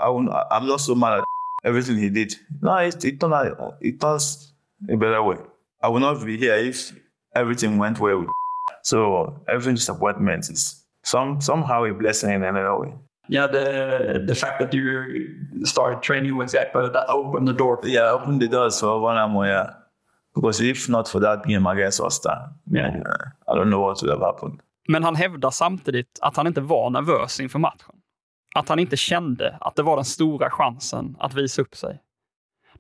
I'm 0.51 0.67
not 0.67 0.81
so 0.81 0.95
mad 0.95 1.19
at 1.19 1.25
everything 1.65 1.97
he 1.99 2.09
did. 2.09 2.33
No, 2.63 2.79
it, 2.79 3.05
it 3.05 3.21
turned 3.21 3.35
out, 3.35 3.75
it 3.81 4.01
turns 4.01 4.55
a 4.91 4.97
better 4.97 5.23
way. 5.23 5.37
I 5.83 5.89
would 5.89 6.03
not 6.03 6.25
be 6.25 6.39
here 6.39 6.57
if 6.69 6.93
everything 7.35 7.79
went 7.79 8.01
well. 8.01 8.25
So 8.85 9.45
every 9.49 9.75
disappointment 9.75 10.51
is 10.51 10.85
some 11.03 11.41
somehow 11.41 11.85
a 11.85 11.93
blessing 11.93 12.31
in 12.31 12.43
another 12.43 12.79
way. 12.79 12.95
Yeah, 13.29 13.47
the 13.47 14.25
the 14.27 14.35
fact 14.35 14.59
that 14.59 14.75
you 14.75 15.65
started 15.65 16.03
training 16.03 16.39
with 16.39 16.55
Ekpa, 16.55 16.93
that 16.93 17.09
opened 17.09 17.49
the 17.49 17.53
door. 17.55 17.79
Yeah, 17.85 18.13
opened 18.15 18.41
the 18.41 18.49
doors 18.49 18.81
for 18.81 19.01
one 19.01 19.31
more. 19.31 19.47
Yeah, 19.49 19.71
because 20.35 20.61
if 20.71 20.89
not 20.89 21.09
for 21.09 21.21
that 21.21 21.45
game 21.47 21.67
against 21.71 22.01
Osta, 22.01 22.53
Yeah. 22.73 22.91
I 23.49 23.55
don't 23.55 23.71
know 23.71 23.81
what 23.81 24.03
would 24.03 24.11
have 24.11 24.21
happened. 24.27 24.61
Men 24.89 25.05
han 25.05 25.17
hävdar 25.17 25.51
samtidigt 25.51 26.19
att 26.23 26.37
han 26.37 26.47
inte 26.47 26.61
var 26.61 26.91
nervös 26.91 27.41
inför 27.41 27.59
matchen. 27.59 27.97
Att 28.55 28.69
han 28.69 28.79
inte 28.79 28.97
kände 28.97 29.57
att 29.61 29.77
det 29.77 29.83
var 29.83 29.97
den 29.97 30.05
stora 30.05 30.51
chansen 30.51 31.17
att 31.19 31.35
visa 31.35 31.63
upp 31.63 31.77
sig. 31.77 32.01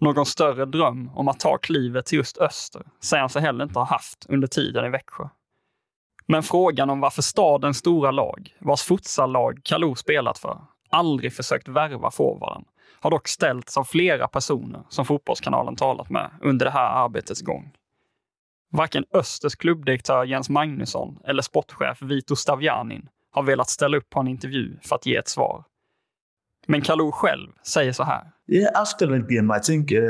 Någon 0.00 0.26
större 0.26 0.64
dröm 0.64 1.10
om 1.14 1.28
att 1.28 1.40
ta 1.40 1.58
klivet 1.58 2.06
till 2.06 2.18
just 2.18 2.38
öster 2.38 2.82
säger 3.02 3.20
han 3.20 3.30
sig 3.30 3.42
heller 3.42 3.64
inte 3.64 3.78
ha 3.78 3.86
haft 3.86 4.26
under 4.28 4.48
tiden 4.48 4.84
i 4.84 4.88
Växjö. 4.88 5.24
Men 6.32 6.42
frågan 6.42 6.90
om 6.90 7.00
varför 7.00 7.22
stadens 7.22 7.78
stora 7.78 8.10
lag, 8.10 8.56
vars 8.58 8.82
futsallag 8.82 9.60
Kalou 9.64 9.94
spelat 9.94 10.38
för, 10.38 10.60
aldrig 10.90 11.32
försökt 11.32 11.68
värva 11.68 12.10
forwarden, 12.10 12.64
har 13.00 13.10
dock 13.10 13.28
ställts 13.28 13.76
av 13.76 13.84
flera 13.84 14.28
personer 14.28 14.82
som 14.88 15.04
Fotbollskanalen 15.04 15.76
talat 15.76 16.10
med 16.10 16.30
under 16.40 16.66
det 16.66 16.72
här 16.72 17.04
arbetets 17.04 17.42
gång. 17.42 17.72
Varken 18.70 19.04
Östers 19.14 19.54
klubbdirektör 19.54 20.24
Jens 20.24 20.48
Magnusson 20.48 21.18
eller 21.24 21.42
sportchef 21.42 22.02
Vito 22.02 22.36
Stavjanin 22.36 23.08
har 23.32 23.42
velat 23.42 23.68
ställa 23.68 23.96
upp 23.96 24.10
på 24.10 24.20
en 24.20 24.28
intervju 24.28 24.76
för 24.82 24.96
att 24.96 25.06
ge 25.06 25.16
ett 25.16 25.28
svar. 25.28 25.64
Men 26.66 26.80
Kalou 26.80 27.12
själv 27.12 27.48
säger 27.62 27.92
så 27.92 28.02
här. 28.02 28.24
Yeah, 28.48 28.80
after 28.82 29.06
game, 29.06 29.56
I 29.56 29.60
think 29.60 29.92
uh, 29.92 30.00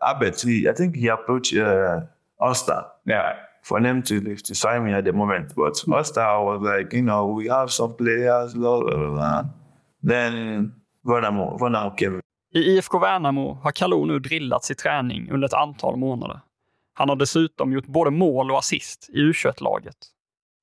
Abbott, 0.00 0.44
he, 0.44 0.70
I 0.70 0.74
think 0.76 0.96
he 0.96 1.12
approached 1.12 1.58
uh, 1.58 2.02
Osta. 2.38 2.84
Yeah, 3.08 3.36
for 3.64 3.80
them 3.82 4.02
to 4.02 4.36
to 4.36 4.54
sign 4.54 4.84
me 4.84 4.94
at 4.94 5.04
the 5.04 5.12
moment. 5.12 5.54
But 5.54 5.74
Osta 5.86 6.44
was 6.44 6.78
like, 6.78 6.96
you 6.96 7.02
know, 7.02 7.38
we 7.38 7.48
have 7.48 7.68
some 7.68 7.94
players, 7.94 8.54
blah 8.54 8.80
blah. 8.80 9.10
blah. 9.10 9.44
Then 10.08 10.72
Värnamo, 11.04 11.58
Värnamo 11.58 11.90
came. 11.96 12.20
I 12.54 12.58
IFK 12.58 12.98
Värnamo 12.98 13.54
har 13.62 13.72
Kalou 13.72 14.06
nu 14.06 14.18
drillats 14.18 14.70
i 14.70 14.74
träning 14.74 15.30
under 15.30 15.46
ett 15.46 15.54
antal 15.54 15.96
månader. 15.96 16.40
Han 16.94 17.08
har 17.08 17.16
dessutom 17.16 17.72
gjort 17.72 17.86
både 17.86 18.10
mål 18.10 18.50
och 18.50 18.58
assist 18.58 19.10
i 19.12 19.18
U21-laget. 19.18 19.96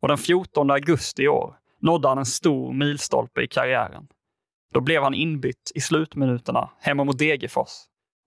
Och 0.01 0.07
den 0.07 0.17
14 0.17 0.71
augusti 0.71 1.23
i 1.23 1.27
år 1.27 1.55
nådde 1.81 2.07
han 2.07 2.17
en 2.17 2.25
stor 2.25 2.73
milstolpe 2.73 3.41
i 3.41 3.47
karriären. 3.47 4.07
Då 4.73 4.81
blev 4.81 5.03
han 5.03 5.13
inbytt 5.13 5.71
i 5.75 5.81
slutminuterna 5.81 6.69
hemma 6.79 7.03
mot 7.03 7.19
Degerfors 7.19 7.71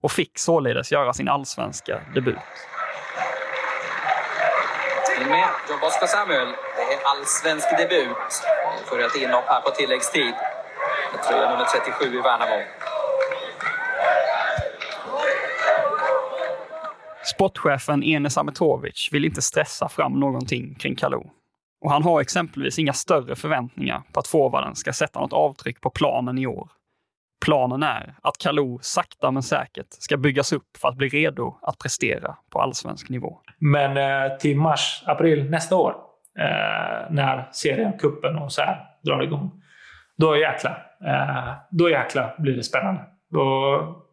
och 0.01 0.11
fick 0.11 0.39
således 0.39 0.91
göra 0.91 1.13
sin 1.13 1.27
allsvenska 1.27 2.01
debut. 2.15 2.37
Men 5.19 5.29
med 5.29 5.49
John 5.69 5.79
Bosco 5.81 6.07
Samuel. 6.07 6.47
Det 6.75 6.93
är 6.93 6.99
allsvensk 7.05 7.69
debut. 7.77 8.33
Får 8.85 8.99
ett 8.99 9.15
inhopp 9.15 9.45
här 9.47 9.61
på 9.61 9.69
tilläggstid. 9.69 10.33
Med 11.13 11.23
tröja 11.23 11.49
nummer 11.49 11.65
37 11.65 12.17
i 12.17 12.21
Värnamo. 12.21 12.63
Sportchefen 17.25 18.03
Enes 18.03 18.37
Ametovic 18.37 19.09
vill 19.11 19.25
inte 19.25 19.41
stressa 19.41 19.89
fram 19.89 20.19
någonting 20.19 20.75
kring 20.75 20.95
Kalou. 20.95 21.23
Och 21.81 21.91
han 21.91 22.03
har 22.03 22.21
exempelvis 22.21 22.79
inga 22.79 22.93
större 22.93 23.35
förväntningar 23.35 24.01
på 24.13 24.19
att 24.19 24.27
forwarden 24.27 24.75
ska 24.75 24.93
sätta 24.93 25.19
något 25.19 25.33
avtryck 25.33 25.81
på 25.81 25.89
planen 25.89 26.37
i 26.37 26.47
år. 26.47 26.69
Planen 27.43 27.83
är 27.83 28.15
att 28.21 28.37
Kalou 28.37 28.79
sakta 28.81 29.31
men 29.31 29.43
säkert 29.43 29.87
ska 29.89 30.17
byggas 30.17 30.53
upp 30.53 30.77
för 30.77 30.87
att 30.87 30.95
bli 30.95 31.07
redo 31.07 31.57
att 31.61 31.77
prestera 31.79 32.35
på 32.49 32.61
allsvensk 32.61 33.09
nivå. 33.09 33.39
Men 33.59 33.97
eh, 33.97 34.37
till 34.37 34.57
mars, 34.57 35.03
april 35.05 35.49
nästa 35.49 35.75
år, 35.75 35.95
eh, 36.39 37.11
när 37.11 37.49
serien, 37.51 37.97
kuppen 37.97 38.37
och 38.37 38.51
så 38.51 38.61
här 38.61 38.85
drar 39.03 39.23
igång. 39.23 39.51
Då 40.17 40.37
jäklar. 40.37 40.85
Eh, 41.05 41.53
då 41.71 41.89
jäklar 41.89 42.35
blir 42.39 42.55
det 42.55 42.63
spännande. 42.63 43.01
Då, 43.29 44.05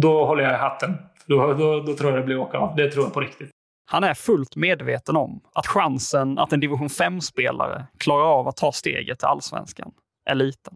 då 0.00 0.26
håller 0.26 0.42
jag 0.42 0.52
i 0.52 0.56
hatten. 0.56 0.96
Då, 1.26 1.52
då, 1.54 1.80
då 1.80 1.94
tror 1.94 2.10
jag 2.10 2.20
det 2.20 2.24
blir 2.24 2.38
åka 2.38 2.58
av. 2.58 2.76
Det 2.76 2.90
tror 2.90 3.04
jag 3.04 3.14
på 3.14 3.20
riktigt. 3.20 3.50
Han 3.90 4.04
är 4.04 4.14
fullt 4.14 4.56
medveten 4.56 5.16
om 5.16 5.40
att 5.54 5.66
chansen 5.66 6.38
att 6.38 6.52
en 6.52 6.60
division 6.60 6.88
5-spelare 6.88 7.86
klarar 7.98 8.24
av 8.24 8.48
att 8.48 8.56
ta 8.56 8.72
steget 8.72 9.18
till 9.18 9.28
allsvenskan 9.28 9.92
är 10.30 10.34
liten. 10.34 10.74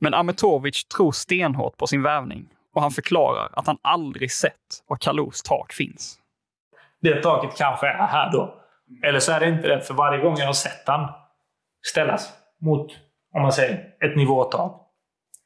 Men 0.00 0.14
Ametovic 0.14 0.84
tror 0.84 1.12
stenhårt 1.12 1.76
på 1.76 1.86
sin 1.86 2.02
värvning 2.02 2.48
och 2.74 2.82
han 2.82 2.90
förklarar 2.90 3.48
att 3.52 3.66
han 3.66 3.78
aldrig 3.82 4.32
sett 4.32 4.84
var 4.88 4.96
Kalous 4.96 5.42
tak 5.42 5.72
finns. 5.72 6.18
Det 7.00 7.22
taket 7.22 7.56
kanske 7.56 7.86
är 7.86 8.06
här 8.06 8.32
då. 8.32 8.54
Eller 9.02 9.20
så 9.20 9.32
är 9.32 9.40
det 9.40 9.48
inte 9.48 9.68
det, 9.68 9.80
för 9.80 9.94
varje 9.94 10.22
gång 10.22 10.36
jag 10.36 10.46
har 10.46 10.52
sett 10.52 10.82
han 10.86 11.08
ställas 11.86 12.32
mot, 12.60 12.92
om 13.34 13.42
man 13.42 13.52
säger, 13.52 13.74
ett 14.00 14.16
nivåtak 14.16 14.82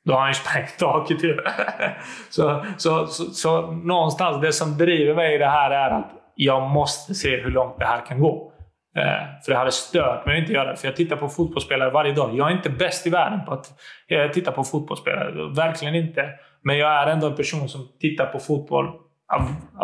Då 0.04 0.12
har 0.12 0.20
han 0.20 0.30
ju 0.30 0.34
sprängt 0.34 0.78
taket 0.78 1.24
ju. 1.24 1.38
så, 2.30 2.64
så, 2.76 3.06
så, 3.06 3.24
så 3.24 3.70
någonstans, 3.70 4.40
det 4.40 4.52
som 4.52 4.78
driver 4.78 5.14
mig 5.14 5.34
i 5.34 5.38
det 5.38 5.48
här 5.48 5.70
är 5.70 5.90
att 5.90 6.10
jag 6.34 6.70
måste 6.70 7.14
se 7.14 7.36
hur 7.36 7.50
långt 7.50 7.78
det 7.78 7.86
här 7.86 8.06
kan 8.06 8.20
gå. 8.20 8.51
Eh, 8.96 9.42
för 9.44 9.52
det 9.52 9.58
hade 9.58 9.72
stört 9.72 10.26
mig 10.26 10.36
att 10.36 10.40
inte 10.40 10.52
göra 10.52 10.70
det. 10.70 10.76
För 10.76 10.88
jag 10.88 10.96
tittar 10.96 11.16
på 11.16 11.28
fotbollsspelare 11.28 11.90
varje 11.90 12.12
dag. 12.12 12.36
Jag 12.36 12.50
är 12.50 12.52
inte 12.52 12.70
bäst 12.70 13.06
i 13.06 13.10
världen 13.10 13.44
på 13.44 13.52
att 13.52 13.66
eh, 14.08 14.30
titta 14.30 14.52
på 14.52 14.64
fotbollsspelare. 14.64 15.54
Verkligen 15.56 15.94
inte. 15.94 16.28
Men 16.64 16.78
jag 16.78 16.92
är 16.92 17.06
ändå 17.06 17.26
en 17.26 17.36
person 17.36 17.68
som 17.68 17.80
tittar 18.00 18.26
på 18.26 18.38
fotboll 18.38 18.86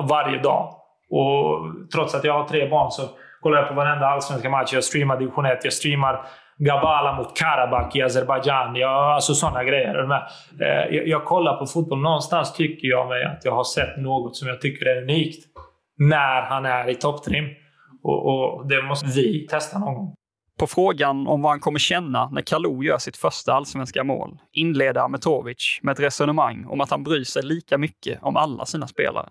varje 0.09 0.39
dag. 0.39 0.75
Och 1.11 1.59
trots 1.95 2.15
att 2.15 2.25
jag 2.25 2.33
har 2.33 2.49
tre 2.49 2.69
barn 2.69 2.91
så 2.91 3.03
kollar 3.41 3.59
jag 3.59 3.69
på 3.69 3.75
varenda 3.75 4.07
allsvenska 4.07 4.51
match. 4.51 4.73
Jag 4.73 4.85
streamar 4.85 5.19
division 5.19 5.47
1, 5.47 5.65
jag 5.65 5.73
streamar 5.73 6.27
Gabala 6.59 7.17
mot 7.17 7.39
Karabakh 7.39 7.97
i 7.97 8.03
Azerbajdzjan. 8.03 8.83
Alltså 8.85 9.35
sådana 9.35 9.65
grejer. 9.65 10.13
Eh, 10.61 10.97
jag, 10.97 11.09
jag 11.09 11.25
kollar 11.25 11.57
på 11.57 11.67
fotboll. 11.67 12.01
Någonstans 12.01 12.55
tycker 12.55 12.89
jag 12.89 13.09
mig 13.09 13.25
att 13.25 13.45
jag 13.45 13.53
har 13.53 13.65
sett 13.65 13.97
något 13.97 14.37
som 14.37 14.49
jag 14.49 14.61
tycker 14.61 14.87
är 14.87 15.03
unikt. 15.03 15.45
När 15.99 16.43
han 16.43 16.67
är 16.67 16.89
i 16.89 16.95
topptrim. 16.95 17.45
Och, 18.03 18.27
och 18.27 18.69
det 18.69 18.83
måste 18.83 19.07
vi 19.07 19.47
testa 19.47 19.79
någon 19.79 19.95
gång. 19.95 20.15
På 20.59 20.67
frågan 20.67 21.27
om 21.27 21.43
vad 21.43 21.53
han 21.53 21.61
kommer 21.61 21.79
känna 21.79 22.29
när 22.29 22.43
Kalou 22.43 22.83
gör 22.85 22.99
sitt 22.99 23.17
första 23.17 23.53
allsvenska 23.53 24.05
mål 24.05 24.39
inleder 24.53 25.01
Ametovic 25.01 25.79
med 25.83 25.93
ett 25.93 26.01
resonemang 26.01 26.67
om 26.69 26.81
att 26.81 26.91
han 26.91 27.03
bryr 27.03 27.25
sig 27.25 27.43
lika 27.43 27.79
mycket 27.79 28.19
om 28.23 28.37
alla 28.37 28.67
sina 28.67 28.87
spelare. 28.87 29.29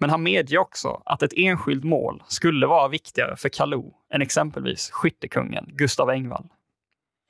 Men 0.00 0.10
han 0.10 0.22
medger 0.22 0.58
också 0.58 1.02
att 1.04 1.22
ett 1.22 1.32
enskilt 1.36 1.84
mål 1.84 2.22
skulle 2.26 2.66
vara 2.66 2.88
viktigare 2.88 3.36
för 3.36 3.48
Kalou 3.48 3.92
än 4.14 4.22
exempelvis 4.22 4.90
skyttekungen 4.90 5.64
Gustav 5.68 6.10
Engvall. 6.10 6.44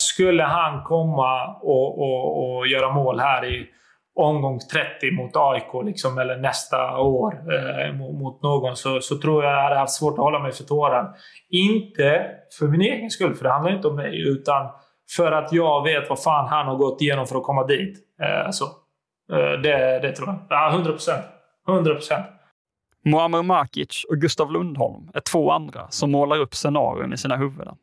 Skulle 0.02 0.42
han 0.42 0.84
komma 0.84 1.56
och, 1.56 1.98
och, 1.98 2.56
och 2.56 2.66
göra 2.66 2.94
mål 2.94 3.20
här 3.20 3.44
i 3.44 3.70
omgång 4.14 4.58
30 4.58 5.10
mot 5.10 5.36
AIK 5.36 5.84
liksom, 5.84 6.18
eller 6.18 6.36
nästa 6.36 6.98
år 6.98 7.32
eh, 7.52 7.94
mot 7.94 8.42
någon 8.42 8.76
så, 8.76 9.00
så 9.00 9.18
tror 9.18 9.44
jag 9.44 9.52
jag 9.52 9.62
hade 9.62 9.78
haft 9.78 9.92
svårt 9.92 10.12
att 10.12 10.24
hålla 10.24 10.38
mig 10.38 10.52
för 10.52 10.64
tårar. 10.64 11.14
Inte 11.50 12.26
för 12.58 12.66
min 12.66 12.80
egen 12.80 13.10
skull, 13.10 13.34
för 13.34 13.44
det 13.44 13.52
handlar 13.52 13.76
inte 13.76 13.88
om 13.88 13.96
mig, 13.96 14.28
utan 14.28 14.70
för 15.16 15.32
att 15.32 15.52
jag 15.52 15.84
vet 15.84 16.08
vad 16.08 16.22
fan 16.22 16.48
han 16.48 16.66
har 16.66 16.76
gått 16.76 17.00
igenom 17.00 17.26
för 17.26 17.36
att 17.36 17.42
komma 17.42 17.66
dit. 17.66 17.98
Eh, 18.22 18.50
så. 18.50 18.64
Eh, 19.32 19.60
det, 19.62 19.98
det 20.02 20.12
tror 20.12 20.28
jag. 20.28 20.38
Ja, 20.48 20.70
100 20.72 20.90
procent. 20.90 21.24
100 21.68 21.94
procent. 21.94 22.26
Muammar 23.04 23.42
Makic 23.42 24.04
och 24.08 24.16
Gustav 24.16 24.52
Lundholm 24.52 25.10
är 25.14 25.20
två 25.20 25.50
andra 25.50 25.86
som 25.90 26.10
målar 26.10 26.38
upp 26.38 26.54
scenarion 26.54 27.12
i 27.12 27.16
sina 27.16 27.36
huvuden. 27.36 27.76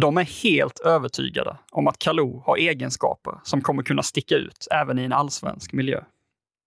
De 0.00 0.18
är 0.18 0.42
helt 0.42 0.80
övertygade 0.80 1.56
om 1.72 1.88
att 1.88 1.98
Kalou 1.98 2.42
har 2.46 2.56
egenskaper 2.56 3.32
som 3.44 3.60
kommer 3.60 3.82
kunna 3.82 4.02
sticka 4.02 4.34
ut 4.34 4.68
även 4.70 4.98
i 4.98 5.04
en 5.04 5.12
allsvensk 5.12 5.72
miljö. 5.72 6.00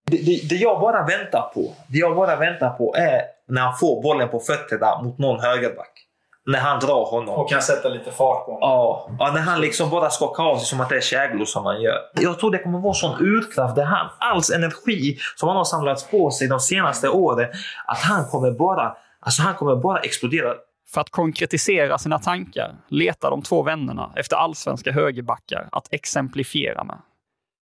Det, 0.08 0.18
det, 0.18 0.50
det, 0.50 0.56
jag 0.56 0.80
bara 0.80 1.06
väntar 1.06 1.52
på, 1.54 1.74
det 1.88 1.98
jag 1.98 2.16
bara 2.16 2.36
väntar 2.36 2.70
på 2.70 2.96
är 2.96 3.22
när 3.48 3.62
han 3.62 3.78
får 3.78 4.04
bollen 4.04 4.30
på 4.30 4.40
fötterna 4.40 5.02
mot 5.02 5.18
någon 5.18 5.40
högerback. 5.40 6.08
När 6.46 6.60
han 6.60 6.80
drar 6.80 7.06
honom. 7.06 7.36
Och 7.36 7.50
kan 7.50 7.62
sätta 7.62 7.90
lite 7.90 8.12
fart 8.12 8.46
på 8.46 8.52
honom. 8.52 8.70
Ja, 8.70 9.10
ja 9.20 9.32
när 9.34 9.42
han 9.42 9.62
liksom 9.62 9.90
bara 9.90 10.10
skakar 10.10 10.44
av 10.44 10.58
sig 10.58 10.66
som 10.66 10.82
att 10.82 10.90
det 10.90 10.96
är 10.96 11.02
käglor 11.02 11.46
som 11.46 11.66
han 11.66 11.82
gör. 11.82 11.98
Jag 12.14 12.40
tror 12.40 12.52
det 12.52 12.58
kommer 12.58 12.80
vara 12.80 12.94
sån 12.94 13.22
urkraft, 13.22 13.76
det 13.76 13.84
han, 13.84 14.10
alls 14.20 14.52
energi 14.52 15.18
som 15.36 15.48
han 15.48 15.58
har 15.58 15.64
samlat 15.64 16.12
på 16.12 16.32
sig 16.32 16.48
de 16.48 16.60
senaste 16.60 17.10
åren, 17.10 17.50
att 17.86 18.00
han 18.00 18.26
kommer 18.26 18.52
bara, 18.52 18.96
alltså 19.20 19.42
han 19.42 19.56
kommer 19.56 19.76
bara 19.76 20.00
explodera. 20.00 20.54
För 20.94 21.02
att 21.02 21.10
konkretisera 21.10 21.98
sina 21.98 22.20
tankar 22.20 22.76
letar 22.88 23.32
de 23.32 23.42
två 23.42 23.64
vännerna 23.64 24.14
efter 24.16 24.36
allsvenska 24.36 24.92
högerbackar 24.92 25.70
att 25.72 25.94
exemplifiera 25.94 26.84
med. 26.84 27.02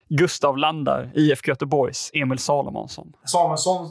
Gustav 0.10 0.58
landar 0.58 1.12
IFK 1.16 1.50
Göteborgs 1.50 2.12
Emil 2.14 2.40
Salomonsson. 2.40 3.14
Salomonsson 3.26 3.88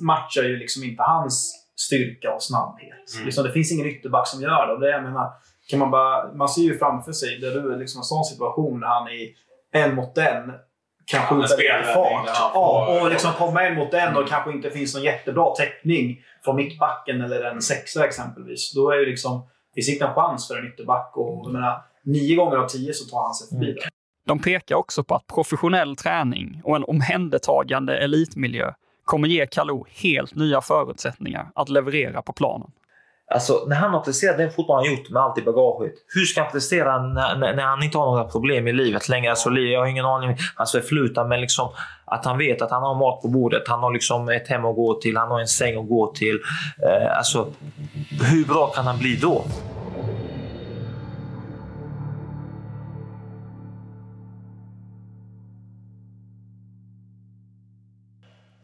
matchar 0.00 0.42
ju 0.42 0.56
liksom 0.56 0.84
inte 0.84 1.02
hans 1.02 1.54
styrka 1.76 2.34
och 2.34 2.42
snabbhet. 2.42 3.14
Mm. 3.14 3.24
Liksom, 3.24 3.44
det 3.44 3.52
finns 3.52 3.72
ingen 3.72 3.86
ytterback 3.86 4.28
som 4.28 4.42
gör 4.42 4.66
det. 4.66 4.86
det 4.86 4.92
jag 4.92 5.02
menar, 5.02 5.32
kan 5.70 5.78
man, 5.78 5.90
bara, 5.90 6.32
man 6.32 6.48
ser 6.48 6.62
ju 6.62 6.78
framför 6.78 7.12
sig 7.12 7.38
där 7.38 7.50
du 7.50 7.72
är 7.72 7.78
liksom 7.78 7.98
en 7.98 8.04
sån 8.04 8.24
situation 8.24 8.80
där 8.80 8.88
han 8.88 9.08
är 9.08 9.28
en 9.82 9.94
mot 9.94 10.18
en 10.18 10.52
kan 11.06 11.22
skjuta 11.22 11.56
lite 11.56 11.92
fart. 11.94 12.26
Ja, 12.26 13.00
och 13.02 13.10
liksom 13.10 13.32
komma 13.32 13.62
en 13.62 13.74
mot 13.74 13.94
en 13.94 14.16
och 14.16 14.28
kanske 14.28 14.52
inte 14.52 14.70
finns 14.70 14.94
någon 14.94 15.04
jättebra 15.04 15.54
täckning 15.54 16.20
från 16.44 16.56
mittbacken 16.56 17.20
eller 17.20 17.44
en 17.44 17.62
sexa 17.62 18.06
exempelvis. 18.06 18.72
Då 18.74 18.90
är 18.90 18.96
det 18.96 19.06
liksom, 19.06 19.46
finns 19.74 19.88
inte 19.88 20.04
en 20.04 20.14
chans 20.14 20.48
för 20.48 20.58
en 20.58 20.66
ytterback. 20.66 21.16
Och, 21.16 21.40
jag 21.44 21.52
menar, 21.52 21.82
nio 22.04 22.36
gånger 22.36 22.56
av 22.56 22.68
tio 22.68 22.94
så 22.94 23.10
tar 23.10 23.24
han 23.24 23.34
sig 23.34 23.48
förbi. 23.48 23.70
Mm. 23.70 23.82
De 24.26 24.38
pekar 24.38 24.76
också 24.76 25.04
på 25.04 25.14
att 25.14 25.26
professionell 25.26 25.96
träning 25.96 26.60
och 26.64 26.76
en 26.76 26.84
omhändertagande 26.84 27.98
elitmiljö 27.98 28.72
kommer 29.04 29.28
ge 29.28 29.46
Kalou 29.46 29.84
helt 29.88 30.34
nya 30.34 30.60
förutsättningar 30.60 31.50
att 31.54 31.68
leverera 31.68 32.22
på 32.22 32.32
planen. 32.32 32.70
Alltså, 33.34 33.64
när 33.66 33.76
han 33.76 33.90
har 33.90 34.00
presterat 34.00 34.38
den 34.38 34.50
fotboll 34.50 34.76
han 34.76 34.96
gjort 34.96 35.10
med 35.10 35.22
allt 35.22 35.38
i 35.38 35.42
bagaget. 35.42 35.92
Hur 36.14 36.24
ska 36.24 36.42
han 36.42 36.52
prestera 36.52 37.02
när, 37.02 37.36
när, 37.36 37.54
när, 37.54 37.62
han 37.62 37.82
inte 37.82 37.98
har 37.98 38.06
några 38.06 38.24
problem 38.24 38.68
i 38.68 38.72
livet 38.72 39.08
längre? 39.08 39.30
Alltså, 39.30 39.50
jag 39.50 39.80
har 39.80 39.86
ingen 39.86 40.04
aning 40.04 40.28
om 40.30 40.36
hans 40.54 40.72
förflutna, 40.72 41.24
men 41.24 41.40
liksom 41.40 41.68
att 42.04 42.24
han 42.24 42.38
vet 42.38 42.62
att 42.62 42.70
han 42.70 42.82
har 42.82 42.94
mat 42.94 43.22
på 43.22 43.28
bordet. 43.28 43.62
Han 43.68 43.80
har 43.80 43.92
liksom 43.92 44.28
ett 44.28 44.48
hem 44.48 44.64
att 44.64 44.76
gå 44.76 45.00
till, 45.00 45.16
han 45.16 45.30
har 45.30 45.40
en 45.40 45.48
säng 45.48 45.76
att 45.76 45.88
gå 45.88 46.12
till. 46.12 46.38
Eh, 46.82 47.18
alltså, 47.18 47.46
hur 48.30 48.44
bra 48.44 48.66
kan 48.66 48.86
han 48.86 48.98
bli 48.98 49.16
då? 49.16 49.44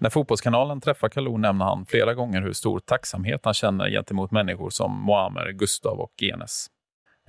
När 0.03 0.11
Fotbollskanalen 0.11 0.81
träffar 0.81 1.09
Kalou 1.09 1.39
nämner 1.39 1.65
han 1.65 1.87
flera 1.87 2.15
gånger 2.15 2.43
hur 2.43 2.53
stor 2.53 2.79
tacksamhet 2.79 3.41
han 3.45 3.55
känner 3.55 3.91
gentemot 3.91 4.31
människor 4.31 4.71
som 4.71 5.03
Moamer, 5.03 5.53
Gustav 5.53 6.01
och 6.01 6.23
Enes. 6.23 6.67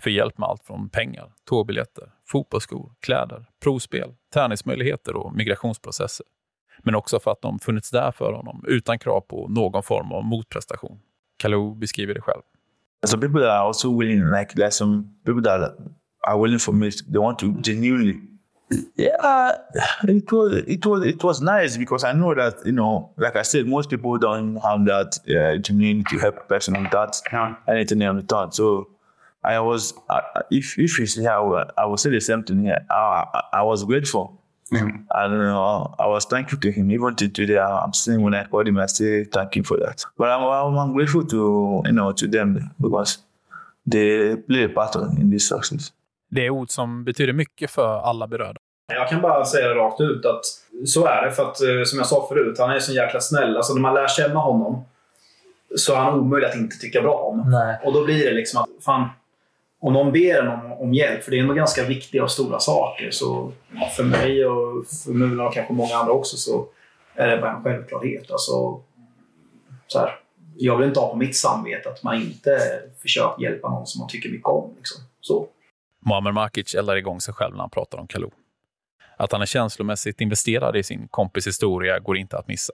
För 0.01 0.09
hjälp 0.09 0.38
med 0.38 0.49
allt 0.49 0.63
från 0.63 0.89
pengar, 0.89 1.32
tågbiljetter, 1.49 2.11
fotbollsskor, 2.28 2.91
kläder, 2.99 3.45
provspel, 3.63 4.13
träningsmöjligheter 4.34 5.15
och 5.15 5.34
migrationsprocesser. 5.36 6.26
Men 6.80 6.95
också 6.95 7.19
för 7.19 7.32
att 7.32 7.41
de 7.41 7.59
funnits 7.59 7.91
där 7.91 8.11
för 8.11 8.34
honom 8.34 8.65
utan 8.67 8.99
krav 8.99 9.21
på 9.21 9.47
någon 9.47 9.84
form 9.84 10.11
av 10.11 10.24
motprestation. 10.24 10.99
Kalou 11.38 11.76
beskriver 11.76 12.13
det 12.13 12.21
själv. 12.21 12.41
So 13.05 13.17
people 13.17 13.51
are 13.51 13.67
also 13.67 13.99
willing, 13.99 14.26
like 14.39 14.55
like 14.55 14.71
some 14.71 15.03
people 15.26 15.43
that 15.43 15.78
are 16.28 16.41
willing 16.41 16.59
for 16.59 16.74
me, 16.74 16.91
they 16.91 17.19
want 17.19 17.39
to 17.39 17.45
genuinely 17.63 18.33
yeah, 18.95 19.57
it 20.07 20.32
was 20.32 20.53
it 20.67 20.86
was 20.86 21.05
it 21.05 21.24
was 21.24 21.41
nice 21.41 21.78
because 21.78 22.03
I 22.03 22.13
know 22.13 22.34
that 22.34 22.65
you 22.65 22.71
know, 22.71 23.11
like 23.17 23.36
I 23.36 23.43
said, 23.43 23.67
most 23.67 23.89
people 23.89 24.17
don't 24.17 24.55
have 24.57 24.86
that 24.86 25.19
uh, 25.30 25.57
genuine 25.57 26.03
to 26.05 26.17
help 26.19 26.38
a 26.38 26.41
person 26.41 26.76
on 26.76 26.84
that 26.91 27.21
yeah. 27.32 27.55
anything 27.67 28.03
on 28.03 28.17
the 28.17 28.24
thought. 28.24 28.55
So 28.55 28.88
I 29.43 29.59
was, 29.59 29.93
uh, 30.09 30.21
if 30.51 30.80
if 30.80 30.99
you 30.99 31.05
see 31.05 31.24
how 31.24 31.65
I 31.78 31.86
will 31.86 31.97
say 31.97 32.09
the 32.09 32.21
same 32.21 32.43
thing 32.43 32.63
here. 32.63 32.86
I, 32.89 33.26
I, 33.34 33.41
I 33.53 33.61
was 33.63 33.84
grateful. 33.84 34.39
Mm-hmm. 34.71 35.03
I 35.11 35.24
don't 35.28 35.38
know. 35.38 35.93
I 35.99 36.07
was 36.07 36.26
thankful 36.26 36.59
to 36.59 36.71
him. 36.71 36.89
Even 36.91 37.15
to 37.15 37.28
today, 37.28 37.59
I'm 37.59 37.93
saying 37.93 38.21
when 38.21 38.34
I 38.34 38.45
called 38.45 38.67
him, 38.67 38.78
I 38.80 38.88
say 38.88 39.26
thank 39.26 39.55
you 39.55 39.63
for 39.63 39.78
that. 39.78 40.05
But 40.17 40.30
I'm, 40.30 40.43
I'm, 40.43 40.78
I'm 40.78 40.93
grateful 40.93 41.26
to 41.26 41.82
you 41.86 41.91
know 41.91 42.11
to 42.13 42.28
them 42.28 42.71
because 42.80 43.19
they 43.86 44.36
play 44.38 44.63
a 44.63 44.69
part 44.69 44.95
in 44.95 45.30
this 45.30 45.47
success. 45.47 45.91
Det 46.30 46.45
är 46.45 46.49
ord 46.49 46.69
som 46.69 47.03
betyder 47.03 47.34
mycket 47.34 47.71
för 47.71 47.99
alla 47.99 48.28
berörda. 48.28 48.59
Jag 48.88 49.10
kan 49.10 49.22
bara 49.22 49.46
säga 49.46 49.68
det 49.68 49.76
rakt 49.76 50.02
ut 50.02 50.26
att 50.26 50.46
så 50.86 51.06
är 51.06 51.26
det. 51.26 51.32
För 51.32 51.44
att 51.44 51.62
eh, 51.62 51.84
som 51.86 52.00
jag 52.00 52.08
sa 52.08 52.28
förut, 52.30 52.60
han 52.60 52.72
är 52.72 52.80
så 52.80 52.94
jäkla 52.94 53.20
snäll. 53.20 53.58
Alltså 53.58 53.74
när 53.74 53.82
man 53.82 53.94
lär 53.94 54.08
känna 54.08 54.40
honom 54.40 54.86
så 55.76 55.94
är 55.94 55.98
han 55.98 56.20
omöjlig 56.20 56.48
att 56.48 56.56
inte 56.56 56.78
tycka 56.78 57.02
bra 57.02 57.16
om. 57.16 57.52
Nej. 57.52 57.80
Och 57.84 57.94
då 57.94 58.04
blir 58.06 58.26
det 58.26 58.34
liksom 58.34 58.62
att, 58.62 58.84
fan, 58.86 59.10
om 59.80 59.94
någon 59.94 60.12
ber 60.12 60.42
en 60.42 60.48
om, 60.48 60.72
om 60.72 60.94
hjälp, 60.94 61.24
för 61.24 61.32
det 61.32 61.38
är 61.38 61.42
ändå 61.42 61.54
ganska 61.54 61.84
viktiga 61.84 62.24
och 62.24 62.32
stora 62.32 62.60
saker, 62.60 63.12
så 63.12 63.52
ja, 63.72 63.90
för 63.90 64.04
mig 64.04 64.46
och 64.46 64.88
för 64.88 65.12
Mula 65.12 65.48
och 65.48 65.54
kanske 65.54 65.74
många 65.74 65.96
andra 65.96 66.14
också 66.14 66.38
så 66.38 66.66
är 67.16 67.28
det 67.28 67.38
bara 67.38 67.52
en 67.52 67.64
självklarhet. 67.64 68.32
Alltså, 68.32 68.82
så 69.88 70.00
här, 70.00 70.20
jag 70.58 70.78
vill 70.78 70.88
inte 70.88 71.00
ha 71.00 71.10
på 71.10 71.16
mitt 71.16 71.36
samvete 71.36 71.90
att 71.90 72.04
man 72.04 72.16
inte 72.16 72.60
försöker 73.02 73.44
hjälpa 73.44 73.70
någon 73.70 73.88
som 73.88 74.00
man 74.00 74.10
tycker 74.10 74.30
mycket 74.30 74.48
om. 74.48 74.74
Liksom. 74.78 75.02
Så. 75.22 75.48
Muammar 76.06 76.32
Makic 76.32 76.76
eldar 76.76 76.96
igång 76.96 77.22
sig 77.22 77.34
själv 77.34 77.54
när 77.54 77.62
han 77.62 77.70
pratar 77.70 77.98
om 77.98 78.08
Kalou. 78.08 78.30
Att 79.18 79.32
han 79.32 79.41
är 79.41 79.45
känslomässigt 79.45 80.22
investerad 80.22 80.76
i 80.76 80.84
sin 80.84 81.07
kompis 81.07 81.47
historia 81.47 81.99
går 81.99 82.18
inte 82.18 82.38
att 82.38 82.47
missa. 82.47 82.74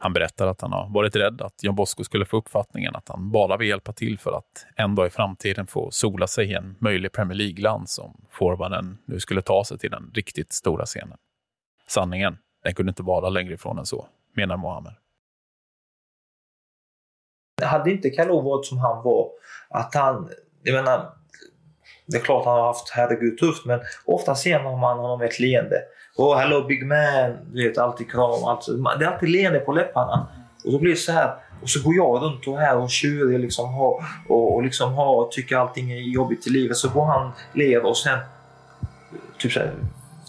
Han 0.00 0.12
berättar 0.12 0.46
att 0.46 0.60
han 0.60 0.72
har 0.72 0.88
varit 0.88 1.16
rädd 1.16 1.42
att 1.42 1.62
John 1.62 1.74
Bosco 1.74 2.04
skulle 2.04 2.24
få 2.24 2.36
uppfattningen 2.36 2.96
att 2.96 3.08
han 3.08 3.30
bara 3.30 3.56
vill 3.56 3.68
hjälpa 3.68 3.92
till 3.92 4.18
för 4.18 4.32
att 4.32 4.66
en 4.76 4.94
dag 4.94 5.06
i 5.06 5.10
framtiden 5.10 5.66
få 5.66 5.90
sola 5.90 6.26
sig 6.26 6.50
i 6.50 6.54
en 6.54 6.76
möjlig 6.78 7.12
Premier 7.12 7.34
League-land 7.34 7.86
om 8.00 8.20
forwarden 8.30 8.98
nu 9.04 9.20
skulle 9.20 9.42
ta 9.42 9.64
sig 9.64 9.78
till 9.78 9.90
den 9.90 10.10
riktigt 10.14 10.52
stora 10.52 10.86
scenen. 10.86 11.18
Sanningen, 11.86 12.38
den 12.64 12.74
kunde 12.74 12.90
inte 12.90 13.02
vara 13.02 13.28
längre 13.28 13.54
ifrån 13.54 13.78
än 13.78 13.86
så, 13.86 14.06
menar 14.32 14.56
Mohammed. 14.56 14.92
Hade 17.62 17.90
inte 17.90 18.10
Kalou 18.10 18.42
varit 18.42 18.66
som 18.66 18.78
han 18.78 19.02
var, 19.04 19.30
att 19.70 19.94
han, 19.94 20.30
jag 20.62 20.74
menar, 20.74 21.12
det 22.08 22.16
är 22.16 22.20
klart 22.20 22.44
han 22.44 22.58
har 22.58 22.66
haft 22.66 22.90
herregud 22.90 23.38
tufft, 23.38 23.64
men 23.64 23.80
ofta 24.04 24.34
ser 24.34 24.62
man 24.62 24.98
honom 24.98 25.18
med 25.18 25.28
ett 25.28 25.40
leende. 25.40 25.76
Oh, 26.16 26.36
hello 26.36 26.66
big 26.66 26.86
man. 26.86 27.36
Du 27.52 27.68
vet, 27.68 27.78
alltid 27.78 28.10
kram. 28.10 28.44
Alltså, 28.44 28.72
det 28.72 29.04
är 29.04 29.08
alltid 29.08 29.28
leende 29.28 29.58
på 29.58 29.72
läpparna. 29.72 30.26
Och 30.64 30.72
då 30.72 30.78
blir 30.78 30.90
det 30.90 30.96
så 30.96 31.12
här. 31.12 31.34
Och 31.62 31.68
så 31.68 31.82
går 31.82 31.94
jag 31.94 32.22
runt 32.22 32.46
och 32.46 32.58
här 32.58 32.76
och 32.76 32.90
tjurig 32.90 33.40
liksom 33.40 33.74
har, 33.74 34.04
och, 34.28 34.54
och 34.54 34.62
liksom 34.62 34.94
har, 34.94 35.28
tycker 35.28 35.56
allting 35.56 35.92
är 35.92 35.96
jobbigt 35.96 36.46
i 36.46 36.50
livet. 36.50 36.76
Så 36.76 36.88
går 36.88 37.04
han 37.04 37.32
ler 37.52 37.86
och 37.86 37.96
sen 37.96 38.18
typ 39.38 39.52
så 39.52 39.60
här, 39.60 39.72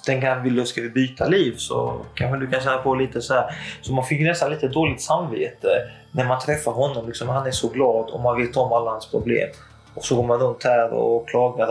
tänker 0.05 0.29
han, 0.29 0.43
vill 0.43 0.55
du, 0.55 0.65
ska 0.65 0.81
vi 0.81 0.89
byta 0.89 1.27
liv? 1.27 1.55
Så 1.57 2.05
kanske 2.13 2.39
du 2.39 2.47
kan 2.47 2.61
känna 2.61 2.77
på 2.77 2.95
lite 2.95 3.21
så 3.21 3.33
här. 3.33 3.55
Så 3.81 3.93
man 3.93 4.05
fick 4.05 4.21
nästan 4.21 4.51
lite 4.51 4.67
dåligt 4.67 5.01
samvete 5.01 5.67
när 6.11 6.25
man 6.25 6.39
träffar 6.39 6.71
honom. 6.71 7.07
Liksom, 7.07 7.29
han 7.29 7.47
är 7.47 7.51
så 7.51 7.69
glad 7.69 8.09
och 8.09 8.19
man 8.19 8.41
vet 8.41 8.57
om 8.57 8.73
alla 8.73 8.91
hans 8.91 9.11
problem. 9.11 9.49
Och 9.95 10.05
så 10.05 10.15
går 10.15 10.23
man 10.23 10.39
runt 10.39 10.63
här 10.63 10.93
och 10.93 11.29
klagar 11.29 11.67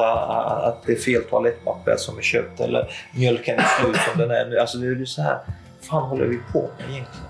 att 0.69 0.83
det 0.87 0.93
är 0.93 0.97
fel 0.97 1.25
toalettpapper 1.25 1.97
som 1.97 2.19
är 2.19 2.23
köpt 2.23 2.61
eller 2.61 2.91
mjölken 3.14 3.59
är 3.59 3.62
slut 3.62 3.97
som 3.97 4.19
den 4.21 4.31
är 4.31 4.47
nu. 4.47 4.59
Alltså 4.59 4.79
det 4.79 4.87
är 4.87 5.05
så 5.05 5.23
här, 5.23 5.39
fan 5.81 6.03
håller 6.03 6.27
vi 6.27 6.39
på 6.53 6.61
med 6.61 6.91
egentligen? 6.91 7.27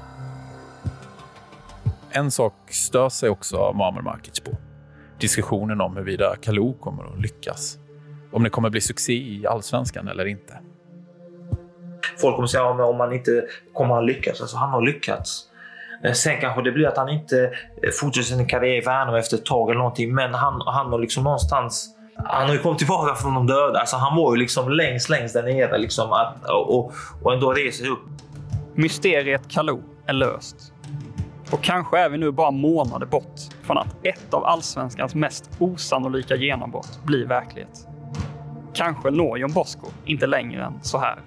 En 2.11 2.31
sak 2.31 2.55
stör 2.71 3.09
sig 3.09 3.31
också 3.31 3.73
Muammar 3.73 4.03
Markic 4.03 4.41
på. 4.41 4.51
Diskussionen 5.19 5.81
om 5.81 5.97
huruvida 5.97 6.37
Kalou 6.41 6.75
kommer 6.81 7.05
att 7.05 7.21
lyckas. 7.21 7.79
Om 8.33 8.43
det 8.43 8.51
kommer 8.51 8.71
bli 8.71 8.81
succé 8.81 9.13
i 9.13 9.47
allsvenskan 9.47 10.09
eller 10.09 10.27
inte. 10.27 10.59
Folk 12.21 12.35
kommer 12.35 12.47
säga 12.49 12.71
att 12.71 12.81
om 12.81 12.97
man 12.97 13.13
inte 13.13 13.47
kommer 13.73 13.95
han 13.95 14.07
lyckas. 14.07 14.41
Alltså 14.41 14.57
han 14.57 14.71
har 14.71 14.83
lyckats. 14.83 15.45
Eh, 16.05 16.13
sen 16.13 16.41
kanske 16.41 16.63
det 16.63 16.73
blir 16.73 16.87
att 16.87 16.97
han 16.97 17.09
inte 17.09 17.45
eh, 17.83 17.91
fortsätter 18.01 18.29
sin 18.29 18.47
karriär 18.47 18.77
i 18.77 18.81
Värnamo 18.81 19.17
efter 19.17 19.37
ett 19.37 19.47
tag 19.47 19.71
eller 19.71 19.79
någonting. 19.79 20.15
Men 20.15 20.35
han, 20.35 20.63
han 20.67 20.93
har 20.93 20.99
liksom 20.99 21.25
någonstans 21.25 21.95
han 22.25 22.47
har 22.47 22.55
ju 22.55 22.61
kommit 22.61 22.79
tillbaka 22.79 23.15
från 23.15 23.35
de 23.35 23.47
döda. 23.47 23.79
Alltså 23.81 23.97
han 23.97 24.17
var 24.17 24.35
ju 24.35 24.41
liksom 24.41 24.71
längst, 24.71 25.09
längst 25.09 25.35
där 25.35 25.43
nere. 25.43 25.79
Liksom, 25.79 26.13
att, 26.13 26.49
och, 26.49 26.93
och 27.23 27.33
ändå 27.33 27.53
reser 27.53 27.85
sig 27.85 27.93
upp. 27.93 28.05
Mysteriet 28.75 29.49
Kalou 29.49 29.83
är 30.07 30.13
löst. 30.13 30.73
Och 31.51 31.63
kanske 31.63 31.99
är 31.99 32.09
vi 32.09 32.19
nu 32.19 32.31
bara 32.31 32.51
månader 32.51 33.07
bort 33.07 33.41
från 33.63 33.79
att 33.79 33.97
ett 34.03 34.35
av 34.35 34.45
allsvenskans 34.45 35.15
mest 35.15 35.51
osannolika 35.59 36.37
genombrott 36.37 37.01
blir 37.05 37.27
verklighet. 37.27 37.89
Kanske 38.75 39.11
når 39.11 39.39
John 39.39 39.53
Bosko 39.53 39.87
inte 40.05 40.27
längre 40.27 40.65
än 40.65 40.79
så 40.83 40.99
här. 40.99 41.19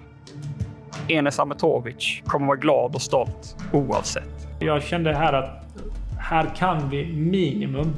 Enes 1.08 1.38
Ametovic 1.38 2.22
kommer 2.26 2.46
vara 2.46 2.56
glad 2.56 2.94
och 2.94 3.02
stolt 3.02 3.56
oavsett. 3.72 4.41
Jag 4.62 4.82
kände 4.82 5.14
här 5.14 5.32
att 5.32 5.62
här 6.18 6.54
kan 6.56 6.88
vi 6.88 7.12
minimum 7.12 7.92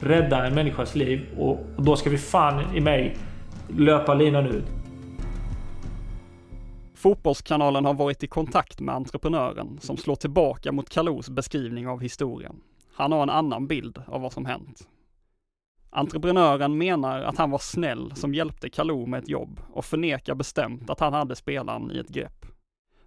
rädda 0.00 0.46
en 0.46 0.54
människas 0.54 0.94
liv 0.94 1.26
och 1.38 1.66
då 1.76 1.96
ska 1.96 2.10
vi 2.10 2.18
fan 2.18 2.76
i 2.76 2.80
mig 2.80 3.16
löpa 3.68 4.14
linan 4.14 4.46
ut. 4.46 4.64
Fotbollskanalen 6.94 7.84
har 7.84 7.94
varit 7.94 8.22
i 8.22 8.26
kontakt 8.26 8.80
med 8.80 8.94
entreprenören 8.94 9.78
som 9.80 9.96
slår 9.96 10.16
tillbaka 10.16 10.72
mot 10.72 10.90
Kalous 10.90 11.30
beskrivning 11.30 11.88
av 11.88 12.00
historien. 12.00 12.60
Han 12.94 13.12
har 13.12 13.22
en 13.22 13.30
annan 13.30 13.66
bild 13.66 14.02
av 14.06 14.20
vad 14.20 14.32
som 14.32 14.46
hänt. 14.46 14.88
Entreprenören 15.90 16.78
menar 16.78 17.22
att 17.22 17.38
han 17.38 17.50
var 17.50 17.58
snäll 17.58 18.12
som 18.14 18.34
hjälpte 18.34 18.70
Kalou 18.70 19.06
med 19.06 19.22
ett 19.22 19.28
jobb 19.28 19.60
och 19.72 19.84
förnekar 19.84 20.34
bestämt 20.34 20.90
att 20.90 21.00
han 21.00 21.12
hade 21.12 21.36
spelaren 21.36 21.90
i 21.90 21.98
ett 21.98 22.08
grepp. 22.08 22.46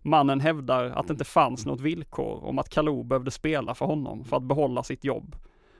Mannen 0.05 0.39
hävdar 0.39 0.85
att 0.85 1.07
det 1.07 1.11
inte 1.11 1.25
fanns 1.25 1.65
något 1.65 1.81
villkor 1.81 2.43
om 2.43 2.59
att 2.59 2.69
Kalou 2.69 3.03
behövde 3.03 3.31
spela 3.31 3.75
för 3.75 3.85
honom 3.85 4.25
för 4.25 4.37
att 4.37 4.43
behålla 4.43 4.83
sitt 4.83 5.03
jobb 5.03 5.35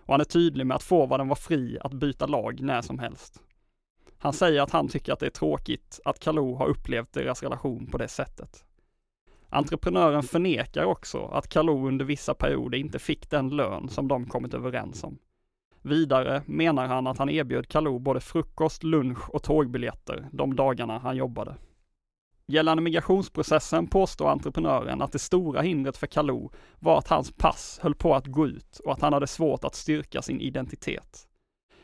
och 0.06 0.14
han 0.14 0.22
är 0.22 0.26
tydlig 0.26 0.66
med 0.66 0.76
att 0.76 0.84
forwarden 0.84 1.28
var 1.28 1.36
fri 1.36 1.78
att 1.82 1.94
byta 1.94 2.26
lag 2.26 2.62
när 2.62 2.82
som 2.82 3.00
helst. 3.00 3.42
Han 4.18 4.34
säger 4.34 4.62
att 4.62 4.72
han 4.72 4.88
tycker 4.88 5.14
att 5.14 5.20
det 5.20 5.26
är 5.26 5.30
tråkigt 5.30 6.00
att 6.06 6.20
Kalou 6.20 6.56
har 6.56 6.68
upplevt 6.68 7.14
deras 7.14 7.44
relation 7.44 7.88
på 7.88 7.98
det 7.98 8.08
sättet. 8.08 8.66
Entreprenören 9.50 10.24
förnekar 10.24 10.84
också 10.84 11.26
att 11.26 11.50
Kalou 11.50 11.88
under 11.88 12.06
vissa 12.06 12.34
perioder 12.34 12.78
inte 12.78 13.00
fick 13.00 13.30
den 13.30 13.50
lön 13.50 13.90
som 13.90 14.08
de 14.08 14.26
kommit 14.26 14.54
överens 14.54 15.04
om. 15.04 15.18
Vidare 15.82 16.44
menar 16.46 16.88
han 16.88 17.08
att 17.08 17.18
han 17.18 17.30
erbjöd 17.30 17.68
Kalou 17.68 18.00
både 18.00 18.20
frukost, 18.20 18.84
lunch 18.84 19.30
och 19.30 19.44
tågbiljetter 19.44 20.28
de 20.32 20.56
dagarna 20.56 21.00
han 21.00 21.18
jobbade. 21.18 21.56
Gällande 22.48 22.84
migrationsprocessen 22.84 23.88
påstår 23.88 24.30
entreprenören 24.30 25.02
att 25.02 25.12
det 25.12 25.20
stora 25.20 25.62
hindret 25.62 25.98
för 25.98 26.08
Kalou 26.08 26.50
var 26.80 26.98
att 26.98 27.08
hans 27.08 27.32
pass 27.32 27.80
höll 27.82 27.96
på 27.96 28.16
att 28.16 28.28
gå 28.28 28.48
ut 28.48 28.80
och 28.86 28.92
att 28.92 29.02
han 29.02 29.14
hade 29.14 29.28
svårt 29.28 29.64
att 29.64 29.76
styrka 29.76 30.22
sin 30.22 30.42
identitet. 30.42 31.28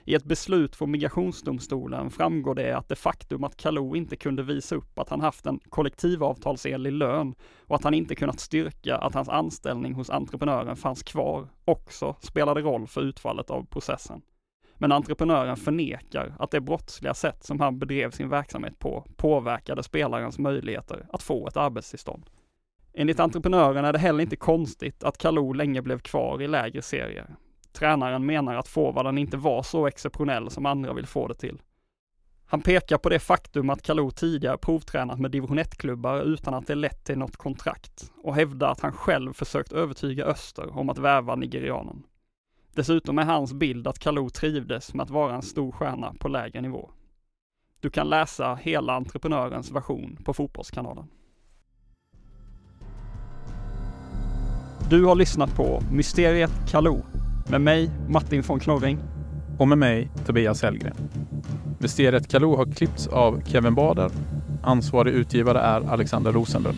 I 0.05 0.16
ett 0.16 0.24
beslut 0.24 0.76
från 0.76 0.91
migrationsdomstolen 0.91 2.12
framgår 2.12 2.55
det 2.55 2.78
att 2.78 2.89
det 2.89 2.95
faktum 2.95 3.43
att 3.43 3.57
Kalou 3.57 3.95
inte 3.95 4.16
kunde 4.16 4.43
visa 4.43 4.76
upp 4.76 4.99
att 4.99 5.09
han 5.09 5.22
haft 5.22 5.45
en 5.45 5.59
kollektivavtalsenlig 5.70 6.91
lön 6.91 7.36
och 7.68 7.76
att 7.76 7.84
han 7.84 7.93
inte 7.93 8.16
kunnat 8.16 8.39
styrka 8.39 8.97
att 8.97 9.14
hans 9.14 9.30
anställning 9.30 9.93
hos 9.93 10.09
entreprenören 10.09 10.76
fanns 10.76 11.03
kvar 11.03 11.47
också 11.66 12.16
spelade 12.20 12.62
roll 12.62 12.88
för 12.88 13.01
utfallet 13.01 13.49
av 13.49 13.66
processen. 13.66 14.22
Men 14.82 14.92
entreprenören 14.92 15.58
förnekar 15.58 16.36
att 16.40 16.52
det 16.52 16.62
brottsliga 16.62 17.14
sätt 17.14 17.44
som 17.44 17.60
han 17.60 17.80
bedrev 17.80 18.12
sin 18.12 18.30
verksamhet 18.30 18.80
på 18.80 19.06
påverkade 19.16 19.84
spelarens 19.84 20.40
möjligheter 20.40 21.06
att 21.14 21.24
få 21.24 21.48
ett 21.48 21.58
arbetstillstånd. 21.58 22.30
Enligt 22.94 23.20
entreprenören 23.20 23.86
är 23.86 23.94
det 23.94 24.00
heller 24.00 24.24
inte 24.24 24.36
konstigt 24.36 25.04
att 25.04 25.18
Kalou 25.18 25.54
länge 25.54 25.82
blev 25.82 26.00
kvar 26.00 26.42
i 26.42 26.48
lägre 26.48 26.82
serier. 26.82 27.36
Tränaren 27.72 28.26
menar 28.26 28.56
att 28.56 28.68
forwarden 28.68 29.18
inte 29.18 29.38
var 29.38 29.64
så 29.64 29.88
exceptionell 29.88 30.50
som 30.50 30.66
andra 30.66 30.94
vill 30.94 31.08
få 31.08 31.28
det 31.28 31.36
till. 31.36 31.62
Han 32.46 32.62
pekar 32.62 32.98
på 32.98 33.10
det 33.10 33.20
faktum 33.20 33.70
att 33.70 33.82
Kalou 33.82 34.12
tidigare 34.12 34.58
provtränat 34.58 35.20
med 35.20 35.32
division 35.32 35.60
1-klubbar 35.60 36.22
utan 36.22 36.54
att 36.54 36.68
det 36.68 36.76
lett 36.76 37.04
till 37.04 37.18
något 37.18 37.38
kontrakt 37.38 38.12
och 38.24 38.36
hävdar 38.36 38.72
att 38.72 38.82
han 38.82 38.94
själv 38.94 39.34
försökt 39.34 39.72
övertyga 39.72 40.26
Öster 40.26 40.78
om 40.78 40.90
att 40.90 40.98
värva 40.98 41.36
nigerianen. 41.36 42.04
Dessutom 42.74 43.20
är 43.20 43.26
hans 43.26 43.54
bild 43.54 43.88
att 43.88 44.00
Kalou 44.00 44.30
trivdes 44.30 44.94
med 44.94 45.04
att 45.04 45.10
vara 45.10 45.36
en 45.36 45.42
stor 45.42 45.72
stjärna 45.72 46.14
på 46.20 46.28
lägre 46.28 46.62
nivå. 46.62 46.90
Du 47.80 47.90
kan 47.90 48.10
läsa 48.10 48.56
hela 48.56 48.94
entreprenörens 48.94 49.72
version 49.72 50.18
på 50.26 50.34
Fotbollskanalen. 50.34 51.08
Du 54.90 55.06
har 55.06 55.16
lyssnat 55.16 55.56
på 55.56 55.82
Mysteriet 55.92 56.52
Kalou 56.70 57.02
med 57.50 57.62
mig, 57.62 57.92
Martin 58.10 58.42
von 58.42 58.60
Knorring. 58.60 59.00
Och 59.60 59.68
med 59.68 59.78
mig, 59.78 60.12
Tobias 60.26 60.62
Hellgren. 60.62 60.96
Mysteriet 61.80 62.28
Kalou 62.28 62.56
har 62.56 62.66
klippts 62.66 63.08
av 63.08 63.42
Kevin 63.46 63.76
Bader. 63.76 64.12
Ansvarig 64.64 65.14
utgivare 65.14 65.60
är 65.60 65.82
Alexander 65.82 66.32
Rosenlund. 66.32 66.78